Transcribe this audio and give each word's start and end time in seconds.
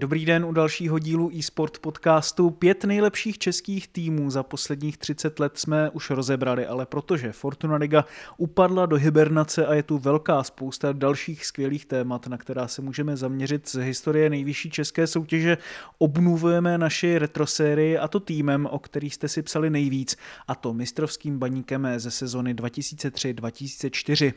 Dobrý 0.00 0.24
den 0.24 0.44
u 0.44 0.52
dalšího 0.52 0.98
dílu 0.98 1.30
eSport 1.38 1.78
podcastu. 1.78 2.50
Pět 2.50 2.84
nejlepších 2.84 3.38
českých 3.38 3.88
týmů 3.88 4.30
za 4.30 4.42
posledních 4.42 4.98
30 4.98 5.40
let 5.40 5.58
jsme 5.58 5.90
už 5.90 6.10
rozebrali, 6.10 6.66
ale 6.66 6.86
protože 6.86 7.32
Fortuna 7.32 7.76
Liga 7.76 8.04
upadla 8.36 8.86
do 8.86 8.96
hibernace 8.96 9.66
a 9.66 9.74
je 9.74 9.82
tu 9.82 9.98
velká 9.98 10.42
spousta 10.42 10.92
dalších 10.92 11.46
skvělých 11.46 11.86
témat, 11.86 12.26
na 12.26 12.38
která 12.38 12.68
se 12.68 12.82
můžeme 12.82 13.16
zaměřit 13.16 13.68
z 13.68 13.74
historie 13.74 14.30
nejvyšší 14.30 14.70
české 14.70 15.06
soutěže, 15.06 15.58
obnovujeme 15.98 16.78
naši 16.78 17.18
retrosérii 17.18 17.98
a 17.98 18.08
to 18.08 18.20
týmem, 18.20 18.66
o 18.66 18.78
který 18.78 19.10
jste 19.10 19.28
si 19.28 19.42
psali 19.42 19.70
nejvíc, 19.70 20.16
a 20.48 20.54
to 20.54 20.74
mistrovským 20.74 21.38
baníkem 21.38 21.88
ze 21.96 22.10
sezony 22.10 22.54
2003-2004. 22.54 24.32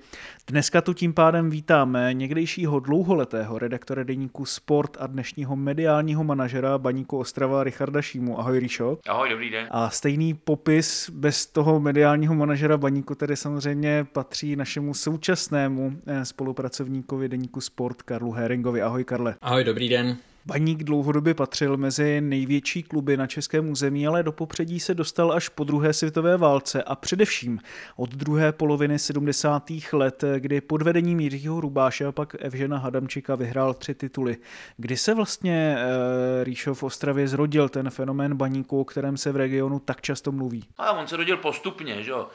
Dneska 0.47 0.81
tu 0.81 0.93
tím 0.93 1.13
pádem 1.13 1.49
vítáme 1.49 2.13
někdejšího 2.13 2.79
dlouholetého 2.79 3.59
redaktora 3.59 4.03
deníku 4.03 4.45
Sport 4.45 4.97
a 4.99 5.07
dnešního 5.07 5.48
dnešního 5.49 5.65
mediálního 5.65 6.23
manažera 6.23 6.77
Baníku 6.77 7.17
Ostrava 7.17 7.63
Richarda 7.63 8.01
Šímu. 8.01 8.39
Ahoj 8.39 8.59
Ríšo. 8.59 8.97
Ahoj, 9.07 9.29
dobrý 9.29 9.49
den. 9.49 9.67
A 9.71 9.89
stejný 9.89 10.33
popis 10.33 11.09
bez 11.09 11.45
toho 11.45 11.79
mediálního 11.79 12.35
manažera 12.35 12.77
Baníku 12.77 13.15
tedy 13.15 13.35
samozřejmě 13.35 14.07
patří 14.13 14.55
našemu 14.55 14.93
současnému 14.93 15.93
eh, 16.07 16.25
spolupracovníkovi 16.25 17.29
deníku 17.29 17.61
Sport 17.61 18.01
Karlu 18.01 18.31
Heringovi. 18.31 18.81
Ahoj 18.81 19.03
Karle. 19.03 19.35
Ahoj, 19.41 19.63
dobrý 19.63 19.89
den. 19.89 20.17
Baník 20.45 20.83
dlouhodobě 20.83 21.33
patřil 21.33 21.77
mezi 21.77 22.21
největší 22.21 22.83
kluby 22.83 23.17
na 23.17 23.27
českém 23.27 23.69
území, 23.69 24.07
ale 24.07 24.23
do 24.23 24.31
popředí 24.31 24.79
se 24.79 24.93
dostal 24.93 25.31
až 25.31 25.49
po 25.49 25.63
druhé 25.63 25.93
světové 25.93 26.37
válce 26.37 26.83
a 26.83 26.95
především 26.95 27.59
od 27.95 28.09
druhé 28.09 28.51
poloviny 28.51 28.99
70. 28.99 29.71
let, 29.93 30.23
kdy 30.37 30.61
pod 30.61 30.81
vedením 30.81 31.19
Jiřího 31.19 31.61
Rubáše 31.61 32.05
a 32.05 32.11
pak 32.11 32.35
Evžena 32.39 32.77
Hadamčika 32.77 33.35
vyhrál 33.35 33.73
tři 33.73 33.95
tituly. 33.95 34.37
Kdy 34.77 34.97
se 34.97 35.13
vlastně 35.13 35.77
e, 35.77 36.43
Ríšov 36.43 36.79
v 36.79 36.83
Ostravě 36.83 37.27
zrodil 37.27 37.69
ten 37.69 37.89
fenomén 37.89 38.35
baníku, 38.35 38.79
o 38.79 38.85
kterém 38.85 39.17
se 39.17 39.31
v 39.31 39.35
regionu 39.35 39.79
tak 39.79 40.01
často 40.01 40.31
mluví? 40.31 40.65
A 40.77 40.91
on 40.91 41.07
se 41.07 41.17
rodil 41.17 41.37
postupně, 41.37 42.03
že 42.03 42.11
jo. 42.11 42.27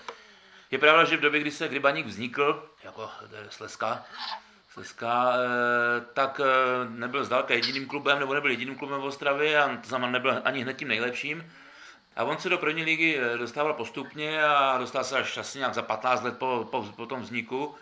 Je 0.70 0.78
pravda, 0.78 1.04
že 1.04 1.16
v 1.16 1.20
době, 1.20 1.40
kdy 1.40 1.50
se 1.50 1.68
kdy 1.68 1.80
baník 1.80 2.06
vznikl, 2.06 2.62
jako 2.84 3.08
Slezka, 3.50 4.04
Slezská, 4.74 5.34
eh, 5.34 6.04
tak 6.14 6.40
eh, 6.40 6.44
nebyl 6.88 7.24
zdaleka 7.24 7.54
jediným 7.54 7.86
klubem, 7.86 8.18
nebo 8.18 8.34
nebyl 8.34 8.50
jediným 8.50 8.74
klubem 8.74 9.00
v 9.00 9.04
Ostravě 9.04 9.62
a 9.62 9.76
to 9.76 9.88
znamená 9.88 10.12
nebyl 10.12 10.40
ani 10.44 10.62
hned 10.62 10.76
tím 10.76 10.88
nejlepším. 10.88 11.52
A 12.16 12.24
on 12.24 12.38
se 12.38 12.48
do 12.48 12.58
první 12.58 12.82
ligy 12.82 13.18
eh, 13.18 13.38
dostával 13.38 13.72
postupně 13.72 14.44
a 14.44 14.78
dostal 14.78 15.04
se 15.04 15.18
až 15.18 15.38
asi 15.38 15.58
nějak 15.58 15.74
za 15.74 15.82
15 15.82 16.22
let 16.22 16.38
po, 16.38 16.68
po, 16.70 16.82
po 16.96 17.06
tom 17.06 17.20
vzniku. 17.20 17.74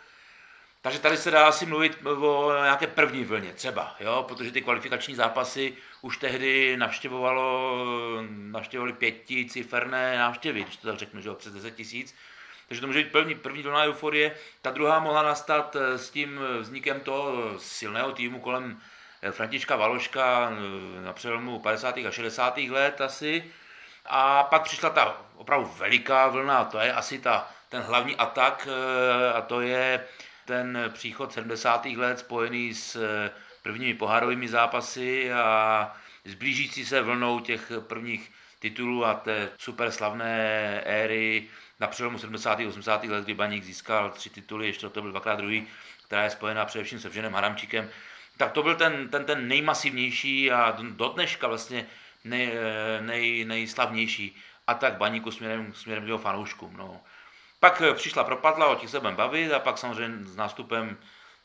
Takže 0.82 0.98
tady 0.98 1.16
se 1.16 1.30
dá 1.30 1.48
asi 1.48 1.66
mluvit 1.66 1.98
o 2.06 2.52
nějaké 2.62 2.86
první 2.86 3.24
vlně 3.24 3.52
třeba, 3.52 3.96
jo? 4.00 4.24
protože 4.28 4.52
ty 4.52 4.62
kvalifikační 4.62 5.14
zápasy 5.14 5.76
už 6.00 6.16
tehdy 6.16 6.76
navštěvovalo, 6.76 7.76
navštěvovali 8.28 8.92
pěticiferné 8.92 10.18
návštěvy, 10.18 10.62
když 10.62 10.76
to 10.76 10.88
tak 10.88 10.98
řeknu, 10.98 11.20
že 11.20 11.28
jo, 11.28 11.34
přes 11.34 11.52
10 11.52 11.74
tisíc. 11.74 12.14
Takže 12.72 12.80
to 12.80 12.86
může 12.86 13.04
být 13.04 13.12
první, 13.12 13.34
první 13.34 13.62
vlna 13.62 13.84
euforie. 13.84 14.34
Ta 14.62 14.70
druhá 14.70 15.00
mohla 15.00 15.22
nastat 15.22 15.76
eh, 15.76 15.98
s 15.98 16.10
tím 16.10 16.40
eh, 16.42 16.58
vznikem 16.58 17.00
toho 17.00 17.58
silného 17.58 18.12
týmu 18.12 18.40
kolem 18.40 18.80
eh, 19.22 19.32
Františka 19.32 19.76
Valoška 19.76 20.52
na 21.04 21.12
přelomu 21.12 21.58
50. 21.58 21.98
a 21.98 22.10
60. 22.10 22.56
let 22.56 23.00
asi. 23.00 23.44
A 24.06 24.42
pak 24.42 24.62
přišla 24.62 24.90
ta 24.90 25.20
opravdu 25.36 25.70
veliká 25.78 26.28
vlna, 26.28 26.64
to 26.64 26.78
je 26.78 26.92
asi 26.92 27.18
ta, 27.18 27.48
ten 27.68 27.82
hlavní 27.82 28.16
atak, 28.16 28.68
a 29.34 29.40
to 29.40 29.60
je 29.60 30.06
ten 30.44 30.90
příchod 30.94 31.32
70. 31.32 31.86
let 31.86 32.18
spojený 32.18 32.74
s 32.74 32.98
prvními 33.62 33.94
pohárovými 33.94 34.48
zápasy 34.48 35.32
a 35.32 35.96
s 36.24 36.34
blížící 36.34 36.86
se 36.86 37.02
vlnou 37.02 37.40
těch 37.40 37.72
prvních 37.80 38.32
titulů 38.58 39.04
a 39.04 39.14
té 39.14 39.48
super 39.58 39.90
slavné 39.90 40.80
éry 40.84 41.48
na 41.82 41.88
přelomu 41.88 42.18
70. 42.18 42.60
a 42.60 42.68
80. 42.68 43.04
let, 43.04 43.24
kdy 43.24 43.34
Baník 43.34 43.64
získal 43.64 44.10
tři 44.10 44.30
tituly, 44.30 44.66
ještě 44.66 44.88
to 44.88 45.02
byl 45.02 45.10
dvakrát 45.10 45.36
druhý, 45.36 45.66
která 46.06 46.24
je 46.24 46.30
spojená 46.30 46.64
především 46.64 47.00
se 47.00 47.08
Vženem 47.08 47.32
Haramčíkem, 47.32 47.90
tak 48.36 48.52
to 48.52 48.62
byl 48.62 48.74
ten, 48.74 49.08
ten, 49.08 49.24
ten 49.24 49.48
nejmasivnější 49.48 50.52
a 50.52 50.76
do 50.80 51.08
dneška 51.08 51.48
vlastně 51.48 51.86
nej, 52.24 52.52
nej, 53.00 53.44
nejslavnější 53.44 54.36
atak 54.66 54.96
Baníku 54.96 55.30
směrem, 55.30 55.74
směrem 55.74 56.04
k 56.04 56.06
jeho 56.06 56.18
fanouškům. 56.18 56.76
No. 56.76 57.00
Pak 57.60 57.82
přišla 57.94 58.24
propadla, 58.24 58.66
o 58.66 58.74
těch 58.74 58.90
se 58.90 59.00
budeme 59.00 59.16
bavit 59.16 59.52
a 59.52 59.58
pak 59.58 59.78
samozřejmě 59.78 60.24
s 60.24 60.36
nástupem, 60.36 60.96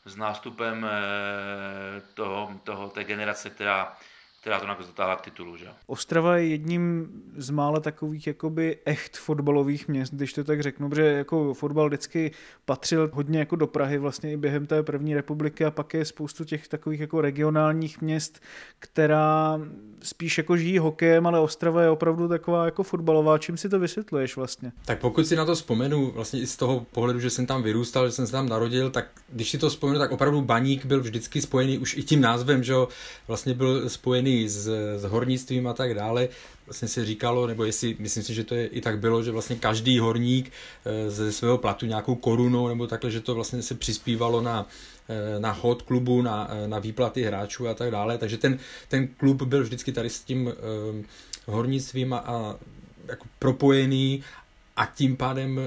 s 0.04 0.16
nástupem 0.16 0.86
eh, 0.86 2.00
toho, 2.14 2.60
toho, 2.64 2.88
té 2.88 3.04
generace, 3.04 3.50
která 3.50 3.96
která 4.40 4.60
to 4.60 4.66
nakonec 4.66 4.88
dotáhla 4.88 5.16
k 5.16 5.20
titulu. 5.20 5.56
Že? 5.56 5.66
Ostrava 5.86 6.36
je 6.36 6.46
jedním 6.46 7.08
z 7.36 7.50
mála 7.50 7.80
takových 7.80 8.26
jakoby 8.26 8.78
echt 8.84 9.16
fotbalových 9.16 9.88
měst, 9.88 10.14
když 10.14 10.32
to 10.32 10.44
tak 10.44 10.62
řeknu, 10.62 10.90
protože 10.90 11.02
jako 11.02 11.54
fotbal 11.54 11.88
vždycky 11.88 12.30
patřil 12.64 13.10
hodně 13.12 13.38
jako 13.38 13.56
do 13.56 13.66
Prahy 13.66 13.98
vlastně 13.98 14.32
i 14.32 14.36
během 14.36 14.66
té 14.66 14.82
první 14.82 15.14
republiky 15.14 15.64
a 15.64 15.70
pak 15.70 15.94
je 15.94 16.04
spoustu 16.04 16.44
těch 16.44 16.68
takových 16.68 17.00
jako 17.00 17.20
regionálních 17.20 18.00
měst, 18.00 18.40
která 18.78 19.60
spíš 20.02 20.38
jako 20.38 20.56
žijí 20.56 20.78
hokejem, 20.78 21.26
ale 21.26 21.40
Ostrava 21.40 21.82
je 21.82 21.90
opravdu 21.90 22.28
taková 22.28 22.64
jako 22.64 22.82
fotbalová. 22.82 23.38
Čím 23.38 23.56
si 23.56 23.68
to 23.68 23.78
vysvětluješ 23.78 24.36
vlastně? 24.36 24.72
Tak 24.84 25.00
pokud 25.00 25.26
si 25.26 25.36
na 25.36 25.44
to 25.44 25.54
vzpomenu, 25.54 26.10
vlastně 26.10 26.40
i 26.40 26.46
z 26.46 26.56
toho 26.56 26.86
pohledu, 26.92 27.20
že 27.20 27.30
jsem 27.30 27.46
tam 27.46 27.62
vyrůstal, 27.62 28.06
že 28.06 28.12
jsem 28.12 28.26
se 28.26 28.32
tam 28.32 28.48
narodil, 28.48 28.90
tak 28.90 29.06
když 29.28 29.50
si 29.50 29.58
to 29.58 29.68
vzpomenu, 29.68 29.98
tak 29.98 30.12
opravdu 30.12 30.42
baník 30.42 30.84
byl 30.84 31.00
vždycky 31.00 31.42
spojený 31.42 31.78
už 31.78 31.96
i 31.96 32.02
tím 32.02 32.20
názvem, 32.20 32.64
že 32.64 32.74
vlastně 33.28 33.54
byl 33.54 33.88
spojený 33.88 34.27
s, 34.48 34.68
s 34.96 35.04
hornictvím 35.04 35.66
a 35.66 35.72
tak 35.72 35.94
dále. 35.94 36.28
Vlastně 36.66 36.88
se 36.88 37.04
říkalo, 37.04 37.46
nebo 37.46 37.64
jestli, 37.64 37.96
myslím 37.98 38.22
si, 38.22 38.34
že 38.34 38.44
to 38.44 38.54
je 38.54 38.66
i 38.66 38.80
tak 38.80 38.98
bylo, 38.98 39.22
že 39.22 39.30
vlastně 39.30 39.56
každý 39.56 39.98
horník 39.98 40.52
eh, 40.84 41.10
ze 41.10 41.32
svého 41.32 41.58
platu 41.58 41.86
nějakou 41.86 42.14
korunou 42.14 42.68
nebo 42.68 42.86
takhle, 42.86 43.10
že 43.10 43.20
to 43.20 43.34
vlastně 43.34 43.62
se 43.62 43.74
přispívalo 43.74 44.40
na 44.40 44.66
Eh, 45.10 45.40
na 45.40 45.54
chod 45.54 45.82
klubu, 45.82 46.22
na, 46.22 46.48
eh, 46.50 46.68
na 46.68 46.78
výplaty 46.78 47.22
hráčů 47.22 47.68
a 47.68 47.74
tak 47.74 47.90
dále. 47.90 48.18
Takže 48.18 48.36
ten, 48.36 48.58
ten 48.88 49.08
klub 49.08 49.42
byl 49.42 49.62
vždycky 49.62 49.92
tady 49.92 50.10
s 50.10 50.20
tím 50.20 50.46
uh, 50.46 50.52
hornictvím 51.46 52.12
a, 52.12 52.18
a 52.18 52.56
jako 53.06 53.26
propojený 53.38 54.24
a 54.76 54.86
tím 54.86 55.16
pádem 55.16 55.56
uh, 55.56 55.64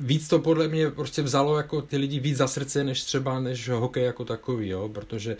víc 0.00 0.28
to 0.28 0.38
podle 0.38 0.68
mě 0.68 0.90
prostě 0.90 1.22
vzalo 1.22 1.56
jako 1.56 1.82
ty 1.82 1.96
lidi 1.96 2.20
víc 2.20 2.36
za 2.36 2.48
srdce, 2.48 2.84
než 2.84 3.04
třeba 3.04 3.40
než 3.40 3.68
hokej 3.68 4.04
jako 4.04 4.24
takový, 4.24 4.68
jo, 4.68 4.88
protože 4.88 5.36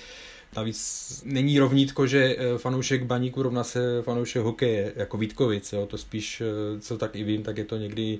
Navíc 0.56 1.22
není 1.24 1.58
rovnítko, 1.58 2.06
že 2.06 2.36
fanoušek 2.56 3.04
baníku 3.04 3.42
rovná 3.42 3.64
se 3.64 4.02
fanoušek 4.02 4.42
hokeje, 4.42 4.92
jako 4.96 5.16
Vítkovic, 5.16 5.72
jo? 5.72 5.86
to 5.86 5.98
spíš, 5.98 6.42
co 6.80 6.98
tak 6.98 7.16
i 7.16 7.24
vím, 7.24 7.42
tak 7.42 7.58
je 7.58 7.64
to 7.64 7.76
někdy 7.76 8.18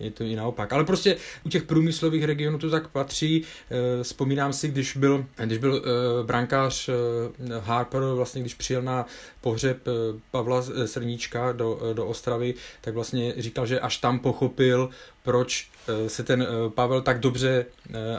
je 0.00 0.10
to 0.10 0.24
i 0.24 0.36
naopak. 0.36 0.72
Ale 0.72 0.84
prostě 0.84 1.16
u 1.44 1.48
těch 1.48 1.62
průmyslových 1.62 2.24
regionů 2.24 2.58
to 2.58 2.70
tak 2.70 2.88
patří. 2.88 3.42
Eh, 3.70 4.02
vzpomínám 4.02 4.52
si, 4.52 4.68
když 4.68 4.96
byl, 4.96 5.26
když 5.44 5.58
byl 5.58 5.82
eh, 5.84 6.24
brankář 6.26 6.88
eh, 6.88 6.92
Harper, 7.58 8.02
vlastně 8.02 8.40
když 8.40 8.54
přijel 8.54 8.82
na 8.82 9.06
pohřeb 9.40 9.78
Pavla 10.30 10.62
Srníčka 10.84 11.52
do, 11.52 11.80
do 11.92 12.06
Ostravy, 12.06 12.54
tak 12.80 12.94
vlastně 12.94 13.34
říkal, 13.36 13.66
že 13.66 13.80
až 13.80 13.96
tam 13.96 14.18
pochopil, 14.18 14.90
proč 15.26 15.70
se 16.06 16.22
ten 16.22 16.46
Pavel 16.74 17.02
tak 17.02 17.20
dobře 17.20 17.66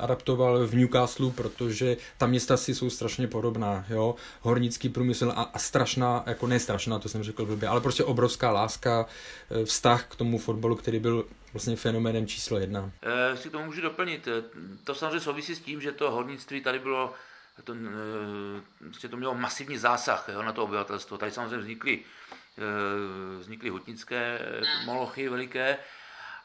adaptoval 0.01 0.68
v 0.68 0.75
Newcastle, 0.75 1.31
protože 1.31 1.98
ta 2.18 2.27
města 2.27 2.57
si 2.57 2.75
jsou 2.75 2.89
strašně 2.89 3.27
podobná, 3.27 3.86
jo, 3.89 4.15
hornický 4.42 4.89
průmysl 4.89 5.33
a, 5.36 5.42
a 5.42 5.59
strašná, 5.59 6.24
jako 6.25 6.48
ne 6.48 6.59
strašná, 6.59 7.00
to 7.00 7.09
jsem 7.09 7.24
řekl 7.24 7.45
blbě, 7.45 7.69
ale 7.69 7.81
prostě 7.81 8.04
obrovská 8.04 8.51
láska, 8.51 9.06
vztah 9.65 10.06
k 10.07 10.15
tomu 10.15 10.38
fotbalu, 10.38 10.75
který 10.75 11.00
byl 11.00 11.25
vlastně 11.54 11.75
fenoménem 11.75 12.27
číslo 12.27 12.59
jedna. 12.59 12.92
E, 13.01 13.38
si 13.38 13.50
to 13.50 13.59
můžu 13.59 13.81
doplnit. 13.81 14.27
Eh, 14.27 14.44
to 14.83 14.95
samozřejmě 14.95 15.19
souvisí 15.19 15.56
s 15.56 15.59
tím, 15.59 15.81
že 15.81 15.92
to 15.92 16.12
hornictví 16.12 16.62
tady 16.62 16.80
bylo, 16.80 17.13
to, 17.63 17.75
e, 19.06 19.07
to 19.07 19.18
mělo 19.18 19.36
masivní 19.36 19.77
zásah 19.77 20.30
jo, 20.33 20.42
na 20.42 20.51
to 20.54 20.63
obyvatelstvo. 20.63 21.18
Tady 21.18 21.31
samozřejmě 21.31 21.57
vznikly, 21.57 22.00
vznikly 23.39 23.69
hutnické 23.69 24.39
molochy 24.86 25.30
veliké, 25.30 25.77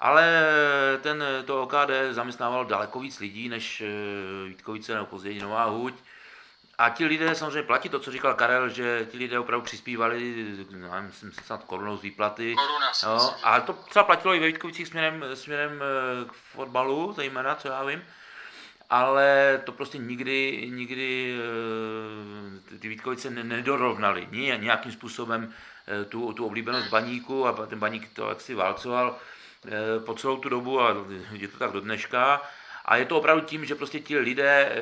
ale 0.02 0.44
ten, 1.00 1.24
to 1.44 1.62
OKD 1.62 1.90
zaměstnával 2.10 2.64
daleko 2.64 3.00
víc 3.00 3.20
lidí 3.20 3.48
než 3.48 3.82
Vítkovice 4.46 4.94
nebo 4.94 5.06
později 5.06 5.42
Nová 5.42 5.64
Huť. 5.64 5.94
A 6.78 6.88
ti 6.88 7.04
lidé 7.04 7.34
samozřejmě 7.34 7.62
platí 7.62 7.88
to, 7.88 7.98
co 8.00 8.12
říkal 8.12 8.34
Karel, 8.34 8.68
že 8.68 9.06
ti 9.10 9.18
lidé 9.18 9.38
opravdu 9.38 9.64
přispívali, 9.64 10.46
no, 10.70 10.88
myslím, 11.02 11.32
snad 11.32 11.64
korunou 11.64 11.96
z 11.96 12.02
výplaty. 12.02 12.54
Koruna, 12.54 12.88
myslím. 12.88 13.34
a 13.42 13.60
to 13.60 13.72
třeba 13.72 14.04
platilo 14.04 14.34
i 14.34 14.40
ve 14.40 14.46
Vítkovicích 14.46 14.88
směrem, 14.88 15.24
směrem 15.34 15.82
eh, 15.82 16.24
k 16.28 16.32
fotbalu, 16.32 17.12
zejména, 17.12 17.54
co 17.54 17.68
já 17.68 17.84
vím. 17.84 18.04
Ale 18.90 19.60
to 19.64 19.72
prostě 19.72 19.98
nikdy, 19.98 20.68
nikdy 20.74 21.38
eh, 22.74 22.78
ty 22.78 22.88
Vítkovice 22.88 23.30
ne- 23.30 23.44
nedorovnaly 23.44 24.28
ni- 24.30 24.58
nějakým 24.58 24.92
způsobem 24.92 25.54
eh, 25.86 26.04
tu, 26.04 26.32
tu 26.32 26.46
oblíbenost 26.46 26.88
baníku 26.88 27.46
a 27.46 27.66
ten 27.66 27.78
baník 27.78 28.08
to 28.12 28.28
jaksi 28.28 28.54
válcoval 28.54 29.16
eh, 29.16 29.41
po 30.06 30.14
celou 30.14 30.36
tu 30.36 30.48
dobu 30.48 30.80
a 30.80 30.96
je 31.32 31.48
to 31.48 31.58
tak 31.58 31.72
do 31.72 31.80
dneška. 31.80 32.42
A 32.84 32.96
je 32.96 33.04
to 33.04 33.18
opravdu 33.18 33.46
tím, 33.46 33.64
že 33.64 33.74
prostě 33.74 34.00
ti 34.00 34.18
lidé, 34.18 34.72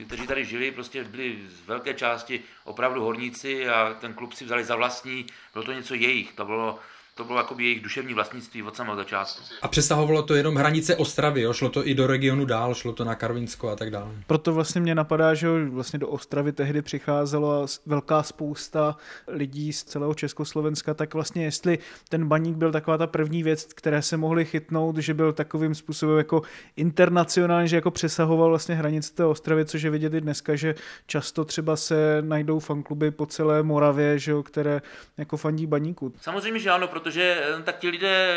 eh, 0.00 0.04
kteří 0.04 0.26
tady 0.26 0.44
žili, 0.44 0.70
prostě 0.70 1.04
byli 1.04 1.38
z 1.48 1.66
velké 1.66 1.94
části 1.94 2.42
opravdu 2.64 3.04
horníci 3.04 3.68
a 3.68 3.96
ten 4.00 4.14
klub 4.14 4.32
si 4.32 4.44
vzali 4.44 4.64
za 4.64 4.76
vlastní, 4.76 5.26
bylo 5.52 5.64
to 5.64 5.72
něco 5.72 5.94
jejich, 5.94 6.32
to 6.32 6.44
bylo, 6.44 6.78
to 7.14 7.24
bylo 7.24 7.38
jakoby 7.38 7.64
jejich 7.64 7.80
duševní 7.82 8.14
vlastnictví 8.14 8.62
od 8.62 8.76
samého 8.76 8.96
začátku. 8.96 9.42
A 9.62 9.68
přesahovalo 9.68 10.22
to 10.22 10.34
jenom 10.34 10.54
hranice 10.54 10.96
Ostravy, 10.96 11.40
jo? 11.40 11.52
šlo 11.52 11.68
to 11.68 11.86
i 11.88 11.94
do 11.94 12.06
regionu 12.06 12.44
dál, 12.44 12.74
šlo 12.74 12.92
to 12.92 13.04
na 13.04 13.14
Karvinsko 13.14 13.68
a 13.68 13.76
tak 13.76 13.90
dále. 13.90 14.10
Proto 14.26 14.52
vlastně 14.52 14.80
mě 14.80 14.94
napadá, 14.94 15.34
že 15.34 15.64
vlastně 15.64 15.98
do 15.98 16.08
Ostravy 16.08 16.52
tehdy 16.52 16.82
přicházela 16.82 17.66
velká 17.86 18.22
spousta 18.22 18.96
lidí 19.28 19.72
z 19.72 19.84
celého 19.84 20.14
Československa, 20.14 20.94
tak 20.94 21.14
vlastně 21.14 21.44
jestli 21.44 21.78
ten 22.08 22.28
baník 22.28 22.56
byl 22.56 22.72
taková 22.72 22.98
ta 22.98 23.06
první 23.06 23.42
věc, 23.42 23.64
které 23.74 24.02
se 24.02 24.16
mohli 24.16 24.44
chytnout, 24.44 24.96
že 24.96 25.14
byl 25.14 25.32
takovým 25.32 25.74
způsobem 25.74 26.18
jako 26.18 26.42
internacionální, 26.76 27.68
že 27.68 27.76
jako 27.76 27.90
přesahoval 27.90 28.48
vlastně 28.48 28.74
hranice 28.74 29.14
té 29.14 29.24
Ostravy, 29.24 29.64
což 29.64 29.82
je 29.82 29.90
vidět 29.90 30.14
i 30.14 30.20
dneska, 30.20 30.56
že 30.56 30.74
často 31.06 31.44
třeba 31.44 31.76
se 31.76 32.18
najdou 32.20 32.58
fankluby 32.58 33.10
po 33.10 33.26
celé 33.26 33.62
Moravě, 33.62 34.18
že 34.18 34.30
jo, 34.30 34.42
které 34.42 34.82
jako 35.18 35.36
fandí 35.36 35.66
baníku. 35.66 36.12
Samozřejmě, 36.20 36.60
že 36.60 36.70
ano, 36.70 36.88
protože 37.02 37.42
eh, 37.58 37.62
tak 37.62 37.78
ti 37.78 37.88
lidé, 37.88 38.34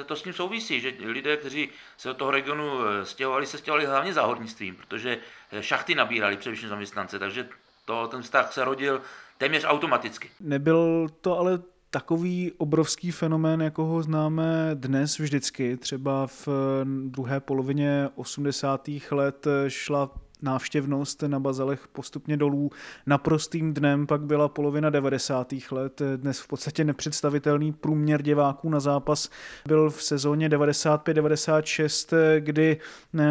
eh, 0.00 0.04
to 0.04 0.16
s 0.16 0.22
tím 0.22 0.32
souvisí, 0.32 0.80
že 0.80 0.92
lidé, 1.04 1.36
kteří 1.36 1.68
se 1.96 2.08
do 2.08 2.14
toho 2.14 2.30
regionu 2.30 2.86
eh, 2.86 3.04
stěhovali, 3.04 3.46
se 3.46 3.58
stěhovali 3.58 3.86
hlavně 3.86 4.12
za 4.12 4.22
hornictvím, 4.22 4.74
protože 4.74 5.18
šachty 5.60 5.94
nabírali 5.94 6.36
především 6.36 6.68
zaměstnance, 6.68 7.18
takže 7.18 7.48
to, 7.84 8.08
ten 8.08 8.22
vztah 8.22 8.52
se 8.52 8.64
rodil 8.64 9.02
téměř 9.38 9.64
automaticky. 9.66 10.30
Nebyl 10.40 11.08
to 11.20 11.38
ale 11.38 11.58
takový 11.90 12.52
obrovský 12.58 13.10
fenomén, 13.10 13.62
jako 13.62 13.84
ho 13.84 14.02
známe 14.02 14.70
dnes 14.74 15.18
vždycky. 15.18 15.76
Třeba 15.76 16.26
v 16.26 16.48
druhé 16.84 17.40
polovině 17.40 18.08
80. 18.14 18.88
let 19.10 19.46
šla 19.68 20.10
návštěvnost 20.42 21.22
na 21.22 21.40
Bazalech 21.40 21.88
postupně 21.88 22.36
dolů. 22.36 22.70
Naprostým 23.06 23.74
dnem 23.74 24.06
pak 24.06 24.20
byla 24.20 24.48
polovina 24.48 24.90
90. 24.90 25.52
let. 25.70 26.02
Dnes 26.16 26.40
v 26.40 26.46
podstatě 26.46 26.84
nepředstavitelný 26.84 27.72
průměr 27.72 28.22
diváků 28.22 28.68
na 28.68 28.80
zápas 28.80 29.30
byl 29.66 29.90
v 29.90 30.02
sezóně 30.02 30.48
95-96, 30.48 32.16
kdy 32.38 32.80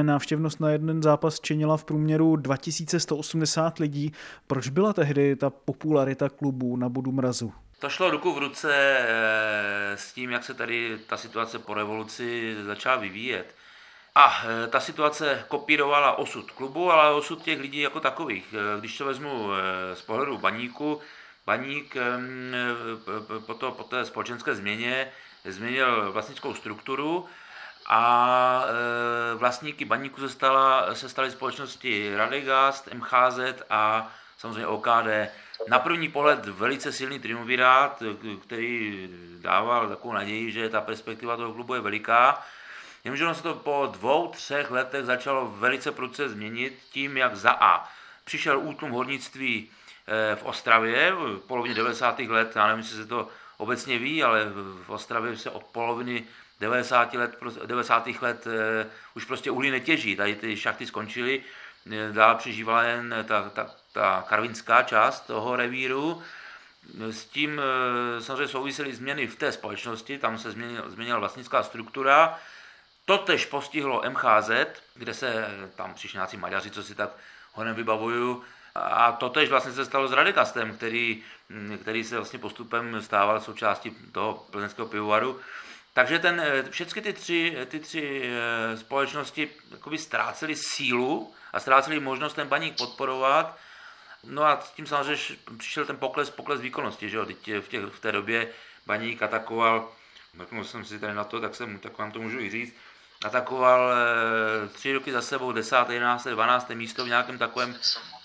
návštěvnost 0.02 0.60
na 0.60 0.70
jeden 0.70 1.04
zápas 1.04 1.40
činila 1.40 1.78
v 1.78 1.86
průměru 1.86 2.36
2180 2.36 3.80
lidí. 3.80 4.12
Proč 4.48 4.70
byla 4.70 4.94
tehdy 4.94 5.36
ta 5.36 5.50
popularita 5.50 6.30
klubů 6.30 6.76
na 6.78 6.90
bodu 6.90 7.12
mrazu? 7.12 7.54
To 7.80 7.90
šlo 7.90 8.12
ruku 8.12 8.34
v 8.34 8.38
ruce 8.38 8.98
eh, 9.00 9.98
s 9.98 10.14
tím, 10.14 10.32
jak 10.32 10.44
se 10.44 10.54
tady 10.54 10.98
ta 11.08 11.18
situace 11.18 11.60
po 11.60 11.74
revoluci 11.74 12.56
začala 12.66 12.96
vyvíjet. 12.96 13.56
A 14.16 14.42
eh, 14.44 14.68
ta 14.68 14.80
situace 14.80 15.46
kopírovala 15.48 16.18
osud 16.18 16.52
klubu, 16.52 16.92
ale 16.92 17.14
osud 17.14 17.42
těch 17.42 17.60
lidí 17.60 17.80
jako 17.80 18.00
takových. 18.00 18.54
Eh, 18.54 18.80
Když 18.80 18.98
to 18.98 19.06
vezmu 19.06 19.52
eh, 19.54 19.96
z 19.96 20.02
pohledu 20.02 20.38
baníku, 20.38 21.02
baník 21.46 21.96
po, 23.46 23.54
to, 23.54 23.72
po 23.72 23.84
té 23.84 24.06
společenské 24.06 24.56
změně 24.56 25.12
změnil 25.46 26.12
vlastnickou 26.12 26.54
strukturu 26.54 27.26
a 27.88 28.66
vlastníky 29.36 29.86
baníku 29.86 30.22
se, 30.22 30.30
stala, 30.30 30.96
se 30.96 31.10
staly 31.10 31.32
společnosti 31.32 32.16
Radegast, 32.16 32.90
MHZ 32.94 33.40
a 33.70 34.12
samozřejmě 34.38 34.68
OKD. 34.68 35.08
Na 35.68 35.80
první 35.80 36.10
pohled 36.10 36.46
velice 36.46 36.92
silný 36.92 37.20
triumvirát, 37.20 38.04
který 38.42 39.10
dával 39.42 39.90
takovou 39.90 40.14
naději, 40.14 40.52
že 40.52 40.70
ta 40.70 40.82
perspektiva 40.82 41.38
toho 41.38 41.54
klubu 41.54 41.74
je 41.74 41.82
veliká. 41.82 42.46
Jenomže 43.06 43.26
ono 43.26 43.36
se 43.36 43.44
to 43.44 43.56
po 43.56 43.90
dvou, 43.94 44.28
třech 44.28 44.72
letech 44.72 45.06
začalo 45.06 45.48
velice 45.48 45.92
prudce 45.92 46.30
změnit 46.30 46.80
tím, 46.92 47.18
jak 47.18 47.36
za 47.36 47.52
A 47.52 47.90
přišel 48.24 48.60
útlum 48.60 48.92
hornictví 48.92 49.70
eh, 50.08 50.36
v 50.36 50.44
Ostravě 50.44 51.12
v 51.12 51.40
polovině 51.48 51.76
90. 51.76 52.20
let, 52.20 52.52
já 52.56 52.68
nevím, 52.68 52.84
jestli 52.84 52.98
se 52.98 53.06
to 53.06 53.30
obecně 53.58 54.00
ví, 54.00 54.24
ale 54.24 54.46
v 54.86 54.90
Ostravě 54.90 55.38
se 55.38 55.50
od 55.50 55.64
poloviny 55.64 56.24
90. 56.60 57.14
let, 57.14 57.38
90. 57.66 58.08
let 58.22 58.48
eh, 58.48 58.88
už 59.14 59.26
prostě 59.26 59.52
uhlí 59.52 59.72
netěží, 59.72 60.16
tady 60.16 60.36
ty 60.36 60.58
šachty 60.58 60.86
skončily, 60.86 61.44
eh, 61.92 62.12
dál 62.12 62.36
přežívala 62.36 62.84
jen 62.84 63.16
ta, 63.28 63.50
ta, 63.50 63.76
ta 63.94 64.26
karvinská 64.30 64.84
část 64.84 65.20
toho 65.20 65.56
revíru, 65.56 66.22
s 67.00 67.26
tím 67.26 67.62
samozřejmě 68.20 68.48
souvisely 68.48 68.96
změny 68.96 69.28
v 69.28 69.36
té 69.36 69.52
společnosti, 69.52 70.18
tam 70.18 70.38
se 70.38 70.52
změnil, 70.52 70.84
změnila 70.88 71.20
vlastnická 71.20 71.64
struktura, 71.64 72.40
Totež 73.06 73.46
postihlo 73.46 74.02
MHZ, 74.10 74.50
kde 74.94 75.14
se 75.14 75.48
tam 75.76 75.94
přišli 75.94 76.18
nějací 76.18 76.38
Maďaři, 76.38 76.72
co 76.72 76.84
si 76.84 76.96
tak 76.96 77.10
honem 77.54 77.76
vybavuju. 77.76 78.44
A 78.76 79.12
totež 79.12 79.50
vlastně 79.50 79.72
se 79.72 79.86
stalo 79.86 80.08
s 80.08 80.12
Radikastem, 80.12 80.78
který, 80.78 81.24
který 81.82 82.04
se 82.04 82.16
vlastně 82.16 82.40
postupem 82.40 83.02
stával 83.02 83.42
součástí 83.42 83.92
toho 84.12 84.46
plzeňského 84.52 84.88
pivovaru. 84.88 85.40
Takže 85.94 86.20
ten, 86.20 86.44
všechny 86.70 87.02
ty 87.02 87.14
tři, 87.14 87.58
ty 87.66 87.80
tři 87.80 88.32
eh, 88.34 88.78
společnosti 88.78 89.50
ztrácely 89.96 90.56
sílu 90.56 91.34
a 91.54 91.60
ztrácely 91.60 92.00
možnost 92.00 92.34
ten 92.34 92.48
baník 92.48 92.78
podporovat. 92.78 93.58
No 94.24 94.44
a 94.44 94.62
s 94.62 94.72
tím 94.72 94.88
samozřejmě 94.88 95.36
přišel 95.58 95.86
ten 95.86 95.98
pokles, 95.98 96.30
pokles 96.30 96.62
výkonnosti, 96.62 97.10
že 97.10 97.18
jo, 97.18 97.26
Teď 97.26 97.52
v, 97.60 97.68
těch, 97.68 97.84
v 97.84 98.00
té 98.00 98.12
době 98.12 98.50
baník 98.86 99.22
atakoval, 99.22 99.92
mrknul 100.34 100.64
jsem 100.64 100.86
si 100.86 101.00
tady 101.00 101.14
na 101.14 101.24
to, 101.24 101.42
tak, 101.42 101.56
jsem, 101.56 101.80
tak 101.80 101.98
vám 101.98 102.12
to 102.12 102.20
můžu 102.20 102.40
i 102.40 102.50
říct, 102.50 102.76
atakoval 103.26 103.94
eh, 103.94 104.68
tři 104.68 104.94
roky 104.94 105.12
za 105.12 105.22
sebou 105.22 105.52
10., 105.52 105.76
11., 105.90 106.28
12. 106.28 106.70
místo 106.70 107.06
v 107.06 107.08
nějakém 107.08 107.38
takovém, 107.38 107.76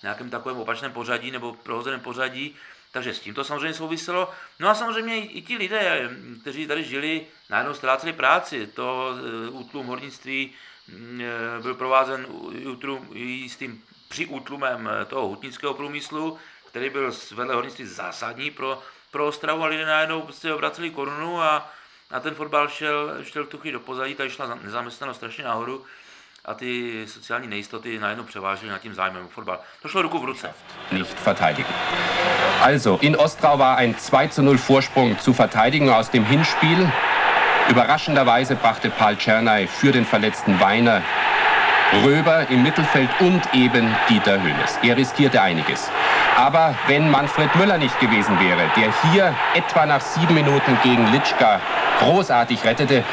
nějakém 0.02 0.30
takovém 0.30 0.58
opačném 0.58 0.92
pořadí 0.92 1.30
nebo 1.30 1.52
prohozeném 1.52 2.00
pořadí, 2.00 2.56
takže 2.92 3.14
s 3.14 3.20
tím 3.20 3.34
to 3.34 3.44
samozřejmě 3.44 3.74
souviselo. 3.74 4.30
No 4.58 4.68
a 4.68 4.74
samozřejmě 4.74 5.26
i, 5.26 5.42
ti 5.42 5.56
lidé, 5.56 6.10
kteří 6.40 6.66
tady 6.66 6.84
žili, 6.84 7.26
najednou 7.50 7.74
ztráceli 7.74 8.12
práci. 8.12 8.66
To 8.66 9.14
eh, 9.46 9.50
útlum 9.50 9.86
hornictví 9.86 10.52
mm, 10.88 11.20
eh, 11.20 11.62
byl 11.62 11.74
provázen 11.74 12.26
tím 13.58 13.82
přiútlumem 14.08 14.90
toho 15.06 15.28
hutnického 15.28 15.74
průmyslu, 15.74 16.38
který 16.66 16.90
byl 16.90 17.12
vedle 17.34 17.54
hornictví 17.54 17.86
zásadní 17.86 18.50
pro, 18.50 18.82
pro 19.10 19.26
Ostravu 19.26 19.62
a 19.62 19.66
lidé 19.66 19.86
najednou 19.86 20.22
prostě 20.22 20.54
obraceli 20.54 20.90
korunu 20.90 21.42
a, 21.42 21.72
a 22.10 22.20
ten 22.20 22.34
fotbal 22.34 22.68
šel, 22.68 23.24
šel 23.24 23.44
tu 23.44 23.60
do 23.72 23.80
pozadí, 23.80 24.14
tady 24.14 24.30
šla 24.30 24.58
nezaměstnanost 24.62 25.16
strašně 25.16 25.44
nahoru 25.44 25.84
a 26.44 26.54
ty 26.54 27.04
sociální 27.06 27.48
nejistoty 27.48 27.98
najednou 27.98 28.24
převážely 28.24 28.70
nad 28.70 28.78
tím 28.78 28.94
zájmem 28.94 29.24
o 29.24 29.28
fotbal. 29.28 29.58
To 29.82 29.88
šlo 29.88 30.02
ruku 30.02 30.18
v 30.18 30.24
ruce. 30.24 30.54
nicht 30.92 31.26
verteidigen. 31.26 31.74
Also, 32.62 32.98
in 33.00 33.16
Ostrau 33.16 33.58
war 33.58 33.76
ein 33.78 33.94
2 33.98 34.28
zu 34.28 34.42
0 34.42 34.58
Vorsprung 34.58 35.18
zu 35.18 35.32
verteidigen 35.32 35.90
aus 35.90 36.10
dem 36.10 36.24
Hinspiel. 36.24 36.92
Überraschenderweise 37.68 38.56
brachte 38.56 38.90
Paul 38.90 39.16
Czernay 39.16 39.66
für 39.66 39.92
den 39.92 40.04
verletzten 40.04 40.60
Weiner 40.60 41.02
Röber 42.04 42.48
im 42.50 42.62
Mittelfeld 42.62 43.10
und 43.20 43.42
eben 43.54 43.96
Dieter 44.08 44.42
Hönes. 44.42 44.78
Er 44.82 44.96
riskierte 44.96 45.40
einiges. 45.40 45.90
Aber 46.36 46.74
wenn 46.86 47.10
Manfred 47.10 47.54
Müller 47.56 47.78
nicht 47.78 47.98
gewesen 48.00 48.38
wäre, 48.40 48.62
der 48.76 48.92
hier 49.10 49.34
etwa 49.54 49.86
nach 49.86 50.00
sieben 50.00 50.34
Minuten 50.34 50.78
gegen 50.82 51.06
Litschka 51.12 51.60
großartig 52.00 52.64
rettete, 52.64 53.04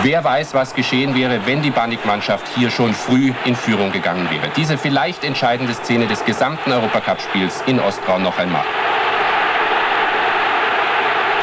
Wer 0.00 0.24
weiß, 0.24 0.52
was 0.54 0.74
geschehen 0.74 1.14
wäre, 1.14 1.46
wenn 1.46 1.62
die 1.62 1.70
Banik-Mannschaft 1.70 2.48
hier 2.56 2.70
schon 2.70 2.92
früh 2.92 3.32
in 3.44 3.54
Führung 3.54 3.92
gegangen 3.92 4.28
wäre. 4.30 4.50
Diese 4.56 4.76
vielleicht 4.76 5.22
entscheidende 5.22 5.74
Szene 5.74 6.08
des 6.08 6.24
gesamten 6.24 6.72
Europacup-Spiels 6.72 7.62
in 7.66 7.78
Ostrau 7.78 8.18
noch 8.18 8.36
einmal. 8.36 8.64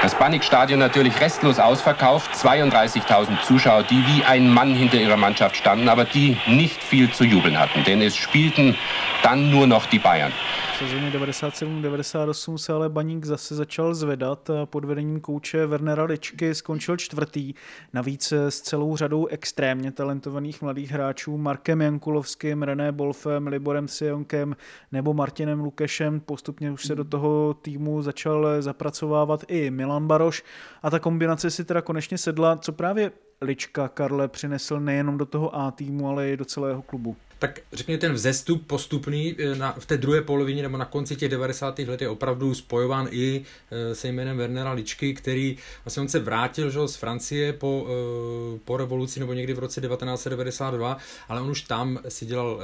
Das 0.01 0.15
Banik-Stadion 0.15 0.79
natürlich 0.79 1.19
restlos 1.21 1.59
ausverkauft, 1.59 2.31
32.000 2.33 3.41
Zuschauer, 3.41 3.83
die 3.83 4.05
wie 4.07 4.25
ein 4.25 4.49
Mann 4.49 4.73
hinter 4.73 4.97
ihrer 4.97 5.17
Mannschaft 5.17 5.55
standen, 5.55 5.87
aber 5.87 6.05
die 6.05 6.37
nicht 6.47 6.81
viel 6.81 7.11
zu 7.11 7.23
jubeln 7.25 7.59
hatten, 7.59 7.83
denn 7.83 8.01
es 8.01 8.15
spielten 8.15 8.77
dann 9.23 9.49
nur 9.49 9.67
noch 9.67 9.85
die 9.85 9.99
Bayern. 9.99 10.31
Sezóně 10.79 11.11
97-98 11.11 12.55
se 12.55 12.73
ale 12.73 12.89
Baník 12.89 13.25
zase 13.25 13.55
začal 13.55 13.95
zvedat 13.95 14.49
pod 14.65 14.85
vedením 14.85 15.19
kouče 15.19 15.65
Wernera 15.65 16.03
Ličky 16.03 16.55
skončil 16.55 16.97
čtvrtý. 16.97 17.53
Navíc 17.93 18.31
s 18.31 18.61
celou 18.61 18.95
řadou 18.95 19.27
extrémně 19.27 19.91
talentovaných 19.91 20.61
mladých 20.61 20.91
hráčů 20.91 21.37
Markem 21.37 21.81
Jankulovským, 21.81 22.63
René 22.63 22.91
Bolfem, 22.91 23.47
Liborem 23.47 23.87
Sionkem 23.87 24.55
nebo 24.91 25.13
Martinem 25.13 25.59
Lukešem. 25.59 26.19
Postupně 26.19 26.71
už 26.71 26.85
se 26.85 26.95
do 26.95 27.03
toho 27.03 27.53
týmu 27.53 28.01
začal 28.01 28.61
zapracovávat 28.61 29.43
i 29.47 29.71
Milan 29.71 30.07
Baroš 30.07 30.43
a 30.83 30.89
ta 30.89 30.99
kombinace 30.99 31.51
si 31.51 31.65
teda 31.65 31.81
konečně 31.81 32.17
sedla. 32.17 32.57
Co 32.57 32.71
právě 32.71 33.11
Lička 33.41 33.87
Karle 33.87 34.27
přinesl 34.27 34.79
nejenom 34.79 35.17
do 35.17 35.25
toho 35.25 35.55
A 35.55 35.71
týmu, 35.71 36.09
ale 36.09 36.29
i 36.29 36.37
do 36.37 36.45
celého 36.45 36.81
klubu? 36.81 37.15
Tak 37.39 37.59
řekněme 37.73 37.97
ten 37.97 38.13
vzestup 38.13 38.67
postupný 38.67 39.35
eh, 39.39 39.55
na, 39.55 39.75
v 39.79 39.85
té 39.85 39.97
druhé 39.97 40.21
polovině 40.21 40.61
nebo 40.61 40.77
na 40.77 40.85
konci 40.85 41.15
těch 41.15 41.29
90. 41.29 41.79
let 41.79 42.01
je 42.01 42.09
opravdu 42.09 42.53
spojován 42.53 43.07
i 43.11 43.45
e, 43.71 43.95
se 43.95 44.07
jménem 44.07 44.37
Wernera 44.37 44.71
Ličky, 44.71 45.13
který 45.13 45.57
vlastně 45.85 46.01
on 46.01 46.07
se 46.07 46.19
vrátil 46.19 46.71
že, 46.71 46.87
z 46.87 46.95
Francie 46.95 47.53
po, 47.53 47.87
e, 47.87 48.59
po 48.65 48.77
revoluci 48.77 49.19
nebo 49.19 49.33
někdy 49.33 49.53
v 49.53 49.59
roce 49.59 49.81
1992, 49.81 50.97
ale 51.29 51.41
on 51.41 51.49
už 51.49 51.61
tam 51.61 51.99
si 52.07 52.25
dělal 52.25 52.61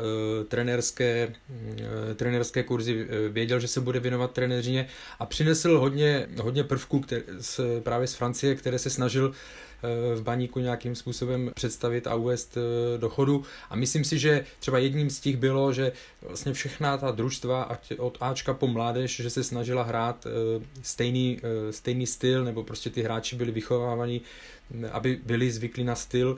trenérské, 0.48 1.34
trenérské 2.16 2.64
kurzy, 2.64 3.08
věděl, 3.30 3.60
že 3.60 3.68
se 3.68 3.82
bude 3.82 4.00
věnovat 4.00 4.32
trenéřině 4.32 4.88
a 5.20 5.26
přinesl 5.26 5.80
hodně, 5.80 6.28
hodně 6.42 6.64
prvků 6.64 7.00
které, 7.00 7.22
z, 7.40 7.60
právě 7.84 8.08
z 8.08 8.14
Francie, 8.14 8.56
které 8.56 8.80
se 8.80 8.90
snažil 8.90 9.34
v 10.16 10.22
baníku 10.22 10.60
nějakým 10.60 10.96
způsobem 10.96 11.52
představit 11.56 12.08
a 12.08 12.16
uvést 12.16 12.58
do 12.98 13.10
chodu. 13.10 13.44
A 13.70 13.76
myslím 13.76 14.04
si, 14.04 14.20
že 14.20 14.46
třeba 14.60 14.78
jedním 14.78 15.10
z 15.10 15.20
těch 15.20 15.38
bylo, 15.38 15.74
že 15.74 15.92
vlastně 16.22 16.54
všechna 16.54 16.98
ta 16.98 17.12
družstva 17.12 17.78
od 17.98 18.18
Ačka 18.22 18.54
po 18.54 18.68
mládež, 18.68 19.16
že 19.16 19.30
se 19.30 19.44
snažila 19.44 19.84
hrát 19.84 20.28
stejný, 20.82 21.40
stejný 21.72 22.08
styl, 22.08 22.44
nebo 22.44 22.64
prostě 22.64 22.90
ty 22.90 23.02
hráči 23.02 23.36
byli 23.36 23.52
vychovávaní, 23.52 24.22
aby 24.92 25.20
byli 25.26 25.52
zvyklí 25.52 25.84
na 25.84 25.96
styl 25.96 26.38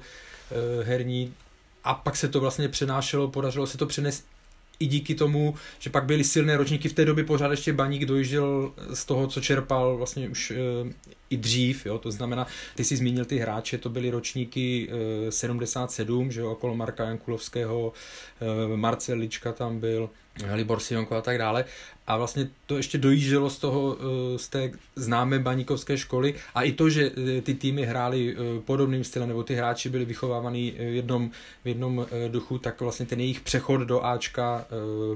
herní 0.84 1.34
a 1.84 1.94
pak 1.94 2.15
se 2.15 2.27
to 2.27 2.39
vlastně 2.39 2.70
přenášelo, 2.70 3.27
podařilo 3.27 3.67
se 3.67 3.77
to 3.77 3.86
přenést 3.86 4.25
i 4.79 4.86
díky 4.86 5.15
tomu, 5.15 5.56
že 5.79 5.89
pak 5.89 6.06
byly 6.06 6.24
silné 6.24 6.58
ročníky, 6.58 6.89
v 6.89 6.94
té 6.94 7.06
době 7.06 7.24
pořád 7.24 7.51
ještě 7.51 7.74
Baník 7.74 8.06
dojížděl 8.06 8.74
z 8.94 9.06
toho, 9.06 9.27
co 9.27 9.41
čerpal 9.41 9.98
vlastně 9.98 10.29
už 10.29 10.53
i 11.29 11.38
dřív, 11.38 11.86
jo, 11.86 11.98
to 11.98 12.12
znamená, 12.12 12.48
ty 12.75 12.84
jsi 12.84 12.98
zmínil 12.98 13.25
ty 13.25 13.38
hráče, 13.38 13.77
to 13.77 13.89
byly 13.89 14.10
ročníky 14.10 14.89
e, 15.27 15.31
77, 15.31 16.31
že 16.31 16.41
jo, 16.41 16.51
okolo 16.51 16.75
Marka 16.75 17.03
Jankulovského, 17.03 17.93
e, 18.74 18.77
Marcel 18.77 19.17
Lička 19.17 19.51
tam 19.51 19.79
byl, 19.79 20.10
Libor 20.53 20.79
Sionko 20.79 21.15
a 21.15 21.22
tak 21.22 21.38
dále. 21.38 21.65
A 22.07 22.17
vlastně 22.17 22.50
to 22.65 22.77
ještě 22.77 22.98
dojíždělo 22.98 23.50
z 23.50 23.57
toho, 23.57 23.98
z 24.38 24.48
té 24.48 24.72
známé 24.96 25.39
baníkovské 25.39 25.98
školy 25.98 26.36
a 26.55 26.63
i 26.63 26.72
to, 26.72 26.89
že 26.89 27.12
ty 27.43 27.53
týmy 27.53 27.86
hrály 27.86 28.36
podobným 28.65 29.03
stylem, 29.03 29.27
nebo 29.27 29.43
ty 29.43 29.55
hráči 29.55 29.89
byli 29.89 30.05
vychovávaní 30.05 30.72
v 30.72 30.96
jednom, 30.96 31.31
v 31.63 31.67
jednom 31.67 32.05
duchu, 32.27 32.57
tak 32.57 32.81
vlastně 32.81 33.05
ten 33.05 33.19
jejich 33.19 33.41
přechod 33.41 33.77
do 33.77 34.05
Ačka 34.05 34.65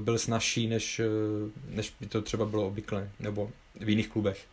byl 0.00 0.18
snažší, 0.18 0.66
než, 0.66 1.00
než 1.70 1.92
by 2.00 2.06
to 2.06 2.22
třeba 2.22 2.46
bylo 2.46 2.66
obvykle, 2.66 3.08
nebo 3.20 3.50
v 3.80 3.88
jiných 3.88 4.08
klubech. 4.08 4.46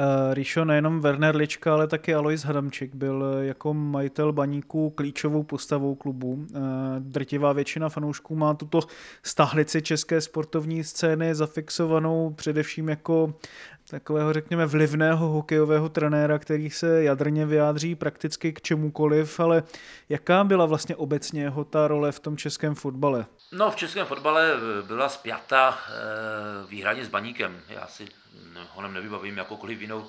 Uh, 0.00 0.34
Ríšo, 0.34 0.64
nejenom 0.64 1.00
Werner 1.00 1.36
Lička, 1.36 1.72
ale 1.72 1.86
taky 1.86 2.14
Alois 2.14 2.44
Hadamčik 2.44 2.94
byl 2.94 3.24
jako 3.40 3.74
majitel 3.74 4.32
baníků 4.32 4.90
klíčovou 4.90 5.42
postavou 5.42 5.94
klubu. 5.94 6.32
Uh, 6.32 6.46
drtivá 6.98 7.52
většina 7.52 7.88
fanoušků 7.88 8.36
má 8.36 8.54
tuto 8.54 8.80
stahlici 9.22 9.82
české 9.82 10.20
sportovní 10.20 10.84
scény 10.84 11.34
zafixovanou 11.34 12.30
především 12.30 12.88
jako 12.88 13.34
takového, 13.88 14.32
řekněme, 14.32 14.66
vlivného 14.66 15.28
hokejového 15.28 15.88
trenéra, 15.88 16.38
který 16.38 16.70
se 16.70 17.02
jadrně 17.02 17.46
vyjádří 17.46 17.94
prakticky 17.94 18.52
k 18.52 18.60
čemukoliv, 18.60 19.40
ale 19.40 19.62
jaká 20.08 20.44
byla 20.44 20.66
vlastně 20.66 20.96
obecně 20.96 21.42
jeho 21.42 21.64
ta 21.64 21.88
role 21.88 22.12
v 22.12 22.20
tom 22.20 22.36
českém 22.36 22.74
fotbale? 22.74 23.26
No, 23.52 23.70
v 23.70 23.76
českém 23.76 24.06
fotbale 24.06 24.52
byla 24.86 25.08
spjata 25.08 25.78
výhradně 26.68 27.04
s 27.04 27.08
baníkem. 27.08 27.60
Já 27.68 27.86
si 27.86 28.06
honem 28.74 28.94
nevybavím 28.94 29.36
jakoukoliv 29.36 29.80
jinou 29.80 30.04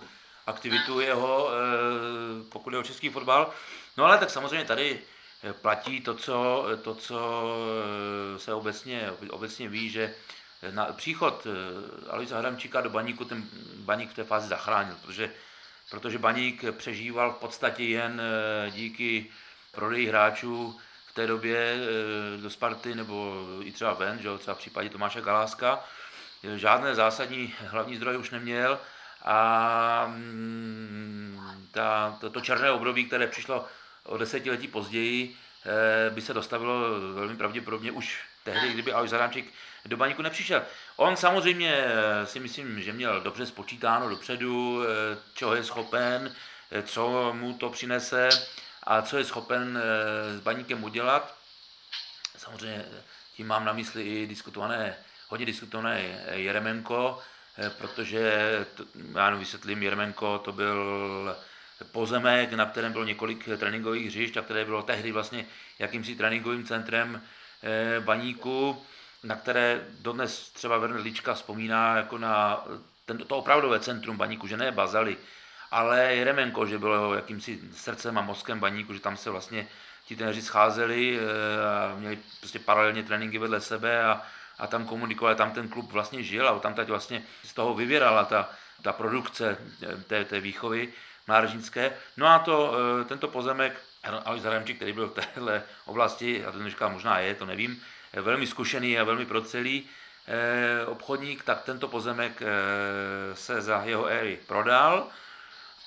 aktivitu 0.50 1.00
jeho, 1.00 1.50
eh, 1.50 2.44
pokud 2.52 2.74
je 2.74 2.80
o 2.80 2.84
český 2.84 3.10
fotbal. 3.10 3.52
No 3.98 4.06
ale 4.06 4.18
tak 4.18 4.30
samozřejmě 4.30 4.66
tady 4.66 5.00
eh, 5.44 5.54
platí 5.54 6.02
to, 6.02 6.14
co, 6.14 6.66
to, 6.84 6.96
co 6.96 7.44
eh, 8.36 8.40
se 8.40 8.54
obecně, 8.54 9.12
obecně 9.30 9.70
ví, 9.70 9.90
že 9.90 10.14
na 10.72 10.86
příchod 10.86 11.48
Aloisa 12.10 12.38
Hradamčíka 12.38 12.82
do 12.82 12.90
Baníku 12.90 13.26
ten 13.26 13.44
Baník 13.76 14.12
v 14.12 14.14
té 14.14 14.24
fázi 14.24 14.48
zachránil, 14.48 14.96
protože, 15.02 15.32
protože 15.90 16.18
Baník 16.18 16.64
přežíval 16.72 17.32
v 17.32 17.36
podstatě 17.36 17.84
jen 17.84 18.22
díky 18.70 19.32
prodeji 19.72 20.08
hráčů 20.08 20.80
v 21.08 21.14
té 21.14 21.28
době 21.28 21.78
do 22.42 22.50
Sparty 22.50 22.96
nebo 22.96 23.46
i 23.64 23.72
třeba 23.72 23.94
ven, 23.94 24.20
že 24.20 24.38
třeba 24.38 24.56
v 24.56 24.58
případě 24.58 24.90
Tomáše 24.90 25.22
Galáska, 25.22 25.84
žádné 26.56 26.96
zásadní 26.96 27.54
hlavní 27.60 27.96
zdroje 27.96 28.18
už 28.18 28.30
neměl 28.30 28.80
a 29.22 30.06
mm, 30.08 31.40
ta, 31.72 32.18
to, 32.22 32.30
to 32.30 32.42
černé 32.42 32.72
období, 32.72 33.06
které 33.06 33.28
přišlo 33.28 33.66
o 34.04 34.18
desetiletí 34.18 34.68
později, 34.68 35.36
eh, 35.66 36.10
by 36.10 36.22
se 36.22 36.34
dostavilo 36.34 36.80
velmi 37.14 37.38
pravděpodobně 37.38 37.92
už 37.92 38.24
tehdy, 38.54 38.74
kdyby 38.74 38.94
Alois 38.94 39.12
Zadámčík 39.12 39.54
do 39.86 39.98
baníku 39.98 40.22
nepřišel. 40.22 40.62
On 40.96 41.16
samozřejmě 41.16 41.76
eh, 41.76 42.26
si 42.26 42.40
myslím, 42.40 42.82
že 42.82 42.94
měl 42.94 43.22
dobře 43.22 43.46
spočítáno 43.46 44.10
dopředu, 44.10 44.84
eh, 44.84 45.18
čeho 45.34 45.56
je 45.56 45.64
schopen, 45.64 46.36
co 46.84 47.34
mu 47.34 47.54
to 47.54 47.70
přinese 47.70 48.30
a 48.84 49.02
co 49.02 49.18
je 49.18 49.26
schopen 49.26 49.80
s 50.38 50.40
baníkem 50.40 50.84
udělat. 50.84 51.36
Samozřejmě 52.38 52.86
tím 53.36 53.48
mám 53.48 53.66
na 53.66 53.74
mysli 53.74 54.04
i 54.04 54.28
diskutované 54.28 54.96
hodně 55.30 55.46
diskutovaný 55.46 56.02
Jeremenko, 56.32 57.20
eh, 57.58 57.70
protože, 57.70 58.66
to, 58.76 58.86
já 59.16 59.26
jenom 59.26 59.40
vysvětlím, 59.40 59.84
Jeremenko 59.84 60.40
to 60.40 60.52
byl 60.52 61.36
pozemek, 61.92 62.54
na 62.54 62.66
kterém 62.66 62.92
bylo 62.92 63.04
několik 63.04 63.50
tréninkových 63.58 64.08
hřišť 64.08 64.38
a 64.38 64.42
které 64.42 64.66
bylo 64.66 64.84
tehdy 64.84 65.12
vlastně 65.12 65.46
jakýmsi 65.80 66.16
tréninkovým 66.16 66.66
centrem 66.66 67.22
eh, 67.24 67.39
baníku, 68.00 68.86
na 69.24 69.36
které 69.36 69.82
dodnes 70.00 70.50
třeba 70.50 70.78
Werner 70.78 71.02
Lička 71.02 71.34
vzpomíná 71.34 71.98
jako 71.98 72.18
na 72.18 72.64
ten, 73.06 73.18
to 73.18 73.38
opravdové 73.38 73.80
centrum 73.80 74.18
baníku, 74.18 74.48
že 74.48 74.58
ne 74.58 74.72
Bazali, 74.72 75.18
ale 75.72 76.16
Jeremenko, 76.16 76.66
že 76.66 76.80
bylo 76.80 77.14
jakýmsi 77.14 77.60
srdcem 77.74 78.18
a 78.18 78.22
mozkem 78.22 78.60
baníku, 78.60 78.94
že 78.94 79.00
tam 79.00 79.18
se 79.18 79.30
vlastně 79.30 79.68
ti 80.06 80.16
trenéři 80.16 80.42
scházeli 80.42 81.20
eh, 81.20 81.24
a 81.66 81.96
měli 81.96 82.20
prostě 82.40 82.60
paralelně 82.60 83.04
tréninky 83.04 83.38
vedle 83.38 83.62
sebe 83.62 84.04
a 84.04 84.22
a 84.60 84.68
tam 84.68 84.86
komunikovali, 84.86 85.36
tam 85.36 85.52
ten 85.52 85.68
klub 85.68 85.92
vlastně 85.92 86.24
žil 86.24 86.50
a 86.50 86.60
tam 86.60 86.74
teď 86.74 86.88
vlastně 86.88 87.24
z 87.44 87.54
toho 87.54 87.74
vyvěrala 87.74 88.26
ta, 88.26 88.50
ta 88.82 88.94
produkce 88.94 89.58
eh, 89.82 90.04
té, 90.04 90.26
té 90.26 90.40
výchovy 90.40 90.94
mládežnické. 91.28 91.94
No 92.18 92.28
a 92.28 92.40
to, 92.40 92.76
eh, 93.02 93.06
tento 93.06 93.28
pozemek, 93.28 93.82
Alois 94.04 94.42
Zaremčík, 94.42 94.76
který 94.76 94.94
byl 94.94 95.08
v 95.08 95.14
téhle 95.14 95.64
oblasti, 95.86 96.46
a 96.46 96.52
ten 96.52 96.70
říká, 96.70 96.88
možná 96.90 97.20
je, 97.20 97.36
to 97.36 97.46
nevím, 97.46 97.82
velmi 98.14 98.48
zkušený 98.48 99.00
a 99.00 99.04
velmi 99.04 99.26
procelý 99.26 99.90
eh, 100.28 100.86
obchodník, 100.86 101.44
tak 101.44 101.64
tento 101.64 101.88
pozemek 101.88 102.42
se 103.34 103.62
za 103.62 103.82
jeho 103.84 104.06
éry 104.06 104.40
prodal 104.48 105.08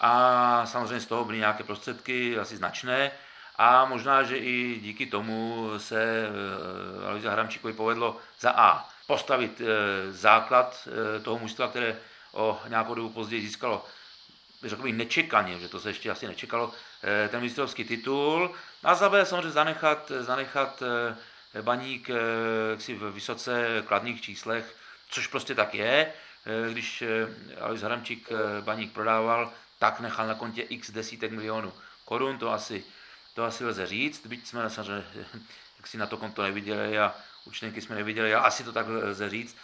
a 0.01 0.67
samozřejmě 0.67 1.01
z 1.01 1.07
toho 1.07 1.25
byly 1.25 1.39
nějaké 1.39 1.65
prostředky, 1.65 2.39
asi 2.39 2.57
značné, 2.57 3.11
a 3.57 3.85
možná, 3.85 4.23
že 4.23 4.37
i 4.37 4.81
díky 4.81 5.07
tomu 5.07 5.69
se 5.77 6.03
eh, 6.03 7.07
Aloisa 7.07 7.31
Hramčíkovi 7.31 7.73
povedlo 7.73 8.17
za 8.41 8.51
A 8.51 8.89
postavit 9.07 9.61
eh, 9.61 10.13
základ 10.13 10.89
eh, 10.89 11.21
toho 11.21 11.39
mužstva, 11.39 11.69
které 11.69 11.97
o 12.33 12.61
nějakou 12.69 12.95
dobu 12.95 13.09
později 13.09 13.43
získalo 13.43 13.85
řekl 14.65 14.83
bych 14.83 14.95
nečekaně, 14.95 15.59
že 15.59 15.69
to 15.69 15.81
se 15.81 15.91
ještě 15.91 16.11
asi 16.11 16.27
nečekalo, 16.27 16.73
ten 17.29 17.41
mistrovský 17.41 17.85
titul. 17.85 18.55
A 18.83 18.95
za 18.95 19.09
B 19.09 19.27
samozřejmě 19.27 19.51
zanechat, 19.51 20.13
zanechat 20.21 20.83
baník 21.63 22.11
si 22.79 22.95
v 22.95 23.11
vysoce 23.13 23.83
kladných 23.87 24.23
číslech, 24.23 24.77
což 25.09 25.27
prostě 25.27 25.55
tak 25.55 25.75
je. 25.75 26.13
Když 26.73 27.05
Alois 27.61 27.81
Hramčík 27.81 28.29
baník 28.61 28.93
prodával, 28.93 29.53
tak 29.79 30.01
nechal 30.01 30.27
na 30.27 30.35
kontě 30.35 30.63
x 30.63 30.91
desítek 30.91 31.33
milionů 31.33 31.73
korun, 32.05 32.39
to 32.39 32.53
asi 32.53 32.85
to 33.35 33.45
asi 33.45 33.65
lze 33.65 33.87
říct, 33.87 34.27
byť 34.27 34.47
jsme 34.47 34.71
samozřejmě 34.71 35.05
jak 35.77 35.87
si 35.87 35.99
na 35.99 36.07
to 36.07 36.17
konto 36.17 36.43
neviděli 36.43 36.99
a 36.99 37.15
účtenky 37.45 37.81
jsme 37.81 37.97
neviděli, 37.97 38.35
ale 38.35 38.45
asi 38.45 38.65
to 38.65 38.73
tak 38.73 38.87
lze 38.89 39.31
říct. 39.31 39.57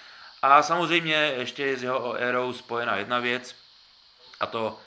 A 0.42 0.62
samozřejmě 0.62 1.14
ještě 1.14 1.66
je 1.66 1.76
s 1.76 1.82
jeho 1.82 2.14
érou 2.14 2.52
spojena 2.52 2.96
jedna 2.96 3.18
věc, 3.18 3.54
a 4.40 4.46
to 4.46 4.80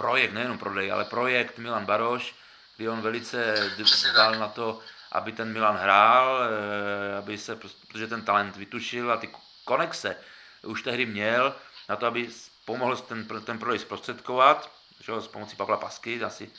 projekt, 0.00 0.32
nejenom 0.32 0.56
prodej, 0.56 0.88
ale 0.88 1.04
projekt 1.04 1.60
Milan 1.60 1.84
Baroš, 1.84 2.32
kdy 2.76 2.88
on 2.88 3.04
velice 3.04 3.36
dbal 3.76 4.40
na 4.40 4.48
to, 4.48 4.80
aby 5.12 5.32
ten 5.32 5.52
Milan 5.52 5.76
hrál, 5.76 6.40
eh, 6.40 7.18
aby 7.20 7.36
se, 7.38 7.56
protože 7.56 8.06
ten 8.06 8.24
talent 8.24 8.56
vytušil 8.56 9.12
a 9.12 9.20
ty 9.20 9.28
konexe 9.64 10.16
už 10.64 10.82
tehdy 10.82 11.06
měl 11.06 11.52
na 11.88 11.96
to, 11.96 12.06
aby 12.06 12.28
pomohl 12.64 12.96
ten, 12.96 13.28
ten 13.44 13.58
prodej 13.58 13.78
zprostředkovat, 13.78 14.72
že 15.00 15.12
s 15.20 15.28
pomocí 15.28 15.56
Pavla 15.56 15.76
Pasky, 15.76 16.24
asi, 16.24 16.50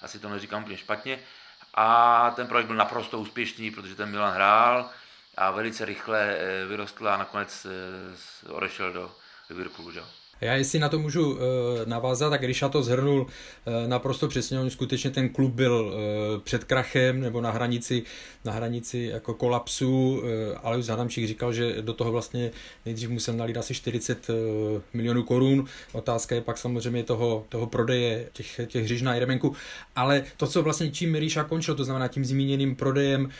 asi 0.00 0.18
to 0.18 0.28
neříkám 0.28 0.62
úplně 0.62 0.78
špatně, 0.78 1.18
a 1.74 2.30
ten 2.36 2.46
projekt 2.46 2.66
byl 2.66 2.76
naprosto 2.76 3.18
úspěšný, 3.18 3.70
protože 3.70 3.94
ten 3.94 4.10
Milan 4.10 4.34
hrál 4.34 4.90
a 5.36 5.50
velice 5.50 5.84
rychle 5.84 6.20
eh, 6.20 6.66
vyrostl 6.66 7.08
a 7.08 7.16
nakonec 7.16 7.66
eh, 7.66 8.52
odešel 8.52 8.92
do 8.92 9.16
Liverpoolu. 9.50 9.92
Že? 9.92 10.19
Já 10.40 10.54
jestli 10.54 10.78
na 10.78 10.88
to 10.88 10.98
můžu 10.98 11.32
uh, 11.32 11.38
navázat, 11.84 12.30
tak 12.30 12.42
Ríša 12.42 12.68
to 12.68 12.82
zhrnul 12.82 13.20
uh, 13.20 13.26
naprosto 13.86 14.28
přesně, 14.28 14.60
on 14.60 14.70
skutečně 14.70 15.10
ten 15.10 15.28
klub 15.28 15.52
byl 15.52 15.72
uh, 15.74 16.40
před 16.40 16.64
krachem 16.64 17.20
nebo 17.20 17.40
na 17.40 17.50
hranici, 17.50 18.02
na 18.44 18.52
hranici 18.52 18.98
jako 19.12 19.34
kolapsu, 19.34 20.22
ale 20.62 20.78
už 20.78 20.88
Adamčík 20.88 21.26
říkal, 21.26 21.52
že 21.52 21.82
do 21.82 21.94
toho 21.94 22.12
vlastně 22.12 22.50
nejdřív 22.86 23.10
musel 23.10 23.34
nalít 23.34 23.56
asi 23.56 23.74
40 23.74 24.28
uh, 24.28 24.36
milionů 24.92 25.22
korun. 25.22 25.64
Otázka 25.92 26.34
je 26.34 26.40
pak 26.40 26.58
samozřejmě 26.58 27.02
toho, 27.02 27.44
toho 27.48 27.66
prodeje 27.66 28.28
těch, 28.32 28.60
těch 28.66 28.84
hřiž 28.84 29.02
na 29.02 29.14
Jeremenku, 29.14 29.54
ale 29.96 30.24
to, 30.36 30.46
co 30.46 30.62
vlastně 30.62 30.90
čím 30.90 31.14
Ríša 31.14 31.44
končil, 31.44 31.74
to 31.74 31.84
znamená 31.84 32.08
tím 32.08 32.24
zmíněným 32.24 32.76
prodejem 32.76 33.30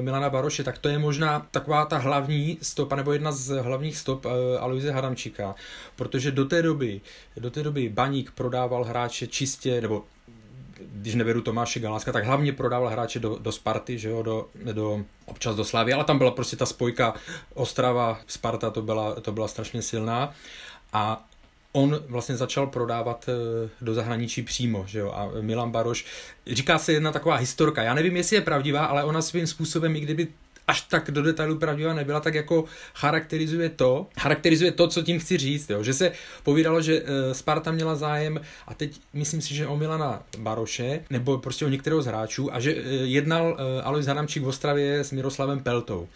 Milana 0.00 0.30
Baroše, 0.30 0.64
tak 0.64 0.78
to 0.78 0.88
je 0.88 0.98
možná 0.98 1.46
taková 1.50 1.84
ta 1.84 1.98
hlavní 1.98 2.58
stopa, 2.62 2.96
nebo 2.96 3.12
jedna 3.12 3.32
z 3.32 3.62
hlavních 3.62 3.96
stop 3.96 4.26
Aloise 4.60 4.92
Hadamčíka, 4.92 5.54
protože 5.96 6.30
do 6.30 6.41
do 6.42 6.48
té 6.48 6.62
doby, 6.62 7.00
do 7.36 7.50
té 7.50 7.62
doby 7.62 7.88
Baník 7.88 8.30
prodával 8.30 8.84
hráče 8.84 9.26
čistě, 9.26 9.80
nebo 9.80 10.04
když 10.92 11.14
neberu 11.14 11.40
Tomáše 11.40 11.80
Galáska, 11.80 12.12
tak 12.12 12.24
hlavně 12.24 12.52
prodával 12.52 12.88
hráče 12.88 13.18
do, 13.18 13.38
do 13.38 13.52
Sparty, 13.52 13.98
že 13.98 14.08
jo, 14.08 14.22
do, 14.22 14.48
do, 14.72 15.04
občas 15.26 15.56
do 15.56 15.64
Slávy, 15.64 15.92
ale 15.92 16.04
tam 16.04 16.18
byla 16.18 16.30
prostě 16.30 16.56
ta 16.56 16.66
spojka 16.66 17.14
Ostrava, 17.54 18.20
Sparta, 18.26 18.70
to 18.70 18.82
byla, 18.82 19.20
to 19.20 19.32
byla 19.32 19.48
strašně 19.48 19.82
silná. 19.82 20.34
A 20.92 21.28
on 21.72 22.00
vlastně 22.08 22.36
začal 22.36 22.66
prodávat 22.66 23.28
eh, 23.28 23.68
do 23.80 23.94
zahraničí 23.94 24.42
přímo, 24.42 24.84
že 24.86 24.98
jo, 24.98 25.12
a 25.12 25.30
Milan 25.40 25.70
Baroš, 25.70 26.06
říká 26.46 26.78
se 26.78 26.92
jedna 26.92 27.12
taková 27.12 27.36
historka, 27.36 27.82
já 27.82 27.94
nevím, 27.94 28.16
jestli 28.16 28.36
je 28.36 28.42
pravdivá, 28.42 28.84
ale 28.84 29.04
ona 29.04 29.22
svým 29.22 29.46
způsobem, 29.46 29.96
i 29.96 30.00
kdyby 30.00 30.28
až 30.68 30.80
tak 30.80 31.10
do 31.10 31.22
detailu 31.22 31.58
pravdivá 31.58 31.94
nebyla, 31.94 32.20
tak 32.20 32.34
jako 32.34 32.64
charakterizuje 32.94 33.68
to, 33.68 34.06
charakterizuje 34.20 34.72
to, 34.72 34.88
co 34.88 35.02
tím 35.02 35.18
chci 35.18 35.38
říct, 35.38 35.70
jo. 35.70 35.82
že 35.82 35.94
se 35.94 36.12
povídalo, 36.42 36.82
že 36.82 37.02
eh, 37.02 37.34
Sparta 37.34 37.72
měla 37.72 37.94
zájem 37.94 38.40
a 38.66 38.74
teď 38.74 39.00
myslím 39.12 39.40
si, 39.40 39.54
že 39.54 39.66
o 39.66 39.76
Milana 39.76 40.22
Baroše, 40.38 41.00
nebo 41.10 41.38
prostě 41.38 41.64
o 41.64 41.68
některého 41.68 42.02
z 42.02 42.06
hráčů 42.06 42.54
a 42.54 42.60
že 42.60 42.74
eh, 42.74 42.80
jednal 42.90 43.56
eh, 43.58 43.82
Alois 43.82 44.06
Hadamčík 44.06 44.42
v 44.42 44.48
Ostravě 44.48 45.04
s 45.04 45.12
Miroslavem 45.12 45.60
Peltou. 45.60 46.08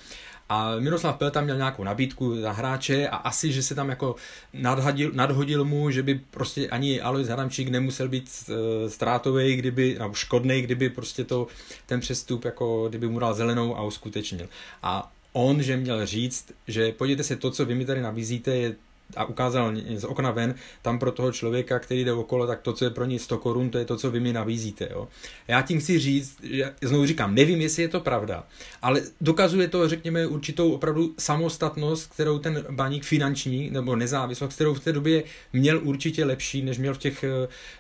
A 0.49 0.79
Miroslav 0.79 1.17
Pel 1.17 1.31
tam 1.31 1.45
měl 1.45 1.57
nějakou 1.57 1.85
nabídku 1.85 2.35
na 2.35 2.53
hráče 2.53 3.09
a 3.09 3.17
asi, 3.17 3.53
že 3.53 3.63
se 3.63 3.75
tam 3.75 3.89
jako 3.89 4.15
nadhodil, 4.53 5.11
nadhodil 5.15 5.65
mu, 5.65 5.91
že 5.91 6.03
by 6.03 6.21
prostě 6.31 6.69
ani 6.69 7.01
Alois 7.01 7.29
Hadamčík 7.29 7.69
nemusel 7.69 8.09
být 8.09 8.31
uh, 8.49 8.57
ztrátový, 8.89 9.57
kdyby, 9.57 9.97
nebo 9.99 10.15
škodný, 10.15 10.63
kdyby 10.63 10.91
prostě 10.91 11.25
to, 11.25 11.47
ten 11.87 12.01
přestup, 12.01 12.45
jako 12.45 12.89
kdyby 12.89 13.09
mu 13.09 13.19
dal 13.19 13.35
zelenou 13.35 13.77
a 13.77 13.83
uskutečnil. 13.83 14.49
A 14.83 15.13
on, 15.33 15.63
že 15.63 15.77
měl 15.77 16.07
říct, 16.07 16.53
že 16.69 16.93
podívejte 16.93 17.25
se, 17.25 17.37
to, 17.37 17.51
co 17.51 17.65
vy 17.65 17.75
mi 17.75 17.85
tady 17.85 18.03
nabízíte, 18.03 18.57
je 18.57 18.75
a 19.17 19.25
ukázal 19.25 19.73
z 19.97 20.05
okna 20.05 20.31
ven, 20.31 20.55
tam 20.83 20.99
pro 20.99 21.13
toho 21.13 21.33
člověka, 21.33 21.79
který 21.79 22.05
jde 22.05 22.13
okolo, 22.13 22.47
tak 22.47 22.61
to, 22.63 22.73
co 22.73 22.85
je 22.85 22.91
pro 22.91 23.05
něj 23.05 23.19
100 23.19 23.39
korun, 23.39 23.71
to 23.71 23.79
je 23.79 23.85
to, 23.85 23.97
co 23.97 24.11
vy 24.11 24.21
mi 24.21 24.33
nabízíte. 24.33 24.89
Jo. 24.91 25.09
Já 25.49 25.63
tím 25.63 25.81
chci 25.81 25.99
říct, 25.99 26.41
že 26.43 26.73
znovu 26.83 27.07
říkám, 27.07 27.35
nevím, 27.35 27.61
jestli 27.61 27.83
je 27.83 27.89
to 27.89 28.01
pravda, 28.01 28.45
ale 28.83 29.03
dokazuje 29.21 29.69
to, 29.69 29.89
řekněme, 29.89 30.27
určitou 30.27 30.73
opravdu 30.73 31.15
samostatnost, 31.19 32.13
kterou 32.13 32.39
ten 32.39 32.65
baník 32.71 33.05
finanční 33.05 33.71
nebo 33.71 33.97
nezávislost, 33.97 34.55
kterou 34.55 34.75
v 34.75 34.81
té 34.81 34.93
době 34.93 35.23
měl 35.53 35.81
určitě 35.83 36.25
lepší, 36.25 36.63
než 36.63 36.79
měl 36.79 36.95
v 36.95 36.99
těch 36.99 37.25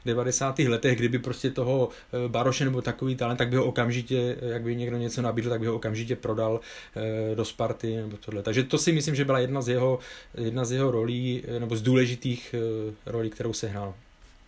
90. 0.04 0.61
Eh, 0.61 0.68
letech, 0.68 0.99
kdyby 0.99 1.18
prostě 1.18 1.50
toho 1.50 1.88
eh, 2.12 2.28
Baroše 2.28 2.64
nebo 2.64 2.83
takový 2.83 3.16
talent, 3.16 3.37
tak 3.37 3.49
by 3.49 3.56
ho 3.56 3.64
okamžitě, 3.64 4.37
jak 4.40 4.62
by 4.62 4.76
někdo 4.76 4.97
něco 4.97 5.23
nabídl, 5.23 5.50
tak 5.50 5.61
by 5.61 5.66
ho 5.66 5.75
okamžitě 5.75 6.16
prodal 6.16 6.61
eh, 6.97 7.35
do 7.35 7.45
Sparty 7.45 7.97
nebo 7.97 8.16
tohle. 8.16 8.42
Takže 8.42 8.62
to 8.62 8.78
si 8.78 8.92
myslím, 8.92 9.14
že 9.14 9.25
byla 9.25 9.38
jedna 9.38 9.62
z 9.62 9.68
jeho, 9.68 9.99
jedna 10.35 10.64
z 10.64 10.73
jeho 10.73 10.90
rolí 10.90 11.15
nebo 11.58 11.76
z 11.76 11.82
důležitých 11.82 12.54
eh, 12.54 12.94
rolí, 13.06 13.30
kterou 13.30 13.52
se 13.52 13.68
hrál. 13.68 13.94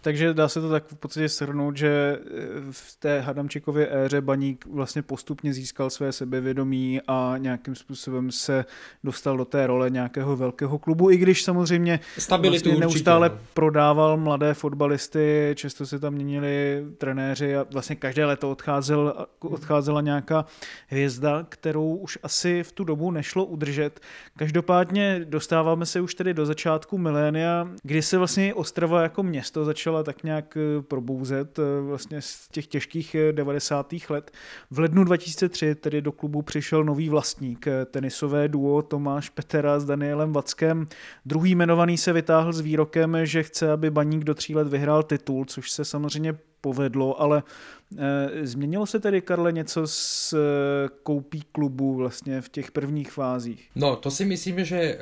Takže 0.01 0.35
dá 0.35 0.49
se 0.49 0.61
to 0.61 0.71
tak 0.71 0.85
v 0.87 0.95
podstatě 0.95 1.29
shrnout, 1.29 1.77
že 1.77 2.19
eh, 2.21 2.27
v 2.71 2.97
té 2.99 3.21
Hadamčikově 3.21 3.89
éře 3.91 4.21
Baník 4.21 4.67
vlastně 4.67 5.03
postupně 5.03 5.53
získal 5.53 5.91
své 5.91 6.13
sebevědomí 6.13 7.01
a 7.09 7.35
nějakým 7.39 7.75
způsobem 7.75 8.31
se 8.31 8.65
dostal 9.05 9.37
do 9.37 9.45
té 9.45 9.67
role 9.67 9.91
nějakého 9.91 10.37
velkého 10.37 10.79
klubu, 10.79 11.11
i 11.11 11.17
když 11.17 11.43
samozřejmě 11.43 12.01
Stabilitu 12.19 12.69
vlastně 12.69 12.81
neustále 12.81 13.27
určitě. 13.27 13.43
No. 13.43 13.49
prodával 13.55 14.17
mladé 14.17 14.55
fotbalisty, 14.55 15.53
často 15.55 15.87
se 15.87 15.99
tam 15.99 16.15
měnili 16.15 16.85
trenéři 16.99 17.57
a 17.57 17.67
vlastně 17.73 17.97
každé 17.97 18.25
leto 18.25 18.51
odcházel, 18.51 19.27
odcházela 19.39 20.01
nějaká 20.01 20.45
hvězda, 20.87 21.47
kterou 21.49 21.97
už 21.97 22.19
asi 22.23 22.63
v 22.63 22.73
tu 22.73 22.85
dobu 22.85 23.11
nešlo 23.11 23.45
udržet. 23.45 24.01
Každopádně 24.37 25.21
dostáváme 25.25 25.87
se 25.87 26.01
už 26.01 26.15
tedy 26.15 26.35
do 26.35 26.47
začátku 26.47 26.99
milénia, 26.99 27.69
kdy 27.83 28.03
se 28.03 28.19
vlastně 28.19 28.55
Ostrava 28.55 29.03
jako 29.03 29.23
město 29.23 29.65
začala 29.65 29.88
začala 29.89 30.03
tak 30.03 30.25
nějak 30.25 30.57
eh, 30.57 30.83
probouzet 30.83 31.59
eh, 31.59 31.63
vlastně 31.81 32.23
z 32.23 32.49
těch 32.49 32.67
těžkých 32.67 33.17
90. 33.33 33.93
Eh, 33.93 33.97
let. 34.11 34.31
V 34.71 34.79
lednu 34.79 35.05
2003 35.05 35.75
tedy 35.75 36.03
do 36.03 36.13
klubu 36.13 36.43
přišel 36.43 36.85
nový 36.85 37.09
vlastník, 37.09 37.67
tenisové 37.91 38.49
duo 38.49 38.83
Tomáš 38.83 39.29
Petera 39.31 39.81
s 39.81 39.85
Danielem 39.85 40.33
Vackem. 40.33 40.87
Druhý 41.27 41.51
jmenovaný 41.51 41.99
se 41.99 42.13
vytáhl 42.13 42.53
s 42.53 42.61
výrokem, 42.61 43.17
že 43.23 43.43
chce, 43.43 43.73
aby 43.73 43.91
baník 43.91 44.25
do 44.25 44.35
tří 44.35 44.55
let 44.55 44.69
vyhrál 44.69 45.03
titul, 45.03 45.45
což 45.45 45.71
se 45.71 45.85
samozřejmě 45.85 46.39
povedlo, 46.61 47.21
ale 47.21 47.43
Změnilo 48.43 48.87
se 48.87 49.01
tedy, 49.01 49.21
Karle, 49.21 49.53
něco 49.53 49.83
s 49.87 50.37
koupí 51.03 51.43
klubu 51.53 51.95
vlastně 51.95 52.41
v 52.41 52.49
těch 52.49 52.71
prvních 52.71 53.13
fázích? 53.13 53.71
No, 53.75 53.97
to 53.97 54.11
si 54.11 54.25
myslím, 54.25 54.65
že 54.65 54.99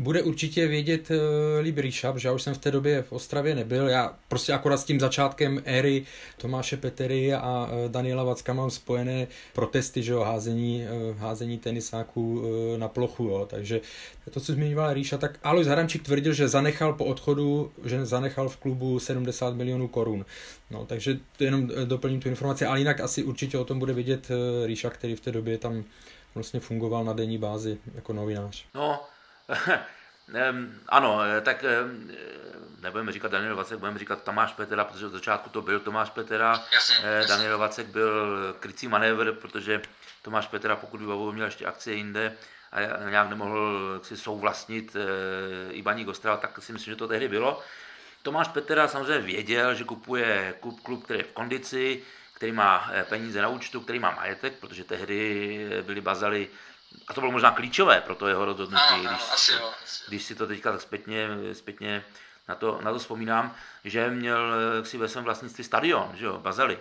bude 0.00 0.22
určitě 0.22 0.66
vědět 0.66 1.10
uh, 1.10 1.16
líb 1.60 1.78
Ríša, 1.78 2.12
protože 2.12 2.28
já 2.28 2.34
už 2.34 2.42
jsem 2.42 2.54
v 2.54 2.58
té 2.58 2.70
době 2.70 3.02
v 3.02 3.12
Ostravě 3.12 3.54
nebyl. 3.54 3.88
Já 3.88 4.16
prostě 4.28 4.52
akorát 4.52 4.76
s 4.76 4.84
tím 4.84 5.00
začátkem 5.00 5.62
éry 5.64 6.04
Tomáše 6.36 6.76
Petery 6.76 7.34
a 7.34 7.68
uh, 7.72 7.90
Daniela 7.90 8.24
Vacka 8.24 8.52
mám 8.52 8.70
spojené 8.70 9.26
protesty, 9.52 10.02
že 10.02 10.12
jo, 10.12 10.20
házení, 10.20 10.84
uh, 11.10 11.18
házení 11.18 11.58
tenisáků 11.58 12.40
uh, 12.40 12.78
na 12.78 12.88
plochu, 12.88 13.24
jo. 13.24 13.46
takže 13.50 13.80
to, 14.30 14.40
co 14.40 14.52
zmiňoval 14.52 14.92
Ríša, 14.92 15.18
tak 15.18 15.38
Alois 15.42 15.66
Haramčík 15.66 16.02
tvrdil, 16.02 16.32
že 16.32 16.48
zanechal 16.48 16.92
po 16.92 17.04
odchodu, 17.04 17.72
že 17.84 18.06
zanechal 18.06 18.48
v 18.48 18.56
klubu 18.56 18.98
70 18.98 19.54
milionů 19.54 19.88
korun. 19.88 20.24
No, 20.70 20.86
takže 20.86 21.18
jenom 21.40 21.70
doplním 21.84 22.20
tu 22.20 22.28
informaci, 22.28 22.64
ale 22.66 22.78
jinak 22.78 23.00
asi 23.00 23.22
určitě 23.22 23.58
o 23.58 23.64
tom 23.64 23.78
bude 23.78 23.92
vědět 23.92 24.28
Ríša, 24.66 24.90
který 24.90 25.14
v 25.14 25.20
té 25.20 25.32
době 25.32 25.58
tam 25.58 25.84
vlastně 26.34 26.60
fungoval 26.60 27.04
na 27.04 27.12
denní 27.12 27.38
bázi 27.38 27.78
jako 27.94 28.12
novinář. 28.12 28.64
No, 28.74 29.00
ano, 30.88 31.22
eh, 31.22 31.40
tak 31.40 31.64
nebudeme 32.80 33.12
říkat 33.12 33.32
Daniel 33.32 33.56
Vacek, 33.56 33.78
budeme 33.78 33.98
říkat 33.98 34.22
Tomáš 34.22 34.52
Petera, 34.52 34.84
protože 34.84 35.06
od 35.06 35.12
začátku 35.12 35.50
to 35.50 35.62
byl 35.62 35.80
Tomáš 35.80 36.10
Petera. 36.10 36.62
Jasně, 36.72 36.96
eh, 37.02 37.16
jasně. 37.16 37.28
Daniel 37.28 37.58
Vacek 37.58 37.86
byl 37.86 38.56
krycí 38.60 38.88
manévr, 38.88 39.32
protože 39.32 39.82
Tomáš 40.22 40.46
Petera, 40.46 40.76
pokud 40.76 41.00
by 41.00 41.32
měl 41.32 41.46
ještě 41.46 41.66
akcie 41.66 41.96
jinde 41.96 42.36
a 42.72 42.80
nějak 43.10 43.28
nemohl 43.28 44.00
si 44.02 44.16
souvlastnit 44.16 44.96
eh, 44.96 45.72
i 45.72 45.82
Baník 45.82 46.08
Ostrava, 46.08 46.36
tak 46.36 46.62
si 46.62 46.72
myslím, 46.72 46.92
že 46.92 46.98
to 46.98 47.08
tehdy 47.08 47.28
bylo. 47.28 47.62
Tomáš 48.22 48.48
Petera 48.48 48.88
samozřejmě 48.88 49.18
věděl, 49.18 49.74
že 49.74 49.84
kupuje 49.84 50.54
klub, 50.60 50.80
klub 50.80 51.04
který 51.04 51.18
je 51.18 51.24
v 51.24 51.32
kondici, 51.32 52.02
který 52.34 52.52
má 52.52 52.90
peníze 53.08 53.42
na 53.42 53.48
účtu, 53.48 53.80
který 53.80 53.98
má 53.98 54.10
majetek, 54.10 54.54
protože 54.60 54.84
tehdy 54.84 55.82
byly 55.82 56.00
bazaly 56.00 56.48
a 57.08 57.14
to 57.14 57.20
bylo 57.20 57.32
možná 57.32 57.50
klíčové 57.50 58.00
pro 58.00 58.14
to 58.14 58.28
jeho 58.28 58.44
rozhodnutí, 58.44 58.82
ano, 58.88 59.02
když, 59.02 59.22
asi 59.32 59.52
jo, 59.52 59.72
asi. 59.84 60.04
když 60.08 60.22
si 60.22 60.34
to 60.34 60.46
teďka 60.46 60.72
tak 60.72 60.80
zpětně, 60.80 61.28
zpětně 61.52 62.04
na 62.48 62.54
to, 62.54 62.80
na 62.82 62.92
to 62.92 62.98
vzpomínám, 62.98 63.54
že 63.84 64.10
měl 64.10 64.54
si 64.82 64.98
ve 64.98 65.08
svém 65.08 65.24
vlastnictví 65.24 65.64
stadion, 65.64 66.12
že 66.14 66.24
jo, 66.24 66.38
Bazely. 66.38 66.78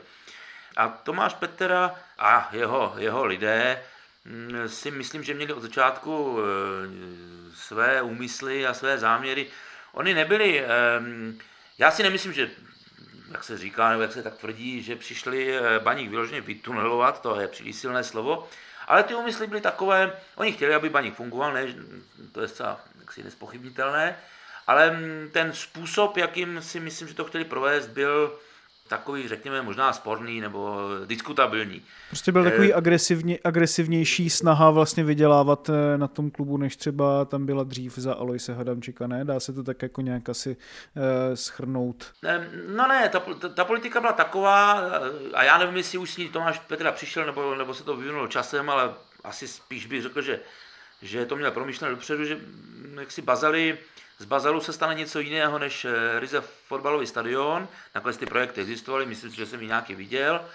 A 0.78 0.88
Tomáš 0.88 1.34
Petera 1.34 1.95
a 2.17 2.50
jeho, 2.52 2.93
jeho 2.98 3.26
lidé 3.26 3.84
mm, 4.26 4.69
si 4.69 4.91
myslím, 4.91 5.24
že 5.24 5.34
měli 5.34 5.54
od 5.54 5.62
začátku 5.62 6.39
eh, 6.39 7.56
své 7.56 8.02
úmysly 8.02 8.67
a 8.67 8.74
své 8.74 8.98
záměry. 8.98 9.48
Oni 9.91 10.13
nebyli, 10.13 10.65
ehm, 10.65 11.38
já 11.78 11.91
si 11.91 12.04
nemyslím, 12.04 12.34
že 12.34 12.50
jak 13.32 13.43
se 13.43 13.58
říká, 13.58 13.89
nebo 13.89 14.02
jak 14.02 14.12
se 14.12 14.24
tak 14.24 14.38
tvrdí, 14.38 14.84
že 14.84 14.95
přišli 14.95 15.58
eh, 15.58 15.80
baník 15.80 16.10
vyloženě 16.10 16.41
vytunelovat, 16.41 17.22
to 17.22 17.39
je 17.39 17.48
příliš 17.48 17.76
silné 17.76 18.04
slovo, 18.04 18.50
ale 18.89 19.04
ty 19.04 19.15
úmysly 19.15 19.47
byly 19.47 19.62
takové, 19.62 20.12
oni 20.36 20.52
chtěli, 20.52 20.75
aby 20.75 20.89
baník 20.89 21.15
fungoval, 21.15 21.54
ne, 21.54 21.65
to 22.32 22.41
je 22.41 22.47
zcela 22.47 22.82
jaksi 22.99 23.23
nespochybnitelné, 23.23 24.17
ale 24.67 24.99
ten 25.32 25.54
způsob, 25.54 26.17
jakým 26.17 26.62
si 26.62 26.80
myslím, 26.80 27.08
že 27.08 27.13
to 27.13 27.25
chtěli 27.25 27.45
provést, 27.45 27.88
byl 27.88 28.39
takový, 28.89 29.28
řekněme, 29.28 29.62
možná 29.62 29.93
sporný 29.93 30.41
nebo 30.41 30.80
diskutabilní. 31.06 31.82
Prostě 32.10 32.32
byl 32.32 32.43
takový 32.43 32.73
agresivně, 32.73 33.39
agresivnější 33.43 34.30
snaha 34.30 34.69
vlastně 34.69 35.04
vydělávat 35.04 35.69
na 35.97 36.08
tom 36.08 36.32
klubu, 36.32 36.58
než 36.58 36.75
třeba 36.75 37.25
tam 37.25 37.45
byla 37.45 37.63
dřív 37.63 37.97
za 37.97 38.13
Aloise 38.13 38.54
Hadamčika, 38.54 39.08
ne? 39.08 39.25
Dá 39.25 39.39
se 39.39 39.54
to 39.54 39.63
tak 39.63 39.82
jako 39.82 40.02
nějak 40.02 40.30
asi 40.30 40.49
uh, 40.49 41.04
schrnout? 41.36 42.12
No 42.67 42.88
ne, 42.88 43.10
ta, 43.10 43.19
ta, 43.19 43.49
ta 43.49 43.65
politika 43.65 44.02
byla 44.02 44.13
taková, 44.13 44.71
a 45.34 45.43
já 45.43 45.58
nevím, 45.58 45.78
jestli 45.78 45.97
už 45.97 46.13
s 46.13 46.17
ní 46.17 46.30
Tomáš 46.30 46.60
Petra 46.60 46.91
přišel, 46.91 47.25
nebo, 47.25 47.56
nebo 47.56 47.73
se 47.73 47.84
to 47.84 47.95
vyvinulo 47.95 48.28
časem, 48.28 48.69
ale 48.69 48.93
asi 49.23 49.47
spíš 49.47 49.86
bych 49.86 50.04
řekl, 50.04 50.21
že, 50.21 50.39
že 51.01 51.25
to 51.25 51.35
měl 51.35 51.51
promyšlené 51.51 51.95
dopředu, 51.95 52.25
že 52.25 52.39
jak 52.99 53.12
si 53.12 53.21
Bazali, 53.21 53.77
z 54.17 54.25
Bazalu 54.25 54.62
se 54.62 54.73
stane 54.73 54.95
něco 54.95 55.19
jiného 55.19 55.59
než 55.59 55.88
ryze 56.19 56.41
fotbalový 56.41 57.07
stadion. 57.07 57.67
Nakonec 57.95 58.17
ty 58.17 58.25
projekty 58.25 58.62
existovaly, 58.62 59.05
myslím 59.05 59.31
si, 59.31 59.38
že 59.38 59.45
jsem 59.45 59.62
ji 59.62 59.67
nějaký 59.67 59.95
viděl 59.95 60.45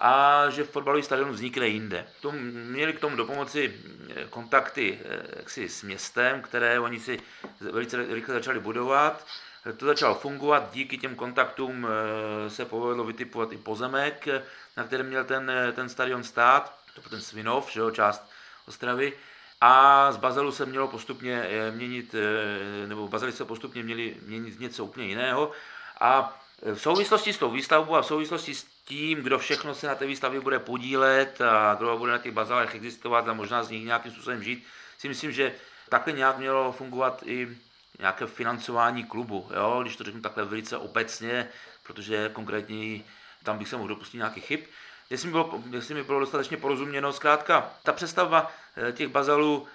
a 0.00 0.44
že 0.50 0.64
fotbalový 0.64 1.02
stadion 1.02 1.30
vznikne 1.30 1.68
jinde. 1.68 2.06
To 2.20 2.32
měli 2.52 2.92
k 2.92 3.00
tomu 3.00 3.16
dopomoci 3.16 3.80
kontakty 4.30 4.98
jaksi, 5.36 5.68
s 5.68 5.82
městem, 5.82 6.42
které 6.42 6.80
oni 6.80 7.00
si 7.00 7.20
velice 7.60 7.96
rychle 8.14 8.34
začali 8.34 8.60
budovat. 8.60 9.26
To 9.76 9.86
začalo 9.86 10.14
fungovat, 10.14 10.70
díky 10.72 10.98
těm 10.98 11.14
kontaktům 11.14 11.86
se 12.48 12.64
povedlo 12.64 13.04
vytipovat 13.04 13.52
i 13.52 13.56
pozemek, 13.56 14.28
na 14.76 14.84
kterém 14.84 15.06
měl 15.06 15.24
ten, 15.24 15.52
ten 15.72 15.88
stadion 15.88 16.24
stát, 16.24 16.78
to 16.94 17.00
byl 17.00 17.10
ten 17.10 17.20
Svinov, 17.20 17.70
že 17.70 17.80
jo, 17.80 17.90
část 17.90 18.30
Ostravy. 18.68 19.12
A 19.66 20.12
z 20.12 20.16
Bazelu 20.16 20.52
se 20.52 20.66
mělo 20.66 20.88
postupně 20.88 21.48
měnit, 21.70 22.14
nebo 22.86 23.08
Bazeli 23.08 23.32
se 23.32 23.44
postupně 23.44 23.82
měli 23.82 24.16
měnit 24.26 24.60
něco 24.60 24.84
úplně 24.84 25.06
jiného. 25.06 25.50
A 26.00 26.40
v 26.74 26.78
souvislosti 26.78 27.32
s 27.32 27.38
tou 27.38 27.50
výstavbou 27.50 27.96
a 27.96 28.02
v 28.02 28.06
souvislosti 28.06 28.54
s 28.54 28.64
tím, 28.84 29.22
kdo 29.22 29.38
všechno 29.38 29.74
se 29.74 29.86
na 29.86 29.94
té 29.94 30.06
výstavbě 30.06 30.40
bude 30.40 30.58
podílet 30.58 31.40
a 31.40 31.74
kdo 31.74 31.98
bude 31.98 32.12
na 32.12 32.18
těch 32.18 32.32
bazálech 32.32 32.74
existovat 32.74 33.28
a 33.28 33.32
možná 33.32 33.64
z 33.64 33.70
nich 33.70 33.84
nějakým 33.84 34.12
způsobem 34.12 34.42
žít, 34.42 34.64
si 34.98 35.08
myslím, 35.08 35.32
že 35.32 35.54
takhle 35.88 36.12
nějak 36.12 36.38
mělo 36.38 36.72
fungovat 36.72 37.22
i 37.26 37.58
nějaké 37.98 38.26
financování 38.26 39.04
klubu, 39.04 39.48
jo? 39.56 39.78
když 39.82 39.96
to 39.96 40.04
řeknu 40.04 40.20
takhle 40.20 40.44
velice 40.44 40.76
obecně, 40.76 41.48
protože 41.82 42.30
konkrétně 42.32 43.02
tam 43.42 43.58
bych 43.58 43.68
se 43.68 43.76
mohl 43.76 43.88
dopustit 43.88 44.18
nějaký 44.18 44.40
chyb. 44.40 44.60
Jestli 45.10 45.26
mi 45.26 45.32
bylo, 45.32 45.62
jestli 45.70 45.94
mi 45.94 46.02
bylo 46.02 46.20
dostatečně 46.20 46.56
porozuměno, 46.56 47.12
zkrátka 47.12 47.70
ta 47.82 47.92
přestavba 47.92 48.52
těch 48.92 49.08
bazalů 49.08 49.66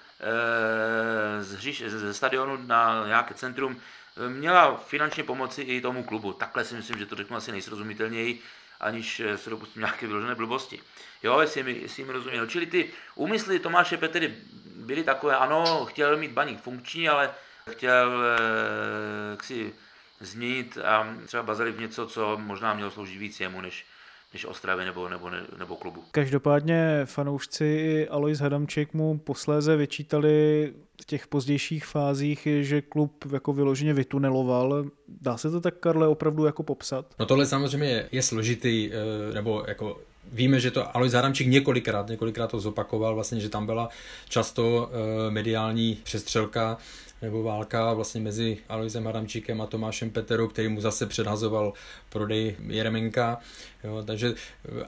z 1.42 1.54
hřiš, 1.54 1.84
ze 1.88 2.14
stadionu 2.14 2.58
na 2.66 3.08
nějaké 3.08 3.34
centrum 3.34 3.82
měla 4.28 4.78
finančně 4.78 5.24
pomoci 5.24 5.62
i 5.62 5.82
tomu 5.82 6.04
klubu. 6.04 6.34
Takhle 6.34 6.66
si 6.66 6.76
myslím, 6.76 6.98
že 6.98 7.06
to 7.06 7.16
řeknu 7.16 7.38
asi 7.38 7.52
nejsrozumitelněji, 7.52 8.42
aniž 8.80 9.22
se 9.36 9.50
dopustím 9.50 9.82
nějaké 9.82 10.08
vyložené 10.08 10.36
blbosti. 10.36 10.82
Jo, 11.24 11.40
jestli 11.40 11.64
mi, 11.64 11.72
jestli 11.72 12.04
mi 12.04 12.14
rozuměl. 12.14 12.48
Čili 12.48 12.66
ty 12.66 12.90
úmysly 13.16 13.60
Tomáše 13.60 13.98
Petry 13.98 14.36
byly 14.76 15.04
takové, 15.04 15.38
ano, 15.38 15.86
chtěl 15.86 16.18
mít 16.18 16.32
baník 16.32 16.62
funkční, 16.62 17.10
ale 17.10 17.34
chtěl 17.70 18.24
eh, 18.24 19.44
si 19.44 19.74
změnit 20.20 20.78
a 20.78 21.16
třeba 21.26 21.44
Bazali 21.44 21.72
v 21.72 21.80
něco, 21.80 22.08
co 22.08 22.38
možná 22.38 22.74
mělo 22.74 22.92
sloužit 22.92 23.18
víc 23.18 23.40
jemu, 23.40 23.62
než, 23.62 23.86
než 24.34 24.46
Ostravě 24.46 24.86
nebo, 24.86 25.10
nebo, 25.10 25.30
nebo 25.60 25.76
klubu. 25.76 26.04
Každopádně 26.12 27.02
fanoušci 27.06 27.66
i 27.66 28.08
Alois 28.08 28.40
Hadamček 28.40 28.94
mu 28.94 29.18
posléze 29.18 29.76
vyčítali 29.76 30.74
v 31.02 31.06
těch 31.06 31.28
pozdějších 31.28 31.86
fázích, 31.86 32.48
že 32.62 32.82
klub 32.82 33.26
jako 33.34 33.54
vyloženě 33.54 33.94
vytuneloval. 33.94 34.86
Dá 35.08 35.38
se 35.38 35.52
to 35.52 35.62
tak, 35.62 35.76
Karle, 35.80 36.08
opravdu 36.08 36.46
jako 36.46 36.64
popsat? 36.64 37.06
No 37.20 37.26
tohle 37.26 37.46
samozřejmě 37.46 37.88
je, 37.88 38.10
je 38.12 38.22
složitý, 38.22 38.92
eh, 38.92 39.34
nebo 39.34 39.64
jako 39.68 39.98
Víme, 40.32 40.60
že 40.60 40.72
to 40.72 40.96
Alois 40.96 41.14
Hadamčík 41.14 41.48
několikrát, 41.48 42.08
několikrát 42.08 42.48
to 42.48 42.60
zopakoval, 42.60 43.16
vlastně, 43.16 43.40
že 43.40 43.50
tam 43.50 43.66
byla 43.66 43.90
často 44.30 44.90
uh, 44.92 45.34
mediální 45.34 46.00
přestřelka 46.04 46.78
nebo 47.22 47.44
válka 47.44 47.94
vlastně 47.94 48.22
mezi 48.22 48.58
Aloisem 48.70 49.06
Hadamčíkem 49.06 49.62
a 49.62 49.66
Tomášem 49.66 50.10
Peterou, 50.10 50.48
který 50.48 50.68
mu 50.68 50.82
zase 50.82 51.06
předhazoval 51.06 51.74
prodej 52.10 52.56
Jeremenka. 52.68 53.38
Jo, 53.84 54.04
takže, 54.08 54.34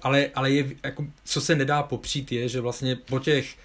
ale, 0.02 0.30
ale 0.36 0.52
je, 0.52 0.66
jako, 0.84 1.06
co 1.24 1.42
se 1.42 1.56
nedá 1.56 1.84
popřít 1.84 2.32
je, 2.32 2.50
že 2.50 2.62
vlastně 2.62 2.96
po 2.96 3.20
těch 3.20 3.56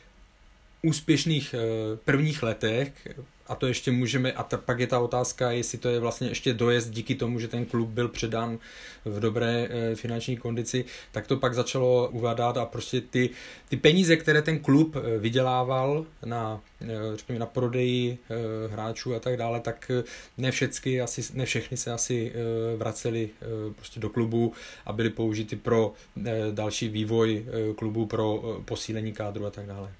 úspěšných 0.83 1.55
uh, 1.55 1.99
prvních 2.05 2.43
letech 2.43 3.09
a 3.49 3.55
to 3.55 3.67
ještě 3.67 3.93
můžeme, 3.93 4.33
a 4.33 4.43
ta, 4.43 4.57
pak 4.57 4.81
je 4.81 4.87
ta 4.87 5.01
otázka, 5.01 5.51
jestli 5.51 5.79
to 5.79 5.89
je 5.89 6.01
vlastně 6.01 6.29
ještě 6.29 6.55
dojezd 6.55 6.91
díky 6.91 7.15
tomu, 7.15 7.41
že 7.41 7.49
ten 7.49 7.65
klub 7.65 7.89
byl 7.89 8.09
předán 8.09 8.59
v 9.05 9.21
dobré 9.21 9.69
e, 9.71 9.95
finanční 9.95 10.37
kondici, 10.37 10.85
tak 11.13 11.27
to 11.27 11.37
pak 11.37 11.55
začalo 11.55 12.09
uvadat 12.13 12.57
a 12.57 12.65
prostě 12.65 13.01
ty, 13.01 13.31
ty 13.69 13.77
peníze, 13.77 14.17
které 14.17 14.43
ten 14.43 14.59
klub 14.59 14.97
e, 14.97 15.19
vydělával 15.19 16.07
na, 16.25 16.61
e, 16.81 17.17
řekněme, 17.17 17.39
na 17.39 17.47
prodeji 17.47 18.19
e, 18.31 18.69
hráčů 18.69 19.15
a 19.15 19.21
tak 19.21 19.37
dále, 19.37 19.61
tak 19.61 19.91
ne 20.39 20.51
všechny, 20.51 21.01
asi, 21.01 21.23
ne 21.35 21.45
všechny 21.45 21.77
se 21.77 21.93
asi 21.93 22.33
e, 22.35 22.77
vracely 22.77 23.31
e, 23.43 23.75
prostě 23.75 24.01
do 24.01 24.11
klubu 24.11 24.53
a 24.87 24.93
byly 24.93 25.11
použity 25.11 25.57
pro 25.57 25.93
e, 26.27 26.33
další 26.51 26.89
vývoj 26.89 27.47
e, 27.71 27.75
klubu, 27.75 28.07
pro 28.07 28.43
e, 28.43 28.63
posílení 28.63 29.13
kádru 29.13 29.47
a 29.47 29.51
tak 29.51 29.67
dále. 29.67 29.93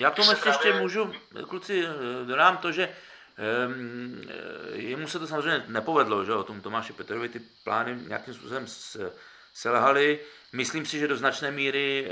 Já 0.00 0.10
tomu 0.10 0.30
ještě, 0.30 0.48
ještě 0.48 0.72
můžu, 0.72 1.12
kluci, 1.48 1.84
dodám 2.24 2.56
to, 2.56 2.72
že 2.72 2.88
um, 3.66 4.22
jemu 4.72 5.08
se 5.08 5.18
to 5.18 5.26
samozřejmě 5.26 5.64
nepovedlo, 5.68 6.24
že 6.24 6.32
o 6.32 6.44
tom 6.44 6.60
Tomáši 6.60 6.92
Petrovi 6.92 7.28
ty 7.28 7.40
plány 7.64 7.98
nějakým 8.06 8.34
způsobem 8.34 8.66
selhaly. 9.54 10.20
Myslím 10.52 10.86
si, 10.86 10.98
že 10.98 11.08
do 11.08 11.16
značné 11.16 11.50
míry 11.50 12.10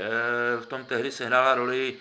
v 0.59 0.65
tom 0.65 0.85
tehdy 0.85 1.11
sehrála 1.11 1.55
roli 1.55 1.97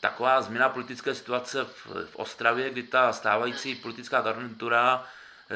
taková 0.00 0.42
změna 0.42 0.68
politické 0.68 1.14
situace 1.14 1.64
v, 1.64 1.86
v 1.86 2.16
Ostravě, 2.16 2.70
kdy 2.70 2.82
ta 2.82 3.12
stávající 3.12 3.74
politická 3.74 4.20
garnitura, 4.20 5.06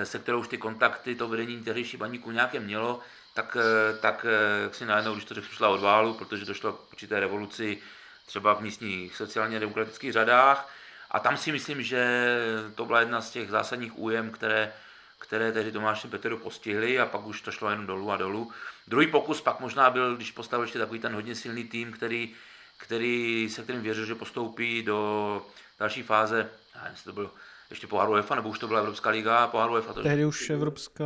se 0.05 0.19
kterou 0.19 0.41
už 0.41 0.49
ty 0.49 0.59
kontakty, 0.59 1.15
to 1.15 1.29
vedení 1.29 1.65
tehdejší 1.65 1.97
baníku 1.97 2.31
nějaké 2.31 2.61
mělo, 2.61 3.01
tak, 3.35 3.57
tak 4.01 4.27
si 4.73 4.87
najednou, 4.87 5.13
když 5.13 5.25
to 5.25 5.35
řekl, 5.35 5.47
šla 5.47 5.69
od 5.69 5.81
válu, 5.81 6.15
protože 6.15 6.45
došlo 6.45 6.73
k 6.73 6.93
určité 6.93 7.21
revoluci 7.21 7.79
třeba 8.27 8.55
v 8.55 8.61
místních 8.61 9.17
sociálně 9.17 9.61
demokratických 9.61 10.13
řadách. 10.13 10.71
A 11.11 11.19
tam 11.19 11.37
si 11.37 11.53
myslím, 11.53 11.83
že 11.83 12.37
to 12.75 12.85
byla 12.85 13.01
jedna 13.01 13.21
z 13.21 13.31
těch 13.31 13.51
zásadních 13.51 13.99
újem, 13.99 14.31
které, 14.31 14.73
které 15.19 15.53
tehdy 15.53 15.73
Tomáš 15.73 16.07
Peteru 16.11 16.39
postihli 16.39 17.01
a 17.01 17.07
pak 17.07 17.27
už 17.27 17.41
to 17.41 17.51
šlo 17.51 17.71
jen 17.71 17.87
dolů 17.87 18.11
a 18.11 18.17
dolů. 18.17 18.53
Druhý 18.89 19.07
pokus 19.07 19.41
pak 19.41 19.61
možná 19.61 19.91
byl, 19.91 20.17
když 20.17 20.31
postavil 20.31 20.65
ještě 20.65 20.79
takový 20.79 20.99
ten 20.99 21.15
hodně 21.15 21.35
silný 21.35 21.65
tým, 21.65 21.93
který, 21.93 22.35
který, 22.79 23.49
se 23.51 23.63
kterým 23.63 23.83
věřil, 23.83 24.07
že 24.07 24.15
postoupí 24.15 24.83
do 24.83 25.43
další 25.81 26.03
fáze, 26.03 26.51
já 26.75 26.83
nevím, 26.83 26.99
to 27.05 27.13
bylo 27.13 27.31
ještě 27.71 27.87
poháru 27.87 28.13
UEFA, 28.13 28.35
nebo 28.35 28.49
už 28.49 28.59
to 28.59 28.69
byla 28.69 28.81
Evropská 28.81 29.11
liga, 29.11 29.47
poháru 29.47 29.73
UEFA. 29.73 29.93
To... 29.93 30.03
Tehdy 30.03 30.25
už 30.27 30.51
Evropská 30.51 31.05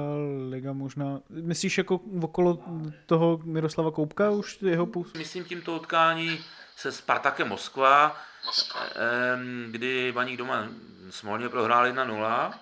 liga 0.49 0.73
možná. 0.73 1.21
Myslíš 1.31 1.79
jako 1.79 2.01
okolo 2.23 2.65
toho 3.07 3.41
Miroslava 3.45 3.91
Koupka 3.91 4.31
už 4.31 4.63
jeho 4.63 4.87
půs? 4.87 5.13
Myslím 5.13 5.45
tímto 5.45 5.77
utkání, 5.77 6.41
se 6.79 6.93
Spartakem 6.93 7.49
Moskva, 7.49 8.17
Moskva. 8.47 8.81
kdy 9.71 10.13
Baník 10.13 10.39
doma 10.39 10.69
smolně 11.11 11.49
prohrál 11.49 11.85
1-0. 11.85 12.53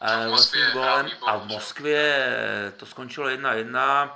A, 0.00 0.28
vlastně 0.28 0.70
golem, 0.72 1.08
a 1.26 1.36
v 1.36 1.46
Moskvě 1.46 2.34
to 2.76 2.86
skončilo 2.86 3.28
1-1, 3.28 4.10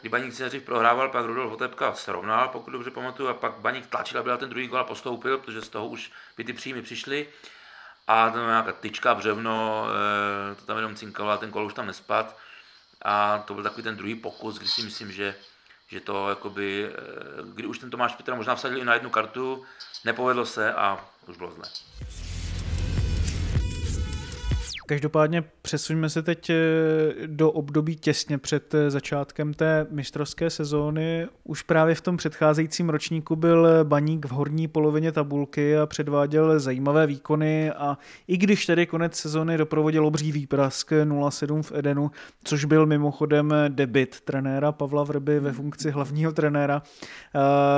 kdy 0.00 0.08
Baník 0.08 0.34
se 0.34 0.42
nejdřív 0.42 0.62
prohrával, 0.62 1.08
pak 1.08 1.24
Rudolf 1.24 1.52
Otepka 1.52 1.94
srovnal, 1.94 2.48
pokud 2.48 2.70
dobře 2.70 2.90
pamatuju, 2.90 3.28
a 3.28 3.34
pak 3.34 3.52
Baník 3.52 3.86
tlačil 3.86 4.20
a 4.20 4.22
byl 4.22 4.38
ten 4.38 4.50
druhý 4.50 4.66
gol 4.66 4.80
a 4.80 4.84
postoupil, 4.84 5.38
protože 5.38 5.62
z 5.62 5.68
toho 5.68 5.86
už 5.88 6.12
by 6.36 6.44
ty 6.44 6.52
příjmy 6.52 6.82
přišly. 6.82 7.28
A 8.06 8.30
tam 8.30 8.46
nějaká 8.46 8.72
tyčka, 8.72 9.14
břevno, 9.14 9.86
to 10.56 10.64
tam 10.66 10.76
jenom 10.76 10.96
cinkalo 10.96 11.30
a 11.30 11.36
ten 11.36 11.50
gol 11.50 11.66
už 11.66 11.74
tam 11.74 11.86
nespad. 11.86 12.36
A 13.02 13.38
to 13.38 13.54
byl 13.54 13.62
takový 13.62 13.82
ten 13.82 13.96
druhý 13.96 14.14
pokus, 14.14 14.58
kdy 14.58 14.68
si 14.68 14.82
myslím, 14.82 15.12
že 15.12 15.34
že 15.90 16.00
to 16.00 16.28
jakoby, 16.28 16.86
eh, 16.86 16.96
kdy 17.54 17.66
už 17.66 17.78
ten 17.78 17.90
Tomáš 17.90 18.14
Petra 18.14 18.34
možná 18.34 18.54
vsadil 18.54 18.78
i 18.78 18.84
na 18.84 18.94
jednu 18.94 19.10
kartu, 19.10 19.64
nepovedlo 20.04 20.46
se 20.46 20.72
a 20.72 21.04
už 21.26 21.36
bylo 21.36 21.50
zle. 21.50 21.64
Každopádně 24.90 25.44
přesuňme 25.62 26.10
se 26.10 26.22
teď 26.22 26.50
eh, 26.50 26.56
do 27.26 27.50
období 27.50 27.96
těsně 27.96 28.38
před 28.38 28.74
eh, 28.74 28.90
začátkem 28.90 29.54
té 29.54 29.86
mistrovské 29.90 30.50
sezóny. 30.50 31.26
Už 31.44 31.62
právě 31.62 31.94
v 31.94 32.00
tom 32.00 32.16
předcházejícím 32.16 32.88
ročníku 32.88 33.36
byl 33.36 33.68
Baník 33.84 34.26
v 34.26 34.30
horní 34.30 34.68
polovině 34.68 35.12
tabulky 35.12 35.78
a 35.78 35.86
předváděl 35.86 36.60
zajímavé 36.60 37.06
výkony 37.06 37.70
a 37.70 37.98
i 38.28 38.36
když 38.36 38.66
tedy 38.66 38.86
konec 38.86 39.16
sezóny 39.16 39.58
doprovodil 39.58 40.06
obří 40.06 40.32
výprask 40.32 40.92
0-7 40.92 41.62
v 41.62 41.72
Edenu, 41.72 42.10
což 42.44 42.64
byl 42.64 42.86
mimochodem 42.86 43.54
debit 43.68 44.20
trenéra 44.20 44.72
Pavla 44.72 45.04
Vrby 45.04 45.40
ve 45.40 45.52
funkci 45.52 45.90
hlavního 45.90 46.32
trenéra, 46.32 46.82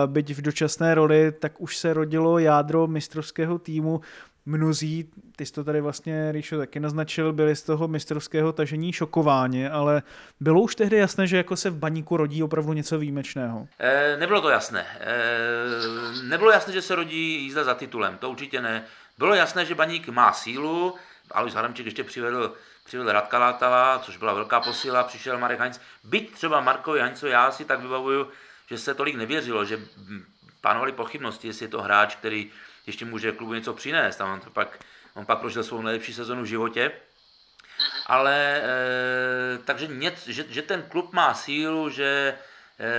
byť 0.07 0.35
v 0.35 0.43
dočasné 0.43 0.95
roli, 0.95 1.33
tak 1.33 1.61
už 1.61 1.77
se 1.77 1.95
rodilo 1.95 2.39
jádro 2.39 2.87
mistrovského 2.87 3.59
týmu 3.59 4.01
mnozí, 4.47 5.11
ty 5.37 5.47
jsi 5.47 5.53
to 5.53 5.65
tady 5.65 5.81
vlastně, 5.81 6.33
Ríšo, 6.33 6.59
taky 6.59 6.81
naznačil, 6.81 7.33
byli 7.33 7.57
z 7.57 7.63
toho 7.63 7.89
mistrovského 7.89 8.53
tažení 8.53 8.93
šokováni, 8.93 9.69
ale 9.69 10.03
bylo 10.41 10.61
už 10.61 10.75
tehdy 10.75 10.97
jasné, 10.97 11.27
že 11.27 11.37
jako 11.37 11.57
se 11.57 11.71
v 11.71 11.77
baníku 11.77 12.17
rodí 12.17 12.43
opravdu 12.43 12.73
něco 12.73 12.99
výjimečného? 12.99 13.69
E, 13.79 14.17
nebylo 14.17 14.41
to 14.41 14.49
jasné. 14.49 14.87
E, 15.01 16.23
nebylo 16.23 16.51
jasné, 16.51 16.73
že 16.73 16.83
se 16.83 16.95
rodí 16.95 17.43
jízda 17.43 17.65
za 17.65 17.75
titulem, 17.75 18.19
to 18.19 18.31
určitě 18.31 18.61
ne. 18.61 18.85
Bylo 19.19 19.35
jasné, 19.35 19.65
že 19.65 19.75
baník 19.75 20.09
má 20.09 20.33
sílu, 20.33 20.95
Alois 21.31 21.55
Haramčík 21.55 21.87
ještě 21.87 22.05
přivedl, 22.05 22.55
přivedl 22.85 23.13
Radka 23.13 23.39
Látala, 23.39 23.99
což 23.99 24.17
byla 24.17 24.35
velká 24.35 24.61
posila, 24.61 25.05
přišel 25.05 25.39
Marek 25.39 25.61
Heinz. 25.61 25.81
Byť 26.05 26.33
třeba 26.33 26.61
Markovi 26.61 27.01
Heinzo, 27.01 27.27
já 27.27 27.51
si 27.51 27.65
tak 27.65 27.81
vybavuju, 27.81 28.29
že 28.71 28.79
se 28.79 28.95
tolik 28.95 29.15
nevěřilo, 29.15 29.65
že 29.65 29.81
panovaly 30.61 30.93
pochybnosti, 30.93 31.49
jestli 31.49 31.65
je 31.65 31.69
to 31.69 31.83
hráč, 31.83 32.17
který 32.17 32.51
ještě 32.87 33.05
může 33.05 33.33
klubu 33.33 33.55
něco 33.55 33.75
přinést. 33.75 34.21
A 34.21 34.33
on, 34.33 34.41
to 34.41 34.51
pak, 34.51 34.79
on 35.15 35.27
pak 35.27 35.39
prožil 35.39 35.65
svou 35.65 35.83
nejlepší 35.83 36.15
sezonu 36.15 36.43
v 36.43 36.47
životě. 36.47 36.93
Ale 38.07 38.63
e, 38.63 39.59
takže 39.65 39.87
něc, 39.87 40.27
že, 40.27 40.45
že 40.49 40.63
ten 40.63 40.83
klub 40.83 41.13
má 41.13 41.35
sílu, 41.35 41.91
že 41.91 42.39
e, 42.79 42.91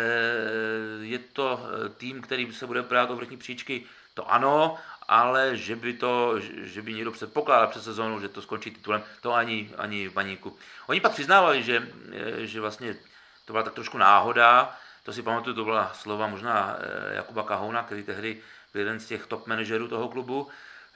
je 1.06 1.20
to 1.20 1.60
tým, 1.98 2.22
který 2.22 2.54
se 2.54 2.68
bude 2.68 2.82
brát 2.82 3.12
o 3.12 3.16
vrchní 3.16 3.38
příčky, 3.38 3.84
to 4.14 4.32
ano, 4.32 4.78
ale 5.08 5.58
že 5.58 5.76
by 5.76 5.94
to, 5.94 6.40
že 6.40 6.82
by 6.82 6.94
někdo 6.94 7.12
předpokládal 7.12 7.68
před 7.68 7.84
sezónu, 7.84 8.20
že 8.20 8.30
to 8.30 8.42
skončí 8.42 8.72
titulem, 8.72 9.04
to 9.22 9.34
ani, 9.34 9.70
ani 9.78 10.08
v 10.08 10.14
baníku. 10.14 10.58
Oni 10.88 11.02
pak 11.02 11.12
přiznávali, 11.12 11.64
že, 11.64 11.88
že 12.38 12.62
vlastně 12.62 12.96
to 13.46 13.54
byla 13.54 13.64
tak 13.64 13.74
trošku 13.74 13.98
náhoda, 13.98 14.78
to 15.04 15.14
si 15.14 15.22
pamatuju, 15.22 15.56
to 15.56 15.64
byla 15.64 15.92
slova 15.94 16.28
možná 16.28 16.78
Jakuba 17.12 17.44
Kahouna, 17.44 17.84
který 17.84 18.04
tehdy 18.04 18.42
jeden 18.76 19.00
z 19.00 19.06
těch 19.06 19.26
top 19.28 19.48
manažerů 19.48 19.88
toho 19.88 20.10
klubu, 20.10 20.48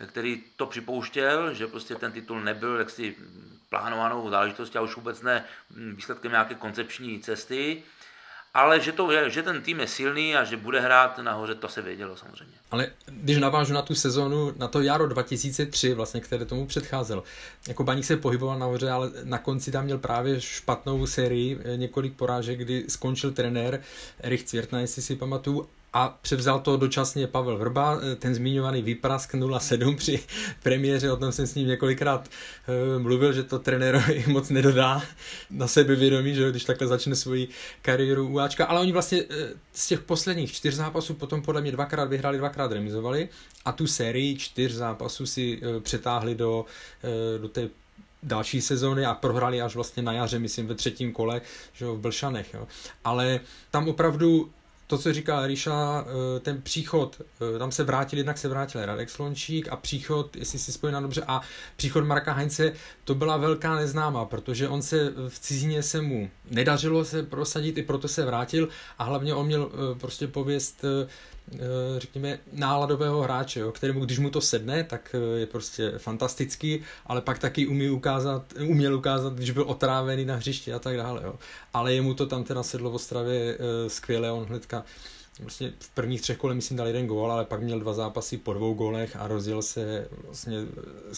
který 0.06 0.44
to 0.56 0.66
připouštěl, 0.66 1.54
že 1.54 1.68
prostě 1.68 1.96
ten 1.96 2.12
titul 2.12 2.42
nebyl 2.42 2.76
jaksi 2.76 3.16
plánovanou 3.70 4.30
záležitostí 4.30 4.78
a 4.78 4.82
už 4.82 4.96
vůbec 4.96 5.22
ne 5.22 5.44
výsledkem 5.96 6.32
nějaké 6.32 6.56
koncepční 6.56 7.20
cesty, 7.20 7.84
ale 8.54 8.80
že, 8.80 8.92
to 8.92 9.30
že 9.30 9.44
ten 9.44 9.62
tým 9.62 9.80
je 9.80 9.88
silný 9.88 10.36
a 10.36 10.44
že 10.44 10.58
bude 10.58 10.80
hrát 10.80 11.18
nahoře, 11.18 11.56
to 11.56 11.70
se 11.70 11.82
vědělo 11.82 12.18
samozřejmě. 12.18 12.54
Ale 12.72 12.92
když 13.06 13.38
navážu 13.38 13.74
na 13.74 13.82
tu 13.82 13.96
sezonu, 13.96 14.54
na 14.58 14.68
to 14.68 14.82
jaro 14.82 15.08
2003, 15.08 15.94
vlastně, 15.94 16.22
které 16.22 16.46
tomu 16.46 16.66
předcházel, 16.66 17.24
jako 17.68 17.84
Baník 17.84 18.06
se 18.06 18.18
pohyboval 18.18 18.60
nahoře, 18.60 18.90
ale 18.90 19.12
na 19.24 19.38
konci 19.38 19.72
tam 19.72 19.86
měl 19.86 19.98
právě 19.98 20.42
špatnou 20.42 21.08
sérii, 21.08 21.60
několik 21.76 22.14
porážek, 22.14 22.60
kdy 22.60 22.86
skončil 22.88 23.32
trenér 23.32 23.82
Erich 24.22 24.44
Cvěrtna, 24.44 24.80
jestli 24.80 25.02
si 25.02 25.16
pamatuju, 25.16 25.70
a 25.98 26.18
převzal 26.22 26.60
to 26.60 26.78
dočasně 26.78 27.28
Pavel 27.28 27.58
Vrba, 27.58 28.00
ten 28.20 28.36
zmiňovaný 28.36 28.82
výprask 28.82 29.36
07 29.60 29.96
při 29.96 30.20
premiéře, 30.64 31.12
o 31.12 31.18
tom 31.18 31.32
jsem 31.32 31.48
s 31.48 31.56
ním 31.56 31.68
několikrát 31.68 32.30
uh, 32.98 33.02
mluvil, 33.02 33.34
že 33.34 33.44
to 33.44 33.60
trenérovi 33.60 34.26
moc 34.28 34.50
nedodá 34.50 35.02
na 35.50 35.68
sebevědomí, 35.68 36.36
že 36.36 36.50
když 36.50 36.66
takhle 36.66 36.88
začne 36.88 37.16
svoji 37.16 37.48
kariéru 37.82 38.28
u 38.28 38.40
Ačka, 38.40 38.66
ale 38.66 38.80
oni 38.80 38.92
vlastně 38.92 39.24
uh, 39.24 39.36
z 39.74 39.88
těch 39.88 40.02
posledních 40.02 40.52
čtyř 40.52 40.74
zápasů 40.74 41.14
potom 41.14 41.42
podle 41.42 41.62
mě 41.62 41.72
dvakrát 41.72 42.10
vyhráli, 42.10 42.38
dvakrát 42.38 42.72
remizovali 42.72 43.30
a 43.66 43.72
tu 43.72 43.88
sérii 43.88 44.38
čtyř 44.38 44.72
zápasů 44.72 45.26
si 45.26 45.62
přetáhli 45.84 46.36
do, 46.36 46.66
do 47.42 47.48
té 47.48 47.70
další 48.24 48.62
sezóny 48.62 49.06
a 49.06 49.14
prohrali 49.14 49.62
až 49.62 49.76
vlastně 49.76 50.04
na 50.04 50.14
jaře, 50.14 50.40
myslím 50.40 50.68
ve 50.68 50.76
třetím 50.76 51.14
kole, 51.14 51.42
že 51.74 51.86
v 51.86 51.98
Blšanech. 51.98 52.54
Jo. 52.54 52.68
Ale 53.04 53.40
tam 53.72 53.90
opravdu 53.90 54.50
to, 54.88 54.98
co 54.98 55.14
říká 55.14 55.48
Ríša, 55.48 56.06
eh, 56.08 56.40
ten 56.40 56.62
příchod, 56.62 57.22
eh, 57.56 57.60
tam 57.60 57.72
se 57.72 57.84
vrátil, 57.84 58.20
jednak 58.20 58.38
se 58.38 58.48
vrátil 58.48 58.86
Radek 58.86 59.10
Slončík 59.10 59.68
a 59.70 59.76
příchod, 59.76 60.36
jestli 60.36 60.60
si 60.60 60.72
spojím 60.72 61.02
dobře, 61.02 61.24
a 61.28 61.42
příchod 61.76 62.06
Marka 62.06 62.34
Heinze, 62.34 62.74
to 63.04 63.16
byla 63.16 63.38
velká 63.38 63.76
neznámá, 63.76 64.26
protože 64.26 64.68
on 64.68 64.82
se 64.82 65.14
v 65.28 65.40
cizině 65.40 65.84
se 65.84 66.02
mu 66.02 66.30
nedařilo 66.52 67.06
se 67.06 67.24
prosadit, 67.24 67.78
i 67.78 67.84
proto 67.84 68.08
se 68.08 68.26
vrátil 68.26 68.70
a 68.98 69.04
hlavně 69.04 69.34
on 69.34 69.46
měl 69.46 69.72
eh, 69.72 70.00
prostě 70.00 70.28
pověst 70.28 70.86
řekněme, 71.98 72.40
náladového 72.54 73.22
hráče, 73.22 73.60
jo, 73.60 73.72
kterému, 73.72 74.06
když 74.06 74.20
mu 74.20 74.30
to 74.30 74.42
sedne, 74.42 74.84
tak 74.84 75.16
eh, 75.16 75.40
je 75.40 75.46
prostě 75.46 75.94
fantastický, 75.98 76.84
ale 77.06 77.22
pak 77.22 77.40
taky 77.40 77.68
umí 77.68 77.90
ukázat, 77.90 78.54
uměl 78.68 78.96
ukázat, 78.96 79.34
když 79.34 79.52
byl 79.52 79.64
otrávený 79.64 80.26
na 80.26 80.36
hřišti 80.36 80.74
a 80.74 80.80
tak 80.80 80.98
dále. 80.98 81.22
Jo. 81.24 81.36
Ale 81.74 81.94
jemu 81.94 82.14
to 82.14 82.26
tam 82.26 82.44
teda 82.44 82.64
sedlo 82.64 82.92
v 82.92 82.96
Ostravě 82.96 83.58
eh, 83.60 83.90
skvěle, 83.90 84.32
on 84.32 84.46
hnedka 84.46 84.84
vlastně 85.40 85.74
v 85.80 85.90
prvních 85.90 86.22
třech 86.22 86.38
kolech 86.38 86.56
myslím 86.56 86.78
dal 86.78 86.88
jeden 86.88 87.08
gól, 87.08 87.32
ale 87.32 87.46
pak 87.46 87.62
měl 87.62 87.80
dva 87.80 87.94
zápasy 87.94 88.38
po 88.38 88.54
dvou 88.54 88.74
gólech 88.74 89.16
a 89.16 89.28
rozjel 89.28 89.62
se 89.62 90.08
vlastně 90.24 90.58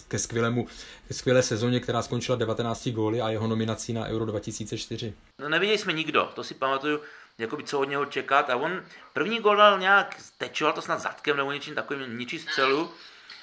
ke 0.08 0.18
skvělému, 0.18 0.66
ke 1.08 1.14
skvělé 1.14 1.42
sezóně, 1.42 1.80
která 1.80 2.02
skončila 2.02 2.38
19 2.38 2.88
góly 2.88 3.20
a 3.20 3.30
jeho 3.30 3.46
nominací 3.46 3.92
na 3.92 4.06
Euro 4.06 4.24
2004. 4.24 5.14
No 5.40 5.48
neviděli 5.48 5.78
jsme 5.78 5.92
nikdo, 5.92 6.28
to 6.34 6.44
si 6.44 6.54
pamatuju, 6.54 7.00
jakoby 7.40 7.64
co 7.64 7.80
od 7.80 7.88
něho 7.88 8.06
čekat. 8.06 8.50
A 8.50 8.56
on 8.56 8.84
první 9.12 9.40
gol 9.40 9.56
dal 9.56 9.78
nějak, 9.78 10.16
tečoval 10.38 10.72
to 10.72 10.82
snad 10.82 11.00
zadkem 11.00 11.36
nebo 11.36 11.52
něčím 11.52 11.74
takovým, 11.74 12.18
ničí 12.18 12.38
střelu. 12.38 12.94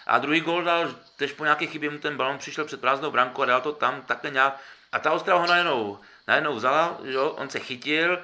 A 0.08 0.18
druhý 0.18 0.42
gol 0.42 0.64
dal, 0.64 0.96
tež 1.16 1.34
po 1.34 1.44
nějaké 1.44 1.68
chybě 1.68 1.90
mu 1.90 1.98
ten 1.98 2.18
balon 2.18 2.38
přišel 2.38 2.66
před 2.66 2.82
prázdnou 2.82 3.12
brankou 3.12 3.42
a 3.42 3.46
dal 3.46 3.62
to 3.62 3.72
tam 3.72 4.02
takhle 4.02 4.32
nějak. 4.32 4.60
A 4.92 5.00
ta 5.00 5.12
Ostrava 5.12 5.42
ho 5.42 5.48
najednou, 5.48 6.00
najednou 6.28 6.56
vzala, 6.56 6.98
jo, 7.04 7.30
on 7.30 7.50
se 7.50 7.60
chytil 7.60 8.20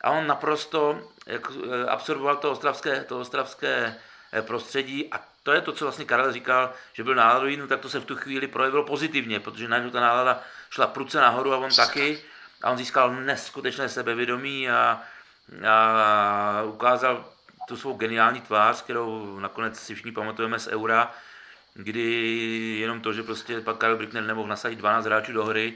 a 0.00 0.10
on 0.10 0.26
naprosto 0.26 1.10
jak, 1.26 1.48
eh, 1.50 1.86
absorboval 1.86 2.36
to 2.36 2.50
ostravské, 2.50 3.04
to 3.04 3.20
ostravské 3.20 3.96
eh, 4.32 4.42
prostředí. 4.42 5.12
A 5.12 5.20
to 5.42 5.52
je 5.52 5.60
to, 5.60 5.72
co 5.72 5.84
vlastně 5.84 6.04
Karel 6.04 6.32
říkal, 6.32 6.72
že 6.92 7.04
byl 7.04 7.14
náladový, 7.14 7.56
no 7.56 7.66
tak 7.66 7.80
to 7.80 7.88
se 7.88 8.00
v 8.00 8.04
tu 8.04 8.16
chvíli 8.16 8.46
projevilo 8.46 8.84
pozitivně, 8.84 9.40
protože 9.40 9.68
najednou 9.68 9.90
ta 9.90 10.00
nálada 10.00 10.42
šla 10.70 10.86
pruce 10.86 11.20
nahoru 11.20 11.52
a 11.52 11.58
on 11.58 11.70
taky. 11.76 12.22
A 12.62 12.70
on 12.70 12.78
získal 12.78 13.14
neskutečné 13.14 13.88
sebevědomí 13.88 14.70
a 14.70 15.02
a 15.68 16.62
ukázal 16.62 17.24
tu 17.68 17.76
svou 17.76 17.94
geniální 17.94 18.40
tvář, 18.40 18.82
kterou 18.82 19.38
nakonec 19.38 19.78
si 19.78 19.94
všichni 19.94 20.12
pamatujeme 20.12 20.58
z 20.58 20.68
Eura, 20.68 21.14
kdy 21.74 22.02
jenom 22.80 23.00
to, 23.00 23.12
že 23.12 23.22
prostě 23.22 23.60
pak 23.60 23.76
Karel 23.76 23.96
Brickner 23.96 24.24
nemohl 24.24 24.48
nasadit 24.48 24.76
12 24.76 25.04
hráčů 25.04 25.32
do 25.32 25.44
hry, 25.44 25.74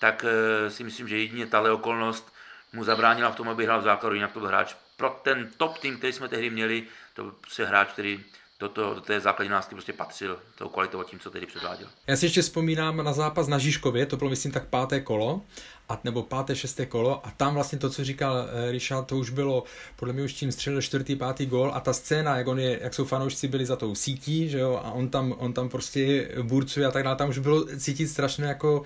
tak 0.00 0.24
eh, 0.28 0.70
si 0.70 0.84
myslím, 0.84 1.08
že 1.08 1.18
jedině 1.18 1.46
tahle 1.46 1.72
okolnost 1.72 2.32
mu 2.72 2.84
zabránila 2.84 3.30
v 3.30 3.36
tom, 3.36 3.48
aby 3.48 3.64
hrál 3.64 3.80
v 3.80 3.84
základu, 3.84 4.14
jinak 4.14 4.32
to 4.32 4.40
byl 4.40 4.48
hráč. 4.48 4.74
Pro 4.96 5.20
ten 5.22 5.50
top 5.56 5.78
tým, 5.78 5.96
který 5.98 6.12
jsme 6.12 6.28
tehdy 6.28 6.50
měli, 6.50 6.84
to 7.14 7.22
byl 7.22 7.32
prostě 7.40 7.64
hráč, 7.64 7.88
který 7.92 8.24
do, 8.60 8.68
to, 8.68 8.94
do 8.94 9.00
té 9.00 9.20
základní 9.20 9.50
nástky 9.50 9.74
prostě 9.74 9.92
patřil 9.92 10.38
tou 10.58 10.68
kvalitou 10.68 11.02
tím, 11.02 11.18
co 11.18 11.30
tehdy 11.30 11.46
předváděl. 11.46 11.88
Já 12.06 12.16
si 12.16 12.26
ještě 12.26 12.42
vzpomínám 12.42 13.04
na 13.04 13.12
zápas 13.12 13.48
na 13.48 13.58
Žižkově, 13.58 14.06
to 14.06 14.16
bylo 14.16 14.30
myslím 14.30 14.52
tak 14.52 14.68
páté 14.68 15.00
kolo, 15.00 15.42
a, 15.88 16.00
nebo 16.04 16.22
páté, 16.22 16.56
šesté 16.56 16.86
kolo. 16.86 17.26
A 17.26 17.30
tam 17.30 17.54
vlastně 17.54 17.78
to, 17.78 17.90
co 17.90 18.04
říkal 18.04 18.36
e, 18.36 18.72
Richard, 18.72 19.04
to 19.04 19.16
už 19.16 19.30
bylo, 19.30 19.64
podle 19.96 20.14
mě 20.14 20.22
už 20.22 20.32
tím 20.32 20.52
střelil 20.52 20.82
čtvrtý, 20.82 21.16
pátý 21.16 21.46
gol 21.46 21.70
a 21.74 21.80
ta 21.80 21.92
scéna, 21.92 22.36
jak 22.36 22.46
on 22.46 22.58
je, 22.58 22.78
jak 22.82 22.94
jsou 22.94 23.04
fanoušci 23.04 23.48
byli 23.48 23.66
za 23.66 23.76
tou 23.76 23.94
sítí, 23.94 24.48
že 24.48 24.58
jo, 24.58 24.80
a 24.84 24.92
on 24.92 25.08
tam, 25.08 25.34
on 25.38 25.52
tam 25.52 25.68
prostě 25.68 26.28
burcuje 26.42 26.86
a 26.86 26.90
tak 26.90 27.04
dále, 27.04 27.16
tam 27.16 27.28
už 27.28 27.38
bylo 27.38 27.64
cítit 27.64 28.08
strašně 28.08 28.44
jako 28.44 28.82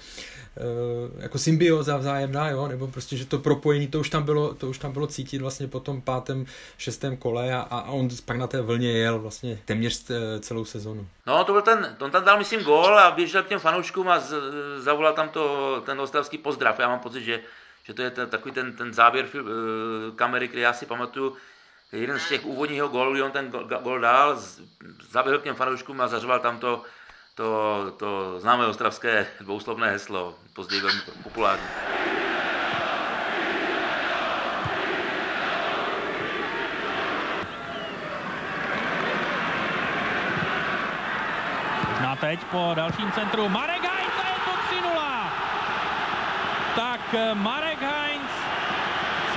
Eh, 0.58 1.22
jako 1.22 1.38
symbioza 1.38 1.96
vzájemná, 1.96 2.50
jo, 2.50 2.68
nebo 2.68 2.86
prostě, 2.86 3.16
že 3.16 3.24
to 3.26 3.38
propojení, 3.38 3.86
to 3.86 4.00
už 4.00 4.10
tam 4.10 4.22
bylo, 4.22 4.54
to 4.54 4.68
už 4.68 4.78
tam 4.78 4.92
bylo 4.92 5.06
cítit 5.06 5.38
vlastně 5.38 5.66
po 5.66 5.80
tom 5.80 6.00
pátém, 6.00 6.46
šestém 6.78 7.16
kole. 7.16 7.52
A, 7.52 7.60
a 7.60 7.90
on 7.90 8.08
pak 8.24 8.36
na 8.36 8.46
té 8.46 8.60
vlně 8.60 8.90
jel 8.90 9.18
vlastně 9.18 9.58
téměř 9.64 10.04
eh, 10.10 10.40
celou 10.40 10.64
sezonu. 10.64 11.06
No, 11.28 11.44
to 11.44 11.52
byl 11.52 11.62
ten, 11.62 11.96
on 12.00 12.10
tam 12.10 12.24
dal, 12.24 12.38
myslím, 12.38 12.62
gól 12.62 12.98
a 12.98 13.10
běžel 13.10 13.42
k 13.42 13.48
těm 13.48 13.60
fanouškům 13.60 14.08
a 14.08 14.20
z, 14.20 14.34
zavolal 14.76 15.12
tam 15.12 15.28
to, 15.28 15.82
ten 15.86 16.00
ostravský 16.00 16.38
pozdrav. 16.38 16.78
Já 16.78 16.88
mám 16.88 16.98
pocit, 16.98 17.22
že, 17.22 17.40
že 17.84 17.94
to 17.94 18.02
je 18.02 18.10
ten, 18.10 18.28
takový 18.28 18.54
ten, 18.54 18.76
ten 18.76 18.94
záběr 18.94 19.26
film, 19.26 19.48
eh, 19.48 20.16
kamery, 20.16 20.48
který 20.48 20.62
já 20.62 20.72
si 20.72 20.86
pamatuju, 20.86 21.36
jeden 21.92 22.18
z 22.18 22.28
těch 22.28 22.46
úvodního 22.46 22.88
gólů, 22.88 23.12
kdy 23.12 23.22
on 23.22 23.30
ten 23.30 23.50
gól 23.82 24.00
dal, 24.00 24.38
zaběhl 25.10 25.38
k 25.38 25.42
těm 25.42 25.54
fanouškům 25.54 26.00
a 26.00 26.08
zařval 26.08 26.40
tam 26.40 26.58
to, 26.58 26.82
to, 27.34 27.76
to 27.96 28.40
známé 28.40 28.66
ostravské 28.66 29.26
dvouslovné 29.40 29.90
heslo, 29.90 30.34
později 30.54 30.82
velmi 30.82 31.00
populární. 31.22 31.66
Na 42.08 42.16
teď 42.28 42.44
po 42.44 42.72
dalším 42.74 43.12
centru 43.12 43.48
Marek 43.48 43.82
Heinz 43.82 44.12
a 44.20 44.28
je 44.28 44.38
to 44.44 44.52
3-0. 44.84 45.30
Tak 46.76 47.00
Marek 47.34 47.80
Heinz 47.80 47.97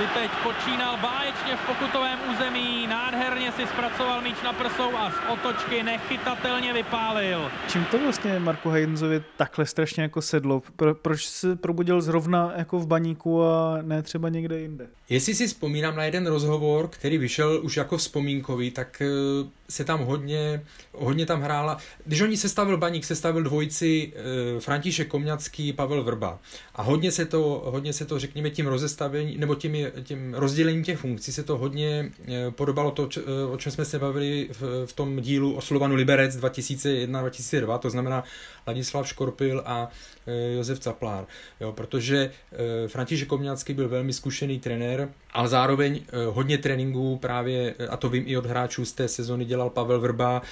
si 0.02 0.08
teď 0.08 0.30
počínal 0.42 0.96
báječně 0.96 1.56
v 1.56 1.66
pokutovém 1.66 2.18
území, 2.34 2.86
nádherně 2.86 3.52
si 3.52 3.66
zpracoval 3.66 4.22
míč 4.22 4.36
na 4.44 4.52
prsou 4.52 4.96
a 4.96 5.10
z 5.10 5.32
otočky 5.32 5.82
nechytatelně 5.82 6.72
vypálil. 6.72 7.50
Čím 7.68 7.84
to 7.84 7.98
vlastně 7.98 8.38
Marku 8.38 8.70
Heinzovi 8.70 9.22
takhle 9.36 9.66
strašně 9.66 10.02
jako 10.02 10.22
sedlo? 10.22 10.62
Pro, 10.76 10.94
proč 10.94 11.26
se 11.26 11.56
probudil 11.56 12.00
zrovna 12.00 12.52
jako 12.56 12.78
v 12.78 12.86
baníku 12.86 13.42
a 13.42 13.78
ne 13.82 14.02
třeba 14.02 14.28
někde 14.28 14.60
jinde? 14.60 14.86
Jestli 15.08 15.34
si 15.34 15.46
vzpomínám 15.46 15.96
na 15.96 16.04
jeden 16.04 16.26
rozhovor, 16.26 16.88
který 16.88 17.18
vyšel 17.18 17.60
už 17.62 17.76
jako 17.76 17.96
vzpomínkový, 17.96 18.70
tak 18.70 19.02
eh, 19.02 19.50
se 19.72 19.84
tam 19.84 20.04
hodně, 20.04 20.62
hodně 20.92 21.26
tam 21.26 21.42
hrála, 21.42 21.78
když 22.04 22.20
oni 22.20 22.36
sestavil 22.36 22.76
baník, 22.76 23.04
sestavil 23.04 23.42
dvojici 23.42 24.12
e, 24.56 24.60
František 24.60 25.08
Komňacký, 25.08 25.72
Pavel 25.72 26.04
Vrba. 26.04 26.38
A 26.74 26.82
hodně 26.82 27.12
se 27.12 27.26
to, 27.26 27.62
hodně 27.64 27.92
se 27.92 28.04
to 28.04 28.18
řekněme, 28.18 28.50
tím 28.50 28.66
rozestavením, 28.66 29.40
nebo 29.40 29.54
tím, 29.54 29.76
tím 30.02 30.34
rozdělením 30.34 30.84
těch 30.84 30.98
funkcí 30.98 31.32
se 31.32 31.42
to 31.42 31.58
hodně 31.58 32.12
e, 32.28 32.50
podobalo 32.50 32.90
to, 32.90 33.06
č, 33.06 33.20
e, 33.20 33.46
o 33.46 33.56
čem 33.56 33.72
jsme 33.72 33.84
se 33.84 33.98
bavili 33.98 34.48
v, 34.86 34.92
tom 34.92 35.20
dílu 35.20 35.54
o 35.54 35.60
Slovanu 35.60 35.94
Liberec 35.94 36.36
2001-2002, 36.36 37.78
to 37.78 37.90
znamená 37.90 38.24
Ladislav 38.66 39.08
Škorpil 39.08 39.62
a 39.66 39.90
e, 40.26 40.52
Josef 40.54 40.80
Caplár. 40.80 41.26
Jo, 41.60 41.72
protože 41.72 42.30
František 42.86 43.28
Komňacký 43.28 43.74
byl 43.74 43.88
velmi 43.88 44.12
zkušený 44.12 44.60
trenér, 44.60 45.08
ale 45.32 45.48
zároveň 45.48 46.00
hodně 46.30 46.58
tréninků 46.58 47.18
právě, 47.18 47.74
a 47.90 47.96
to 47.96 48.08
vím 48.08 48.24
i 48.26 48.36
od 48.36 48.46
hráčů 48.46 48.84
z 48.84 48.92
té 48.92 49.08
sezony, 49.08 49.44
dělal 49.44 49.70
Pavel 49.70 50.00
Vrba, 50.00 50.42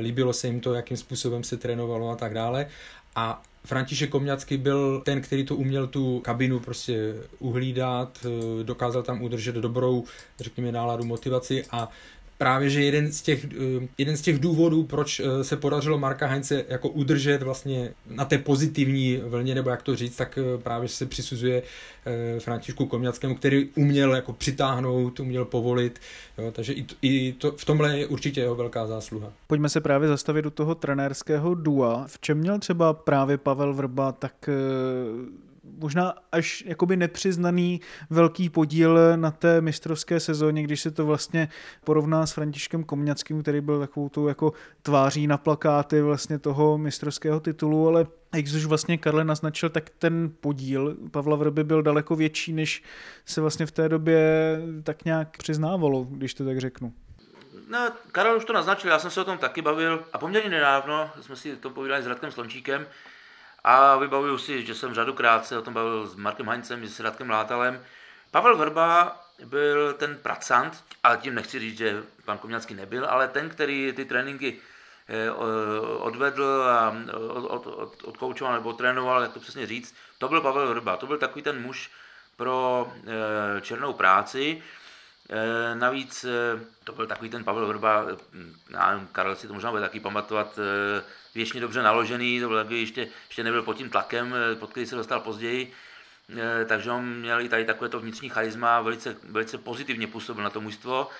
líbilo 0.00 0.32
se 0.32 0.46
jim 0.46 0.60
to, 0.60 0.74
jakým 0.74 0.96
způsobem 0.96 1.44
se 1.44 1.56
trénovalo 1.56 2.10
a 2.10 2.16
tak 2.16 2.34
dále. 2.34 2.66
A 3.16 3.42
František 3.66 4.10
Komňacký 4.10 4.56
byl 4.56 5.00
ten, 5.04 5.20
který 5.20 5.44
to 5.44 5.56
uměl 5.56 5.86
tu 5.86 6.20
kabinu 6.20 6.60
prostě 6.60 7.14
uhlídat, 7.38 8.26
dokázal 8.62 9.02
tam 9.02 9.22
udržet 9.22 9.54
dobrou, 9.54 10.04
řekněme, 10.40 10.72
náladu, 10.72 11.04
motivaci 11.04 11.64
a 11.70 11.88
právě, 12.38 12.70
že 12.70 12.82
jeden 12.82 13.12
z 13.12 13.22
těch, 13.22 13.44
eh, 13.44 13.88
jeden 13.98 14.16
z 14.16 14.20
těch 14.20 14.38
důvodů, 14.38 14.84
proč 14.84 15.20
eh, 15.20 15.44
se 15.44 15.56
podařilo 15.56 15.98
Marka 15.98 16.26
Heinze 16.26 16.64
jako 16.68 16.88
udržet 16.88 17.42
vlastně 17.42 17.92
na 18.10 18.24
té 18.24 18.38
pozitivní 18.38 19.16
vlně, 19.16 19.54
nebo 19.54 19.70
jak 19.70 19.82
to 19.82 19.96
říct, 19.96 20.16
tak 20.16 20.38
eh, 20.38 20.58
právě 20.58 20.88
se 20.88 21.06
přisuzuje 21.06 21.62
Františku 22.38 22.86
Komňackému, 22.86 23.34
který 23.34 23.68
uměl 23.74 24.14
jako 24.14 24.32
přitáhnout, 24.32 25.20
uměl 25.20 25.44
povolit, 25.44 26.00
jo, 26.38 26.52
takže 26.52 26.72
i, 26.72 26.82
to, 26.82 26.94
i 27.02 27.32
to, 27.32 27.52
v 27.52 27.64
tomhle 27.64 27.98
je 27.98 28.06
určitě 28.06 28.40
jeho 28.40 28.54
velká 28.54 28.86
zásluha. 28.86 29.32
Pojďme 29.46 29.68
se 29.68 29.80
právě 29.80 30.08
zastavit 30.08 30.42
do 30.42 30.50
toho 30.50 30.74
trenérského 30.74 31.54
dua. 31.54 32.04
V 32.06 32.18
čem 32.20 32.38
měl 32.38 32.58
třeba 32.58 32.92
právě 32.92 33.38
Pavel 33.38 33.74
Vrba 33.74 34.12
tak 34.12 34.50
možná 35.78 36.14
až 36.32 36.64
jakoby 36.66 36.96
nepřiznaný 36.96 37.80
velký 38.10 38.50
podíl 38.50 39.16
na 39.16 39.30
té 39.30 39.60
mistrovské 39.60 40.20
sezóně, 40.20 40.62
když 40.62 40.80
se 40.80 40.90
to 40.90 41.06
vlastně 41.06 41.48
porovná 41.84 42.26
s 42.26 42.32
Františkem 42.32 42.84
Komňackým, 42.84 43.42
který 43.42 43.60
byl 43.60 43.80
takovou 43.80 44.08
tu 44.08 44.28
jako 44.28 44.52
tváří 44.82 45.26
na 45.26 45.38
plakáty 45.38 46.02
vlastně 46.02 46.38
toho 46.38 46.78
mistrovského 46.78 47.40
titulu, 47.40 47.88
ale 47.88 48.06
jak 48.34 48.44
už 48.44 48.64
vlastně 48.64 48.98
Karle 48.98 49.24
naznačil, 49.24 49.68
tak 49.68 49.90
ten 49.90 50.32
podíl 50.40 50.96
Pavla 51.10 51.36
Vrby 51.36 51.64
byl 51.64 51.82
daleko 51.82 52.16
větší, 52.16 52.52
než 52.52 52.82
se 53.24 53.40
vlastně 53.40 53.66
v 53.66 53.70
té 53.70 53.88
době 53.88 54.20
tak 54.82 55.04
nějak 55.04 55.36
přiznávalo, 55.36 56.06
když 56.10 56.34
to 56.34 56.44
tak 56.44 56.60
řeknu. 56.60 56.92
No, 57.68 57.90
Karel 58.12 58.36
už 58.36 58.44
to 58.44 58.52
naznačil, 58.52 58.90
já 58.90 58.98
jsem 58.98 59.10
se 59.10 59.20
o 59.20 59.24
tom 59.24 59.38
taky 59.38 59.62
bavil 59.62 60.04
a 60.12 60.18
poměrně 60.18 60.50
nedávno 60.50 61.10
jsme 61.20 61.36
si 61.36 61.56
to 61.56 61.70
povídali 61.70 62.02
s 62.02 62.06
Radkem 62.06 62.30
Slončíkem, 62.30 62.86
a 63.66 63.96
vybavuju 63.96 64.38
si, 64.38 64.66
že 64.66 64.74
jsem 64.74 64.94
řadukrát 64.94 65.46
se 65.46 65.58
o 65.58 65.62
tom 65.62 65.74
bavil 65.74 66.06
s 66.06 66.14
Markem 66.14 66.48
Heinzem, 66.48 66.86
s 66.86 67.00
Radkem 67.00 67.30
Látalem. 67.30 67.84
Pavel 68.30 68.56
Vrba 68.56 69.20
byl 69.44 69.92
ten 69.92 70.18
pracant, 70.22 70.84
ale 71.02 71.16
tím 71.16 71.34
nechci 71.34 71.58
říct, 71.58 71.78
že 71.78 72.02
pan 72.24 72.38
Komňacký 72.38 72.74
nebyl, 72.74 73.06
ale 73.06 73.28
ten, 73.28 73.48
který 73.48 73.92
ty 73.96 74.04
tréninky 74.04 74.58
eh, 75.08 75.30
odvedl 75.98 76.62
a 76.68 76.96
od, 77.28 77.66
od, 77.66 78.02
odkoučoval 78.04 78.54
nebo 78.54 78.72
trénoval, 78.72 79.22
jak 79.22 79.32
to 79.32 79.40
přesně 79.40 79.66
říct, 79.66 79.94
to 80.18 80.28
byl 80.28 80.40
Pavel 80.40 80.68
Vrba. 80.68 80.96
To 80.96 81.06
byl 81.06 81.18
takový 81.18 81.42
ten 81.42 81.62
muž 81.62 81.90
pro 82.36 82.88
eh, 83.06 83.60
černou 83.60 83.92
práci. 83.92 84.62
Eh, 85.30 85.74
navíc 85.74 86.26
to 86.84 86.92
byl 86.92 87.06
takový 87.06 87.30
ten 87.30 87.44
Pavel 87.44 87.66
Vrba, 87.66 88.04
já 88.70 88.90
nevím, 88.90 89.08
Karel 89.12 89.36
si 89.36 89.48
to 89.48 89.54
možná 89.54 89.70
bude 89.70 89.82
taky 89.82 90.00
pamatovat, 90.00 90.58
věčně 91.36 91.60
dobře 91.60 91.82
naložený, 91.82 92.40
to 92.40 92.48
byl 92.48 92.64
taky 92.64 92.80
ještě, 92.80 93.08
ještě 93.28 93.44
nebyl 93.44 93.62
pod 93.62 93.76
tím 93.76 93.90
tlakem, 93.90 94.34
eh, 94.34 94.54
pod 94.54 94.70
který 94.70 94.86
se 94.86 94.96
dostal 94.96 95.20
později, 95.20 95.72
eh, 96.38 96.64
takže 96.64 96.90
on 96.90 97.04
měl 97.04 97.40
i 97.40 97.48
tady 97.48 97.64
takové 97.64 97.88
to 97.88 98.00
vnitřní 98.00 98.28
charisma, 98.28 98.80
velice, 98.80 99.16
velice 99.24 99.58
pozitivně 99.58 100.06
působil 100.06 100.44
na 100.44 100.50
to 100.50 100.60
mužstvo. 100.60 101.10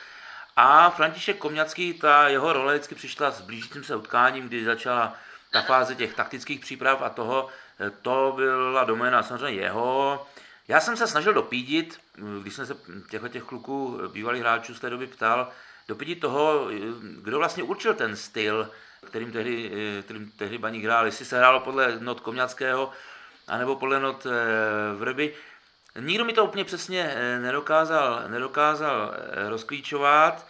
A 0.57 0.91
František 0.91 1.39
Komňacký, 1.39 1.95
ta 1.95 2.29
jeho 2.29 2.53
role 2.53 2.75
vždycky 2.75 2.95
přišla 2.95 3.31
s 3.31 3.41
blížícím 3.41 3.85
se 3.85 3.97
utkáním, 3.97 4.49
kdy 4.49 4.65
začala 4.65 5.15
ta 5.51 5.63
fáze 5.63 5.95
těch 5.95 6.15
taktických 6.15 6.61
příprav 6.61 7.03
a 7.03 7.09
toho, 7.09 7.49
eh, 7.81 7.91
to 8.03 8.33
byla 8.37 8.85
doména 8.85 9.23
samozřejmě 9.23 9.61
jeho. 9.61 10.27
Já 10.69 10.81
jsem 10.81 10.97
se 10.97 11.07
snažil 11.07 11.33
dopídit, 11.33 12.01
když 12.43 12.55
jsem 12.55 12.67
se 12.67 12.77
těchto 13.11 13.29
těch 13.29 13.43
kluků, 13.43 14.01
bývalých 14.13 14.43
hráčů 14.43 14.75
z 14.75 14.81
té 14.81 14.91
doby 14.91 15.07
ptal, 15.07 15.49
dopídit 15.89 16.17
toho, 16.17 16.69
kdo 17.01 17.39
vlastně 17.39 17.63
určil 17.63 17.95
ten 17.95 18.17
styl, 18.17 18.71
kterým 19.07 19.33
tehdy, 19.33 19.73
eh, 19.99 20.03
kterým 20.03 20.31
tehdy 20.31 20.59
Baník 20.59 20.85
hrál, 20.85 21.07
jestli 21.07 21.25
se 21.25 21.39
hrálo 21.39 21.61
podle 21.61 22.01
not 22.01 22.21
Komňackého, 22.21 22.91
anebo 23.49 23.77
podle 23.77 24.01
not 24.01 24.27
eh, 24.27 24.95
Vrby. 24.97 25.35
Nikdo 26.01 26.25
mi 26.25 26.33
to 26.33 26.45
úplně 26.45 26.65
přesně 26.65 27.13
eh, 27.17 27.39
nedokázal, 27.39 28.23
nedokázal 28.29 29.15
rozklíčovat, 29.49 30.47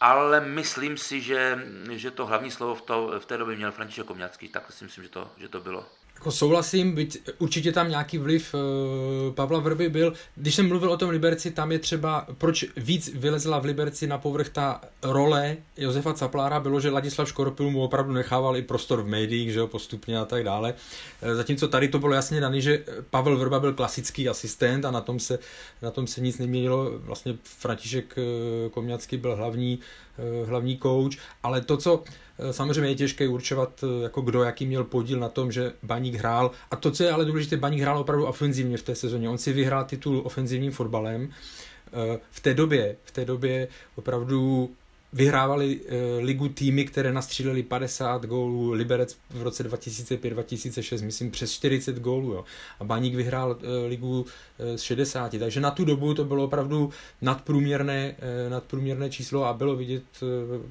ale 0.00 0.40
myslím 0.40 0.96
si, 0.96 1.20
že, 1.20 1.58
že 1.90 2.10
to 2.10 2.26
hlavní 2.26 2.50
slovo 2.50 2.74
v, 2.74 2.82
to, 2.82 3.14
v 3.18 3.26
té 3.26 3.38
době 3.38 3.56
měl 3.56 3.72
František 3.72 4.06
Komňacký, 4.06 4.48
tak 4.48 4.72
si 4.72 4.84
myslím, 4.84 5.04
že 5.04 5.10
to, 5.10 5.30
že 5.36 5.48
to 5.48 5.60
bylo. 5.60 5.86
Jako 6.14 6.30
souhlasím, 6.30 6.94
byť 6.94 7.30
určitě 7.38 7.72
tam 7.72 7.88
nějaký 7.88 8.18
vliv 8.18 8.54
uh, 8.54 9.34
Pavla 9.34 9.58
Vrby 9.58 9.88
byl. 9.88 10.12
Když 10.36 10.54
jsem 10.54 10.68
mluvil 10.68 10.92
o 10.92 10.96
tom 10.96 11.10
Liberci, 11.10 11.50
tam 11.50 11.72
je 11.72 11.78
třeba, 11.78 12.26
proč 12.38 12.64
víc 12.76 13.10
vylezla 13.14 13.58
v 13.58 13.64
Liberci 13.64 14.06
na 14.06 14.18
povrch 14.18 14.48
ta 14.48 14.80
role 15.02 15.56
Josefa 15.76 16.12
Caplára, 16.14 16.60
bylo, 16.60 16.80
že 16.80 16.90
Ladislav 16.90 17.28
Škoropil 17.28 17.70
mu 17.70 17.82
opravdu 17.82 18.12
nechával 18.12 18.56
i 18.56 18.62
prostor 18.62 19.02
v 19.02 19.06
médiích, 19.06 19.52
že 19.52 19.58
jo, 19.58 19.66
postupně 19.66 20.18
a 20.18 20.24
tak 20.24 20.44
dále. 20.44 20.74
Eh, 21.22 21.34
zatímco 21.34 21.68
tady 21.68 21.88
to 21.88 21.98
bylo 21.98 22.12
jasně 22.12 22.40
daný, 22.40 22.62
že 22.62 22.84
Pavel 23.10 23.38
Vrba 23.38 23.60
byl 23.60 23.72
klasický 23.72 24.28
asistent 24.28 24.84
a 24.84 24.90
na 24.90 25.00
tom 25.00 25.20
se, 25.20 25.38
na 25.82 25.90
tom 25.90 26.06
se 26.06 26.20
nic 26.20 26.38
neměnilo. 26.38 26.90
Vlastně 26.98 27.36
František 27.42 28.14
eh, 28.18 28.70
Komňacký 28.70 29.16
byl 29.16 29.36
hlavní, 29.36 29.78
hlavní 30.46 30.78
coach, 30.78 31.12
ale 31.42 31.60
to, 31.60 31.76
co 31.76 32.04
Eh, 32.38 32.52
samozřejmě 32.52 32.90
je 32.90 32.94
těžké 32.94 33.28
určovat, 33.28 33.84
eh, 33.84 34.02
jako 34.02 34.20
kdo 34.20 34.42
jaký 34.42 34.66
měl 34.66 34.84
podíl 34.84 35.20
na 35.20 35.28
tom, 35.28 35.52
že 35.52 35.72
Baník 35.82 36.14
hrál. 36.14 36.50
A 36.70 36.76
to, 36.76 36.90
co 36.90 37.04
je 37.04 37.12
ale 37.12 37.24
důležité, 37.24 37.56
Baník 37.56 37.80
hrál 37.80 37.98
opravdu 37.98 38.26
ofenzivně 38.26 38.76
v 38.76 38.82
té 38.82 38.94
sezóně. 38.94 39.28
On 39.28 39.38
si 39.38 39.52
vyhrál 39.52 39.84
titul 39.84 40.22
ofenzivním 40.24 40.72
fotbalem. 40.72 41.30
Eh, 41.86 42.18
v 42.30 42.40
té 42.40 42.54
době, 42.54 42.96
v 43.04 43.10
té 43.10 43.24
době 43.24 43.68
opravdu 43.94 44.70
vyhrávali 45.14 45.80
e, 45.88 46.24
ligu 46.24 46.48
týmy, 46.48 46.84
které 46.84 47.12
nastříleli 47.12 47.62
50 47.62 48.26
gólů, 48.26 48.72
Liberec 48.72 49.16
v 49.30 49.42
roce 49.42 49.70
2005-2006, 49.70 51.04
myslím 51.04 51.30
přes 51.30 51.52
40 51.52 51.98
gólů, 51.98 52.32
jo. 52.32 52.44
a 52.80 52.84
Baník 52.84 53.14
vyhrál 53.14 53.56
e, 53.62 53.86
ligu 53.86 54.26
e, 54.58 54.78
z 54.78 54.82
60, 54.82 55.34
takže 55.38 55.60
na 55.60 55.70
tu 55.70 55.84
dobu 55.84 56.14
to 56.14 56.24
bylo 56.24 56.44
opravdu 56.44 56.90
nadprůměrné, 57.22 58.16
nadprůměrné 58.48 59.10
číslo 59.10 59.44
a 59.44 59.52
bylo 59.52 59.76
vidět 59.76 60.02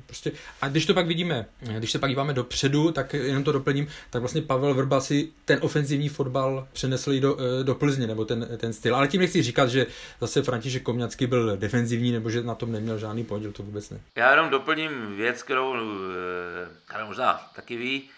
prostě, 0.05 0.31
a 0.61 0.69
když 0.69 0.85
to 0.85 0.93
pak 0.93 1.07
vidíme, 1.07 1.45
když 1.77 1.91
se 1.91 1.99
pak 1.99 2.09
díváme 2.09 2.33
dopředu, 2.33 2.91
tak 2.91 3.13
jenom 3.13 3.43
to 3.43 3.51
doplním, 3.51 3.87
tak 4.09 4.21
vlastně 4.21 4.41
Pavel 4.41 4.73
Vrba 4.73 5.01
si 5.01 5.29
ten 5.45 5.59
ofenzivní 5.61 6.09
fotbal 6.09 6.67
přenesl 6.73 7.13
i 7.13 7.19
do, 7.19 7.37
do 7.63 7.75
Plzně, 7.75 8.07
nebo 8.07 8.25
ten, 8.25 8.47
ten 8.57 8.73
styl, 8.73 8.95
ale 8.95 9.07
tím 9.07 9.21
nechci 9.21 9.43
říkat, 9.43 9.69
že 9.69 9.85
zase 10.21 10.41
František 10.41 10.83
Komňacký 10.83 11.27
byl 11.27 11.57
defenzivní, 11.57 12.11
nebo 12.11 12.29
že 12.29 12.43
na 12.43 12.55
tom 12.55 12.71
neměl 12.71 12.97
žádný 12.97 13.23
podíl, 13.23 13.51
to 13.51 13.63
vůbec 13.63 13.89
ne. 13.89 13.99
Já 14.17 14.32
jenom 14.33 14.49
doplním 14.49 15.15
věc, 15.15 15.43
kterou 15.43 15.75
Karel 16.85 17.07
možná 17.07 17.49
taky 17.55 17.77
ví. 17.77 18.09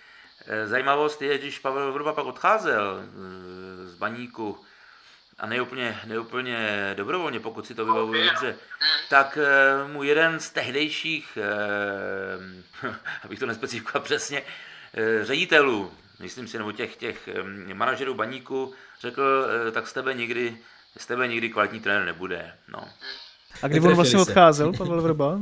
Eh, 0.47 0.67
zajímavost 0.67 1.21
je, 1.21 1.37
když 1.37 1.59
Pavel 1.59 1.93
Vrba 1.93 2.13
pak 2.13 2.25
odcházel 2.25 2.99
eh, 3.01 3.87
z 3.87 3.95
baníku 3.95 4.65
a 5.39 5.45
neúplně, 5.47 5.99
neúplně 6.05 6.91
dobrovolně, 6.97 7.39
pokud 7.39 7.67
si 7.67 7.75
to 7.75 7.85
vybavuju 7.85 8.25
dobře, 8.25 8.55
tak 9.09 9.37
eh, 9.41 9.87
mu 9.87 10.03
jeden 10.03 10.39
z 10.39 10.49
tehdejších, 10.49 11.37
abych 13.23 13.39
to 13.39 13.45
nespecifikoval 13.45 14.01
přesně, 14.01 14.43
ředitelů, 15.21 15.93
myslím 16.19 16.47
si, 16.47 16.57
nebo 16.57 16.71
těch, 16.71 16.95
těch 16.95 17.29
manažerů 17.73 18.13
baníku, 18.13 18.73
řekl, 18.99 19.47
tak 19.71 19.87
z 19.87 19.93
tebe 19.93 20.13
nikdy, 20.13 20.57
z 20.97 21.05
tebe 21.05 21.27
nikdy 21.27 21.49
kvalitní 21.49 21.79
trenér 21.79 22.05
nebude. 22.05 22.57
No. 22.67 22.89
A 23.61 23.67
kdy 23.67 23.79
on 23.79 23.93
vlastně 23.93 24.19
odcházel, 24.19 24.73
Pavel 24.73 25.01
Vrba? 25.01 25.39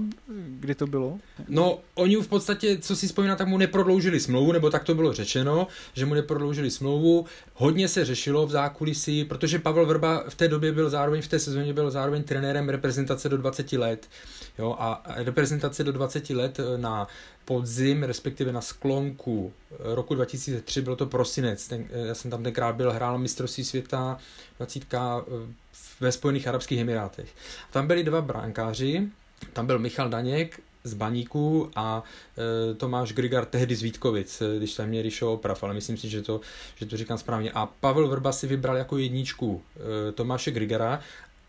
Kdy 0.60 0.76
to 0.76 0.88
bylo? 0.88 1.20
No, 1.48 1.80
oni 1.96 2.16
v 2.16 2.28
podstatě, 2.28 2.78
co 2.78 2.96
si 2.96 3.08
vzpomínám, 3.08 3.38
tak 3.38 3.48
mu 3.48 3.58
neprodloužili 3.58 4.20
smlouvu, 4.20 4.52
nebo 4.52 4.70
tak 4.70 4.84
to 4.84 4.96
bylo 4.96 5.14
řečeno, 5.14 5.68
že 5.94 6.06
mu 6.06 6.14
neprodloužili 6.14 6.72
smlouvu. 6.72 7.26
Hodně 7.54 7.88
se 7.88 8.06
řešilo 8.06 8.48
v 8.48 8.52
zákulisí, 8.52 9.26
protože 9.26 9.60
Pavel 9.60 9.86
Vrba 9.86 10.24
v 10.30 10.36
té 10.36 10.48
době 10.48 10.72
byl 10.72 10.90
zároveň, 10.90 11.22
v 11.22 11.28
té 11.28 11.40
sezóně 11.40 11.74
byl 11.74 11.92
zároveň 11.92 12.24
trenérem 12.24 12.70
reprezentace 12.70 13.30
do 13.30 13.38
20 13.38 13.74
let. 13.74 14.08
Jo, 14.60 14.76
a 14.80 15.04
reprezentace 15.06 15.84
do 15.84 15.92
20 15.92 16.30
let 16.30 16.60
na 16.78 17.08
podzim, 17.46 18.04
respektive 18.04 18.52
na 18.52 18.62
sklonku 18.62 19.54
eh, 19.72 19.76
roku 19.96 20.16
2003, 20.16 20.82
byl 20.82 20.96
to 20.96 21.06
prosinec, 21.06 21.68
ten, 21.68 21.86
eh, 21.90 22.08
já 22.08 22.16
jsem 22.16 22.32
tam 22.32 22.44
tenkrát 22.44 22.76
byl, 22.76 22.92
hrál 22.92 23.18
mistrovství 23.18 23.64
světa 23.64 24.18
20 24.58 24.84
ve 26.00 26.12
Spojených 26.12 26.48
Arabských 26.48 26.80
Emirátech. 26.80 27.30
Tam 27.72 27.88
byli 27.88 28.04
dva 28.04 28.22
bránkáři, 28.22 29.08
tam 29.54 29.68
byl 29.68 29.80
Michal 29.80 30.10
Daněk 30.10 30.60
z 30.84 30.94
Baníku 30.94 31.72
a 31.76 32.04
e, 32.72 32.74
Tomáš 32.74 33.14
Grigar 33.14 33.46
tehdy 33.46 33.76
z 33.76 33.82
Vítkovic, 33.82 34.44
když 34.58 34.74
tam 34.74 34.88
měli 34.88 35.10
show 35.10 35.34
oprav, 35.34 35.64
ale 35.64 35.74
myslím 35.74 35.98
si, 35.98 36.10
že 36.10 36.22
to, 36.22 36.42
že 36.76 36.86
to 36.86 36.98
říkám 36.98 37.18
správně. 37.18 37.52
A 37.52 37.66
Pavel 37.66 38.08
Vrba 38.08 38.32
si 38.32 38.48
vybral 38.48 38.78
jako 38.78 38.98
jedničku 38.98 39.62
e, 40.10 40.12
Tomáše 40.12 40.52
Grigara 40.52 41.00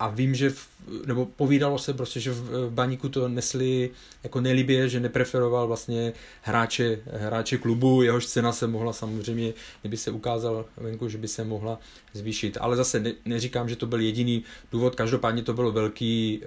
a 0.00 0.08
vím, 0.08 0.34
že, 0.34 0.50
v, 0.50 0.68
nebo 1.06 1.26
povídalo 1.26 1.78
se 1.78 1.94
prostě, 1.94 2.20
že 2.20 2.30
v, 2.32 2.68
v 2.68 2.70
Baníku 2.70 3.08
to 3.08 3.28
nesli 3.28 3.90
jako 4.22 4.40
nelibě, 4.40 4.88
že 4.88 5.00
nepreferoval 5.00 5.66
vlastně 5.66 6.12
hráče, 6.42 6.98
hráče 7.06 7.58
klubu, 7.58 8.02
jehož 8.02 8.26
cena 8.26 8.52
se 8.52 8.66
mohla 8.66 8.92
samozřejmě, 8.92 9.52
kdyby 9.80 9.96
se 9.96 10.10
ukázal 10.10 10.64
venku, 10.76 11.08
že 11.08 11.18
by 11.18 11.28
se 11.28 11.44
mohla 11.44 11.78
zvýšit. 12.12 12.58
Ale 12.60 12.76
zase 12.76 13.00
ne, 13.00 13.12
neříkám, 13.24 13.68
že 13.68 13.76
to 13.76 13.86
byl 13.86 14.00
jediný 14.00 14.44
důvod, 14.72 14.94
každopádně 14.94 15.42
to 15.42 15.54
bylo 15.54 15.72
velký, 15.72 16.40
eh, 16.42 16.46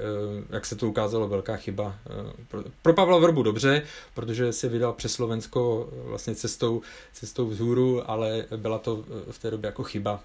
jak 0.50 0.66
se 0.66 0.76
to 0.76 0.90
ukázalo, 0.90 1.28
velká 1.28 1.56
chyba. 1.56 1.96
Eh, 2.10 2.64
pro, 2.82 2.94
Pavla 2.94 3.18
Vrbu 3.18 3.44
dobře, 3.44 3.84
protože 4.14 4.54
se 4.54 4.70
vydal 4.70 4.94
přes 4.94 5.14
Slovensko 5.14 5.90
vlastně 6.06 6.36
cestou, 6.36 6.82
cestou 7.14 7.48
vzhůru, 7.48 8.12
ale 8.12 8.46
byla 8.58 8.80
to 8.80 9.06
v 9.32 9.40
té 9.40 9.52
době 9.52 9.68
jako 9.68 9.84
chyba 9.84 10.24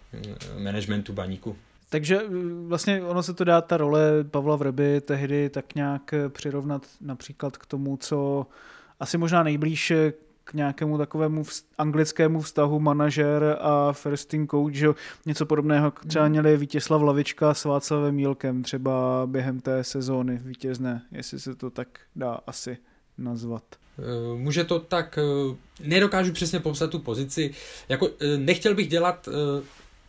managementu 0.58 1.12
Baníku. 1.12 1.56
Takže 1.92 2.20
eh, 2.20 2.28
vlastně 2.66 3.02
ono 3.02 3.22
se 3.22 3.34
to 3.34 3.44
dá 3.44 3.60
ta 3.60 3.76
role 3.76 4.24
Pavla 4.30 4.56
Vrby 4.56 5.00
tehdy 5.00 5.50
tak 5.50 5.74
nějak 5.74 6.12
eh, 6.12 6.28
přirovnat 6.28 6.86
například 7.00 7.56
k 7.56 7.66
tomu, 7.66 7.96
co 7.96 8.46
asi 9.00 9.18
možná 9.18 9.42
nejblíž 9.42 9.90
eh, 9.90 10.12
k 10.44 10.54
nějakému 10.54 10.98
takovému 10.98 11.44
vz, 11.44 11.64
anglickému 11.78 12.40
vztahu 12.40 12.80
manažer 12.80 13.58
a 13.60 13.92
first 13.92 14.28
team 14.28 14.48
coach, 14.48 14.72
že 14.72 14.88
něco 15.26 15.46
podobného 15.46 15.92
třeba 16.06 16.24
hmm. 16.24 16.32
měli 16.32 16.56
Vítězslav 16.56 17.02
Lavička 17.02 17.54
s 17.54 17.64
Václavem 17.64 18.14
Mílkem 18.14 18.62
třeba 18.62 19.22
během 19.26 19.60
té 19.60 19.84
sezóny 19.84 20.40
vítězné, 20.44 21.02
jestli 21.10 21.40
se 21.40 21.54
to 21.54 21.70
tak 21.70 21.88
dá 22.16 22.40
asi 22.46 22.78
nazvat. 23.18 23.64
Může 24.36 24.64
to 24.64 24.78
tak, 24.78 25.18
nedokážu 25.80 26.32
přesně 26.32 26.60
popsat 26.60 26.90
tu 26.90 26.98
pozici, 26.98 27.54
jako 27.88 28.08
nechtěl 28.36 28.74
bych 28.74 28.88
dělat 28.88 29.28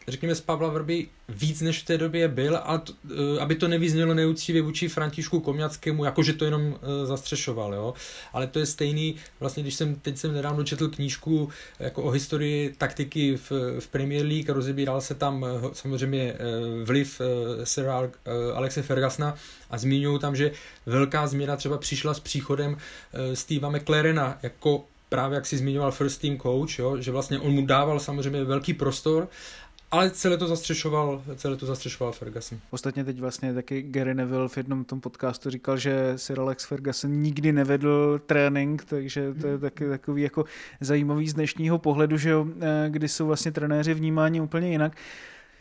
řekněme, 0.07 0.35
z 0.35 0.41
Pavla 0.41 0.69
Vrby 0.69 1.07
víc, 1.29 1.61
než 1.61 1.81
v 1.81 1.85
té 1.85 1.97
době 1.97 2.27
byl, 2.27 2.59
a 2.63 2.77
to, 2.77 2.93
eh, 3.11 3.39
aby 3.39 3.55
to 3.55 3.67
nevyznělo 3.67 4.13
neúctivě 4.13 4.61
vůči 4.61 4.87
Františku 4.87 5.39
Komňackému, 5.39 6.05
jakože 6.05 6.33
to 6.33 6.45
jenom 6.45 6.67
uh, 6.67 6.77
zastřešoval, 7.05 7.73
jo. 7.73 7.93
Ale 8.33 8.47
to 8.47 8.59
je 8.59 8.65
stejný, 8.65 9.15
vlastně 9.39 9.63
když 9.63 9.75
jsem, 9.75 9.95
teď 9.95 10.17
jsem 10.17 10.33
nedávno 10.33 10.63
četl 10.63 10.87
knížku 10.87 11.49
jako 11.79 12.03
o 12.03 12.09
historii 12.09 12.75
taktiky 12.77 13.37
v, 13.37 13.51
v 13.79 13.87
Premier 13.87 14.25
League, 14.25 14.49
rozebíral 14.49 15.01
se 15.01 15.15
tam 15.15 15.45
samozřejmě 15.73 16.35
vliv 16.83 17.21
uh, 17.21 18.57
Alexe 18.57 18.81
Fergusona 18.81 19.35
a 19.69 19.77
zmiňují 19.77 20.19
tam, 20.19 20.35
že 20.35 20.51
velká 20.85 21.27
změna 21.27 21.55
třeba 21.55 21.77
přišla 21.77 22.13
s 22.13 22.19
příchodem 22.19 22.77
Steva 23.33 23.69
McLarena 23.69 24.39
jako 24.43 24.85
právě 25.13 25.35
jak 25.35 25.45
si 25.45 25.57
zmiňoval 25.57 25.91
first 25.91 26.21
team 26.21 26.37
coach, 26.37 26.79
jo, 26.79 26.97
že 26.97 27.11
vlastně 27.11 27.39
on 27.39 27.51
mu 27.51 27.65
dával 27.65 27.99
samozřejmě 27.99 28.43
velký 28.43 28.73
prostor 28.73 29.27
ale 29.93 30.09
celé 30.09 30.37
to 30.37 30.47
zastřešoval, 30.47 31.23
celé 31.35 31.57
to 31.57 31.65
zastřešoval 31.65 32.13
Ferguson. 32.13 32.59
Ostatně 32.69 33.03
teď 33.03 33.19
vlastně 33.19 33.53
taky 33.53 33.81
Gary 33.81 34.13
Neville 34.13 34.49
v 34.49 34.57
jednom 34.57 34.85
tom 34.85 35.01
podcastu 35.01 35.49
říkal, 35.49 35.77
že 35.77 36.13
Sir 36.15 36.39
Alex 36.39 36.65
Ferguson 36.65 37.11
nikdy 37.11 37.51
nevedl 37.51 38.21
trénink, 38.25 38.85
takže 38.85 39.33
to 39.41 39.47
je 39.47 39.57
taky 39.57 39.89
takový 39.89 40.21
jako 40.21 40.45
zajímavý 40.81 41.29
z 41.29 41.33
dnešního 41.33 41.77
pohledu, 41.77 42.17
že 42.17 42.29
jo, 42.29 42.45
eh, 42.61 42.89
kdy 42.89 43.07
jsou 43.07 43.27
vlastně 43.27 43.51
trenéři 43.51 43.93
vnímáni 43.93 44.41
úplně 44.41 44.69
jinak. 44.69 44.97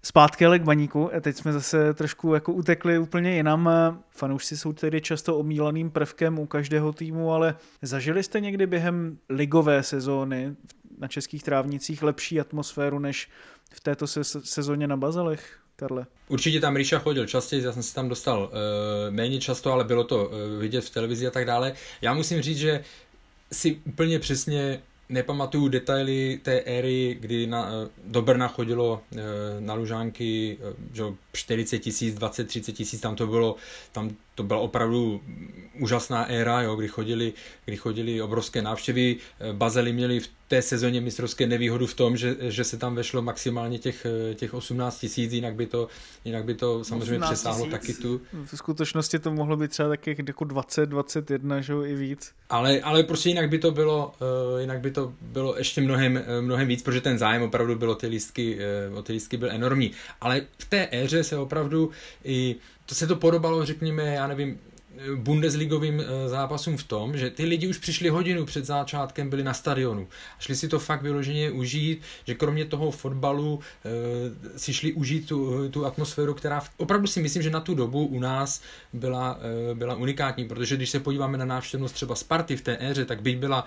Zpátky 0.05 0.47
ale 0.47 0.59
k 0.59 0.63
baníku, 0.63 1.15
a 1.15 1.21
teď 1.21 1.37
jsme 1.37 1.53
zase 1.53 1.95
trošku 1.95 2.35
jako 2.35 2.53
utekli 2.53 2.99
úplně 2.99 3.37
jinam. 3.37 3.71
Fanoušci 4.11 4.57
jsou 4.57 4.73
tedy 4.73 5.01
často 5.01 5.39
omílaným 5.39 5.91
prvkem 5.91 6.39
u 6.39 6.47
každého 6.47 6.93
týmu, 6.93 7.33
ale 7.33 7.57
zažili 7.83 8.23
jste 8.23 8.41
někdy 8.41 8.67
během 8.67 9.19
ligové 9.29 9.83
sezóny 9.83 10.57
na 10.99 11.09
českých 11.09 11.43
trávnicích 11.43 12.03
lepší 12.03 12.41
atmosféru 12.41 12.99
než 12.99 13.29
v 13.73 13.81
této 13.81 14.07
sezóně 14.45 14.89
na 14.89 14.97
Bazalech? 14.97 15.59
Karle? 15.77 16.07
Určitě 16.29 16.61
tam 16.61 16.77
Ríša 16.77 16.99
chodil 16.99 17.27
častěji, 17.27 17.65
já 17.65 17.73
jsem 17.73 17.83
se 17.83 17.95
tam 17.95 18.09
dostal 18.09 18.43
uh, 18.43 18.49
méně 19.15 19.41
často, 19.41 19.73
ale 19.73 19.85
bylo 19.85 20.05
to 20.05 20.25
uh, 20.25 20.61
vidět 20.61 20.81
v 20.81 20.91
televizi 20.91 21.27
a 21.27 21.31
tak 21.31 21.45
dále. 21.45 21.73
Já 22.01 22.15
musím 22.15 22.43
říct, 22.43 22.59
že 22.59 22.85
si 23.53 23.81
úplně 23.87 24.19
přesně 24.19 24.83
nepamatuju 25.13 25.69
detaily 25.69 26.41
té 26.43 26.61
éry, 26.61 27.17
kdy 27.21 27.47
na, 27.47 27.67
eh, 27.67 27.89
do 28.05 28.23
Brna 28.23 28.49
chodilo 28.49 29.01
na 29.61 29.75
Lužánky 29.75 30.59
že 30.93 31.03
40 31.33 31.79
tisíc, 31.79 32.15
20, 32.15 32.45
30 32.45 32.73
tisíc, 32.73 33.01
tam 33.01 33.17
to 33.17 33.27
bylo, 33.27 33.57
tam 33.93 34.11
to 34.35 34.43
byla 34.43 34.61
opravdu 34.61 35.21
úžasná 35.81 36.25
éra, 36.25 36.63
jo, 36.63 36.77
kdy, 36.77 36.89
chodili, 36.89 37.33
kdy 37.65 37.77
chodili 37.77 38.23
obrovské 38.23 38.63
návštěvy. 38.63 39.17
Bazely 39.53 39.93
měli 39.93 40.21
v 40.21 40.29
té 40.53 40.63
sezóně 40.63 41.01
mistrovské 41.01 41.47
nevýhodu 41.47 41.87
v 41.87 41.95
tom, 41.95 42.17
že, 42.17 42.37
že 42.41 42.65
se 42.65 42.77
tam 42.77 42.95
vešlo 42.95 43.23
maximálně 43.23 43.79
těch, 43.79 44.07
těch 44.35 44.55
18 44.55 44.99
tisíc, 44.99 45.33
jinak 45.33 45.55
by 45.55 45.67
to, 45.67 45.89
jinak 46.25 46.45
by 46.45 46.55
to 46.55 46.85
samozřejmě 46.85 47.21
přesáhlo 47.21 47.67
taky 47.67 47.95
tu. 47.95 48.21
V 48.45 48.57
skutečnosti 48.57 49.19
to 49.19 49.33
mohlo 49.33 49.57
být 49.57 49.71
třeba 49.71 49.89
taky 49.89 50.17
jako 50.27 50.45
20, 50.45 50.87
21, 50.87 51.61
že 51.61 51.75
i 51.87 51.95
víc. 51.95 52.33
Ale, 52.51 52.81
ale 52.81 53.03
prostě 53.03 53.29
jinak 53.29 53.49
by 53.49 53.59
to 53.59 53.71
bylo, 53.71 54.13
uh, 54.53 54.61
jinak 54.61 54.81
by 54.81 54.91
to 54.91 55.13
bylo 55.21 55.59
ještě 55.59 55.81
mnohem, 55.81 56.17
uh, 56.17 56.45
mnohem 56.45 56.69
víc, 56.69 56.83
protože 56.83 57.01
ten 57.01 57.19
zájem 57.19 57.43
opravdu 57.43 57.75
bylo 57.77 57.95
ty 57.95 58.07
lístky, 58.07 58.59
o 58.95 59.03
ty 59.03 59.13
lístky 59.13 59.37
byl 59.37 59.51
enormní. 59.51 59.93
Ale 60.21 60.41
v 60.59 60.65
té 60.65 60.89
éře 60.93 61.25
se 61.25 61.37
opravdu 61.37 61.91
i 62.25 62.57
to 62.87 62.95
se 62.95 63.07
to 63.07 63.17
podobalo, 63.17 63.65
řekněme, 63.65 64.15
já 64.15 64.27
nevím, 64.27 64.59
bundesligovým 65.17 66.01
eh, 66.01 66.29
zápasům 66.29 66.77
v 66.77 66.85
tom, 66.85 67.17
že 67.17 67.31
ty 67.31 67.45
lidi 67.45 67.69
už 67.69 67.79
přišli 67.79 68.09
hodinu 68.09 68.47
před 68.47 68.65
začátkem, 68.65 69.31
byli 69.31 69.45
na 69.45 69.55
stadionu. 69.55 70.09
A 70.39 70.41
šli 70.41 70.57
si 70.57 70.69
to 70.69 70.79
fakt 70.79 71.03
vyloženě 71.03 71.51
užít, 71.51 72.03
že 72.27 72.35
kromě 72.35 72.65
toho 72.65 72.91
fotbalu 72.91 73.61
e, 73.85 74.59
si 74.59 74.75
šli 74.75 74.93
užít 74.93 75.29
tu, 75.29 75.69
tu 75.69 75.87
atmosféru, 75.87 76.35
která 76.35 76.63
opravdu 76.77 77.07
si 77.07 77.23
myslím, 77.23 77.43
že 77.43 77.51
na 77.51 77.61
tu 77.61 77.75
dobu 77.75 78.07
u 78.07 78.21
nás 78.21 78.63
byla, 78.93 79.39
e, 79.71 79.75
byla 79.75 79.95
unikátní, 79.95 80.45
protože 80.45 80.77
když 80.77 80.91
se 80.91 81.01
podíváme 81.01 81.39
na 81.39 81.45
návštěvnost 81.45 81.95
třeba 81.95 82.15
Sparty 82.15 82.57
v 82.57 82.63
té 82.63 82.77
éře, 82.81 83.05
tak 83.05 83.23
byť 83.23 83.37
byla 83.39 83.65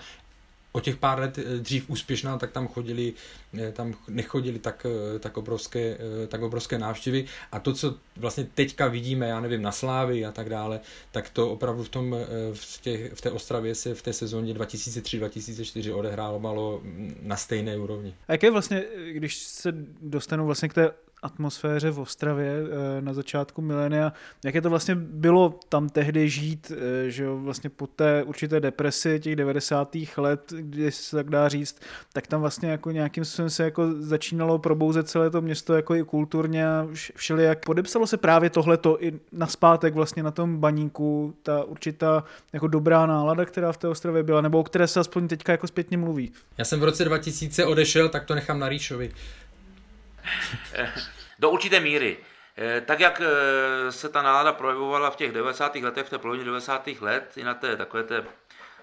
o 0.76 0.80
těch 0.80 0.96
pár 0.96 1.18
let 1.18 1.38
eh, 1.38 1.42
dřív 1.58 1.90
úspěšná, 1.90 2.38
tak 2.38 2.52
tam 2.52 2.68
chodili, 2.68 3.12
eh, 3.58 3.72
tam 3.72 3.94
nechodili 4.08 4.58
tak, 4.58 4.86
eh, 4.86 5.18
tak, 5.18 5.36
obrovské, 5.36 5.98
tak 6.28 6.42
obrovské 6.42 6.78
návštěvy 6.78 7.24
a 7.52 7.58
to, 7.58 7.72
co 7.72 7.94
vlastně 8.16 8.46
teďka 8.54 8.88
vidíme, 8.88 9.28
já 9.28 9.40
nevím, 9.40 9.62
na 9.62 9.72
Slávy 9.72 10.24
a 10.24 10.32
tak 10.32 10.48
dále, 10.48 10.80
tak 11.12 11.30
to 11.30 11.50
opravdu 11.50 11.84
v, 11.84 11.88
tom, 11.88 12.16
v, 12.52 12.80
těch, 12.80 13.12
v 13.12 13.20
té 13.20 13.30
Ostravě 13.30 13.74
se 13.74 13.94
v 13.94 14.02
té 14.02 14.12
sezóně 14.12 14.54
2003-2004 14.54 15.96
odehrálo 15.96 16.40
malo 16.40 16.80
mm, 16.82 17.16
na 17.22 17.36
stejné 17.36 17.78
úrovni. 17.78 18.14
A 18.28 18.32
jaké 18.32 18.50
vlastně, 18.50 18.84
když 19.12 19.36
se 19.36 19.72
dostanu 20.00 20.46
vlastně 20.46 20.68
k 20.68 20.74
té 20.74 20.90
atmosféře 21.26 21.90
v 21.90 22.00
Ostravě 22.00 22.52
eh, 22.52 23.02
na 23.02 23.12
začátku 23.12 23.62
milénia. 23.62 24.12
Jaké 24.44 24.60
to 24.60 24.70
vlastně 24.70 24.94
bylo 24.94 25.58
tam 25.68 25.88
tehdy 25.88 26.28
žít, 26.28 26.72
eh, 26.76 27.10
že 27.10 27.24
jo, 27.24 27.38
vlastně 27.38 27.70
po 27.70 27.86
té 27.86 28.22
určité 28.22 28.60
depresi 28.60 29.20
těch 29.20 29.36
90. 29.36 29.96
let, 30.16 30.52
kdy 30.60 30.92
se 30.92 31.16
tak 31.16 31.30
dá 31.30 31.48
říct, 31.48 31.80
tak 32.12 32.26
tam 32.26 32.40
vlastně 32.40 32.70
jako 32.70 32.90
nějakým 32.90 33.24
způsobem 33.24 33.50
se 33.50 33.64
jako 33.64 33.92
začínalo 33.98 34.58
probouzet 34.58 35.08
celé 35.08 35.30
to 35.30 35.40
město 35.40 35.74
jako 35.74 35.94
i 35.94 36.04
kulturně 36.04 36.68
a 36.68 36.88
všelijak. 37.16 37.64
Podepsalo 37.64 38.06
se 38.06 38.16
právě 38.16 38.50
tohleto 38.50 39.04
i 39.04 39.12
na 39.32 39.46
zpátek 39.46 39.94
vlastně 39.94 40.22
na 40.22 40.30
tom 40.30 40.58
baníku, 40.58 41.34
ta 41.42 41.64
určitá 41.64 42.24
jako 42.52 42.66
dobrá 42.66 43.06
nálada, 43.06 43.44
která 43.44 43.72
v 43.72 43.76
té 43.76 43.88
Ostravě 43.88 44.22
byla, 44.22 44.40
nebo 44.40 44.58
o 44.58 44.64
které 44.64 44.86
se 44.86 45.00
aspoň 45.00 45.28
teďka 45.28 45.52
jako 45.52 45.66
zpětně 45.66 45.98
mluví. 45.98 46.32
Já 46.58 46.64
jsem 46.64 46.80
v 46.80 46.84
roce 46.84 47.04
2000 47.04 47.64
odešel, 47.64 48.08
tak 48.08 48.24
to 48.24 48.34
nechám 48.34 48.58
na 48.58 48.68
Ríšovi. 48.68 49.10
Do 51.38 51.50
určité 51.50 51.80
míry. 51.80 52.18
Eh, 52.58 52.80
tak 52.80 53.00
jak 53.00 53.20
eh, 53.20 53.92
se 53.92 54.08
ta 54.08 54.22
nálada 54.22 54.52
projevovala 54.52 55.10
v 55.10 55.16
těch 55.16 55.32
90. 55.32 55.74
letech, 55.74 56.06
v 56.06 56.10
té 56.10 56.18
polovině 56.18 56.44
90. 56.44 56.86
let, 57.00 57.32
i 57.36 57.44
na 57.44 57.54
té 57.54 57.76
takové 57.76 58.02
té, 58.02 58.24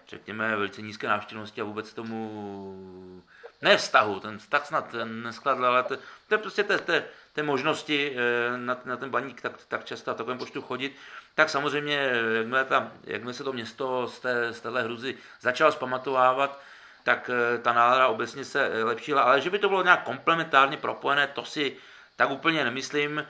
řekněme, 0.08 0.56
velice 0.56 0.82
nízké 0.82 1.08
návštěvnosti 1.08 1.62
a 1.62 1.64
vůbec 1.64 1.93
tomu 1.93 3.20
ne 3.62 3.78
vztahu, 3.78 4.20
ten 4.20 4.38
vztah 4.38 4.66
snad 4.66 4.95
neskladl, 5.04 5.66
ale 5.66 5.84
to, 5.84 5.97
to 6.28 6.34
je 6.34 6.38
prostě 6.38 6.64
té, 6.64 6.78
té, 6.78 7.06
té 7.34 7.43
možnosti 7.43 8.16
eh, 8.16 8.58
na, 8.58 8.78
na 8.86 8.97
ten 8.97 9.10
baník 9.10 9.41
tak, 9.41 9.54
tak 9.68 9.86
často 9.86 10.12
a 10.12 10.14
takovém 10.14 10.38
počtu 10.38 10.62
chodit, 10.62 10.95
tak 11.36 11.49
samozřejmě, 11.49 12.12
jakmile, 12.38 12.66
ta, 12.66 12.91
jakmile 13.04 13.34
se 13.34 13.43
to 13.43 13.54
město 13.54 14.08
z, 14.08 14.20
té, 14.20 14.54
z 14.54 14.62
téhle 14.62 14.84
hruzy 14.84 15.18
začalo 15.41 15.72
zpamatovávat, 15.72 16.62
tak 17.04 17.30
ta 17.62 17.74
nálada 17.74 18.08
obecně 18.08 18.45
se 18.45 18.84
lepšila, 18.84 19.22
ale 19.22 19.41
že 19.41 19.49
by 19.49 19.60
to 19.60 19.70
bylo 19.70 19.84
nějak 19.84 20.04
komplementárně 20.04 20.78
propojené, 20.78 21.28
to 21.28 21.45
si 21.45 21.78
tak 22.16 22.30
úplně 22.30 22.64
nemyslím. 22.64 23.26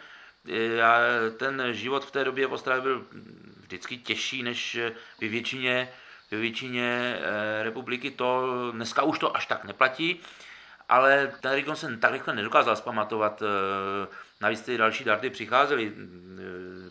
Já, 0.45 0.97
ten 1.37 1.63
život 1.71 2.05
v 2.05 2.11
té 2.11 2.23
době 2.23 2.47
v 2.47 2.53
Ostravě 2.53 2.81
byl 2.81 3.05
vždycky 3.59 3.97
těžší 3.97 4.43
než 4.43 4.79
ve 5.21 5.27
většině, 5.27 5.89
ve 6.31 6.37
většině 6.37 7.19
republiky. 7.61 8.11
To, 8.11 8.71
dneska 8.71 9.03
už 9.03 9.19
to 9.19 9.37
až 9.37 9.45
tak 9.45 9.63
neplatí, 9.63 10.19
ale 10.89 11.33
ten 11.41 11.51
region 11.51 11.75
se 11.75 11.97
tak 11.97 12.11
rychle 12.11 12.35
nedokázal 12.35 12.75
zpamatovat. 12.75 13.43
Navíc 14.41 14.61
ty 14.61 14.77
další 14.77 15.03
darty 15.03 15.29
přicházely, 15.29 15.93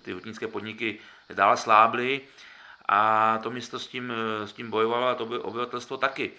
ty 0.02 0.12
hutnické 0.12 0.48
podniky 0.48 0.98
dál 1.32 1.56
slábly 1.56 2.20
a 2.88 3.38
to 3.42 3.50
město 3.50 3.78
s 3.78 3.86
tím, 3.86 4.12
s 4.44 4.52
tím 4.52 4.70
bojovalo 4.70 5.06
a 5.06 5.14
to 5.14 5.26
by 5.26 5.38
obyvatelstvo 5.38 5.96
taky. 5.96 6.32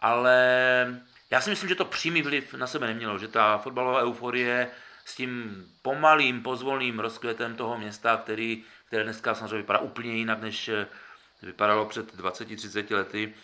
Ale 0.00 1.02
já 1.30 1.40
si 1.40 1.50
myslím, 1.50 1.68
že 1.68 1.74
to 1.74 1.84
přímý 1.84 2.22
vliv 2.22 2.54
na 2.54 2.66
sebe 2.66 2.86
nemělo, 2.86 3.18
že 3.18 3.28
ta 3.28 3.58
fotbalová 3.58 4.02
euforie 4.02 4.70
s 5.04 5.16
tím 5.16 5.64
pomalým, 5.82 6.42
pozvolným 6.42 6.98
rozkvětem 6.98 7.54
toho 7.54 7.78
města, 7.78 8.16
který, 8.16 8.64
které 8.86 9.04
dneska 9.04 9.34
samozřejmě 9.34 9.56
vypadá 9.56 9.78
úplně 9.78 10.14
jinak, 10.14 10.42
než 10.42 10.70
vypadalo 11.42 11.86
před 11.86 12.14
20-30 12.14 12.94
lety, 12.94 13.34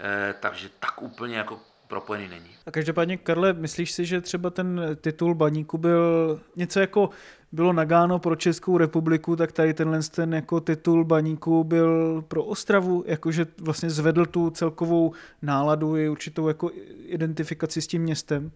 eh, 0.00 0.34
takže 0.40 0.68
tak 0.80 1.02
úplně 1.02 1.36
jako 1.36 1.60
propojený 1.88 2.28
není. 2.28 2.56
A 2.66 2.70
každopádně, 2.70 3.16
Karle, 3.16 3.52
myslíš 3.52 3.92
si, 3.92 4.04
že 4.04 4.20
třeba 4.20 4.50
ten 4.50 4.80
titul 5.00 5.34
baníku 5.34 5.78
byl 5.78 6.40
něco 6.56 6.80
jako 6.80 7.10
bylo 7.54 7.72
nagáno 7.72 8.18
pro 8.18 8.36
Českou 8.36 8.78
republiku, 8.78 9.36
tak 9.36 9.52
tady 9.52 9.74
tenhle 9.74 10.00
ten 10.02 10.34
jako 10.34 10.60
titul 10.60 11.04
baníku 11.04 11.64
byl 11.64 12.22
pro 12.28 12.44
Ostravu, 12.44 13.04
jakože 13.06 13.46
vlastně 13.58 13.90
zvedl 13.90 14.26
tu 14.26 14.50
celkovou 14.50 15.12
náladu 15.42 15.96
i 15.96 16.08
určitou 16.08 16.48
jako 16.48 16.70
identifikaci 17.06 17.82
s 17.82 17.86
tím 17.86 18.02
městem? 18.02 18.50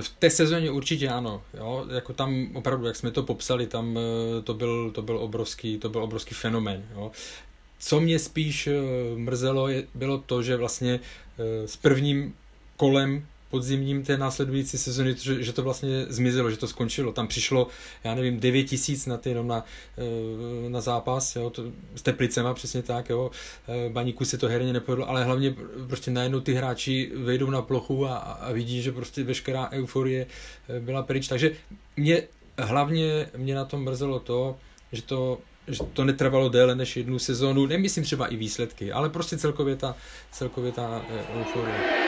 V 0.00 0.08
té 0.18 0.30
sezóně 0.30 0.70
určitě 0.70 1.08
ano, 1.08 1.42
jo, 1.54 1.86
jako 1.94 2.12
tam 2.12 2.48
opravdu, 2.54 2.86
jak 2.86 2.96
jsme 2.96 3.10
to 3.10 3.22
popsali, 3.22 3.66
tam 3.66 3.98
eh, 3.98 4.42
to 4.42 4.54
byl, 4.54 4.90
to 4.90 5.02
byl 5.02 5.18
obrovský, 5.18 5.78
to 5.78 5.88
byl 5.88 6.02
obrovský 6.02 6.34
fenomén, 6.34 6.84
jo. 6.94 7.10
Co 7.78 8.00
mě 8.00 8.18
spíš 8.18 8.66
eh, 8.66 8.72
mrzelo, 9.16 9.68
bylo 9.94 10.18
to, 10.18 10.42
že 10.42 10.56
vlastně 10.56 11.00
eh, 11.38 11.68
s 11.68 11.76
prvním 11.76 12.34
kolem 12.76 13.26
podzimním 13.50 14.02
té 14.02 14.16
následující 14.16 14.78
sezony, 14.78 15.14
že, 15.18 15.42
že 15.42 15.52
to 15.52 15.62
vlastně 15.62 16.06
zmizelo, 16.08 16.50
že 16.50 16.56
to 16.56 16.68
skončilo. 16.68 17.12
Tam 17.12 17.28
přišlo, 17.28 17.66
já 18.04 18.14
nevím, 18.14 18.40
9 18.40 18.64
tisíc 18.64 19.06
na, 19.06 19.16
ty, 19.16 19.28
jenom 19.28 19.48
na, 19.48 19.64
eh, 19.98 20.70
na 20.70 20.80
zápas, 20.80 21.36
jo, 21.36 21.50
to, 21.50 21.62
s 21.94 22.02
Teplicema 22.02 22.54
přesně 22.54 22.82
tak, 22.82 23.10
jo. 23.10 23.30
Eh, 23.68 23.90
Baníku 23.90 24.24
se 24.24 24.38
to 24.38 24.48
herně 24.48 24.72
nepovedlo, 24.72 25.08
ale 25.08 25.24
hlavně 25.24 25.54
prostě 25.86 26.10
najednou 26.10 26.40
ty 26.40 26.54
hráči 26.54 27.12
vejdou 27.14 27.50
na 27.50 27.62
plochu 27.62 28.06
a, 28.06 28.16
a 28.16 28.52
vidí, 28.52 28.82
že 28.82 28.92
prostě 28.92 29.24
veškerá 29.24 29.70
euforie 29.70 30.26
eh, 30.68 30.80
byla 30.80 31.02
pryč. 31.02 31.28
Takže 31.28 31.52
mě 31.96 32.22
hlavně 32.58 33.28
mě 33.36 33.54
na 33.54 33.64
tom 33.64 33.84
mrzelo 33.84 34.20
to, 34.20 34.56
že 34.92 35.02
to 35.02 35.38
že 35.68 35.84
to 35.92 36.04
netrvalo 36.04 36.48
déle 36.48 36.74
než 36.74 36.96
jednu 36.96 37.18
sezónu, 37.18 37.66
nemyslím 37.66 38.04
třeba 38.04 38.26
i 38.26 38.36
výsledky, 38.36 38.92
ale 38.92 39.08
prostě 39.08 39.38
celkově 39.38 39.76
ta, 39.76 39.96
celkově 40.30 40.72
ta 40.72 41.02
euforie. 41.40 42.07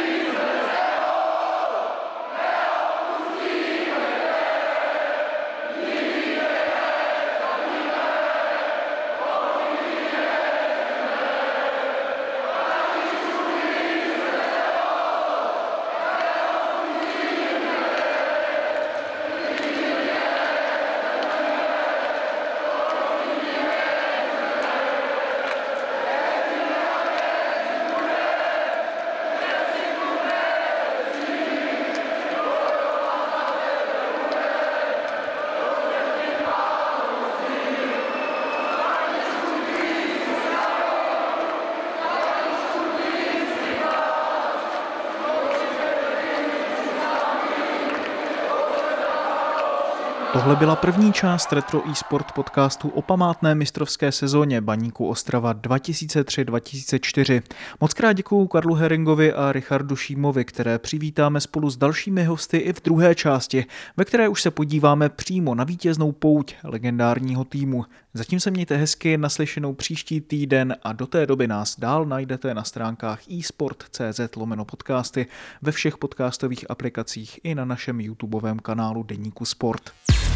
Tohle 50.40 50.56
byla 50.56 50.76
první 50.76 51.12
část 51.12 51.52
Retro 51.52 51.90
eSport 51.90 52.32
podcastu 52.32 52.88
o 52.88 53.02
památné 53.02 53.54
mistrovské 53.54 54.12
sezóně 54.12 54.60
Baníku 54.60 55.06
Ostrava 55.06 55.54
2003-2004. 55.54 57.42
Moc 57.80 57.94
krát 57.94 58.12
děkuju 58.12 58.46
Karlu 58.46 58.74
Heringovi 58.74 59.32
a 59.32 59.52
Richardu 59.52 59.96
Šímovi, 59.96 60.44
které 60.44 60.78
přivítáme 60.78 61.40
spolu 61.40 61.70
s 61.70 61.76
dalšími 61.76 62.24
hosty 62.24 62.56
i 62.56 62.72
v 62.72 62.82
druhé 62.82 63.14
části, 63.14 63.64
ve 63.96 64.04
které 64.04 64.28
už 64.28 64.42
se 64.42 64.50
podíváme 64.50 65.08
přímo 65.08 65.54
na 65.54 65.64
vítěznou 65.64 66.12
pouť 66.12 66.54
legendárního 66.64 67.44
týmu. 67.44 67.84
Zatím 68.14 68.40
se 68.40 68.50
mějte 68.50 68.76
hezky, 68.76 69.18
naslyšenou 69.18 69.74
příští 69.74 70.20
týden 70.20 70.76
a 70.82 70.92
do 70.92 71.06
té 71.06 71.26
doby 71.26 71.46
nás 71.48 71.80
dál 71.80 72.04
najdete 72.04 72.54
na 72.54 72.64
stránkách 72.64 73.20
eSport.cz 73.38 74.36
lomeno 74.36 74.64
podcasty, 74.64 75.26
ve 75.62 75.72
všech 75.72 75.98
podcastových 75.98 76.70
aplikacích 76.70 77.40
i 77.42 77.54
na 77.54 77.64
našem 77.64 78.00
YouTubeovém 78.00 78.58
kanálu 78.58 79.02
Deníku 79.02 79.44
Sport. 79.44 79.90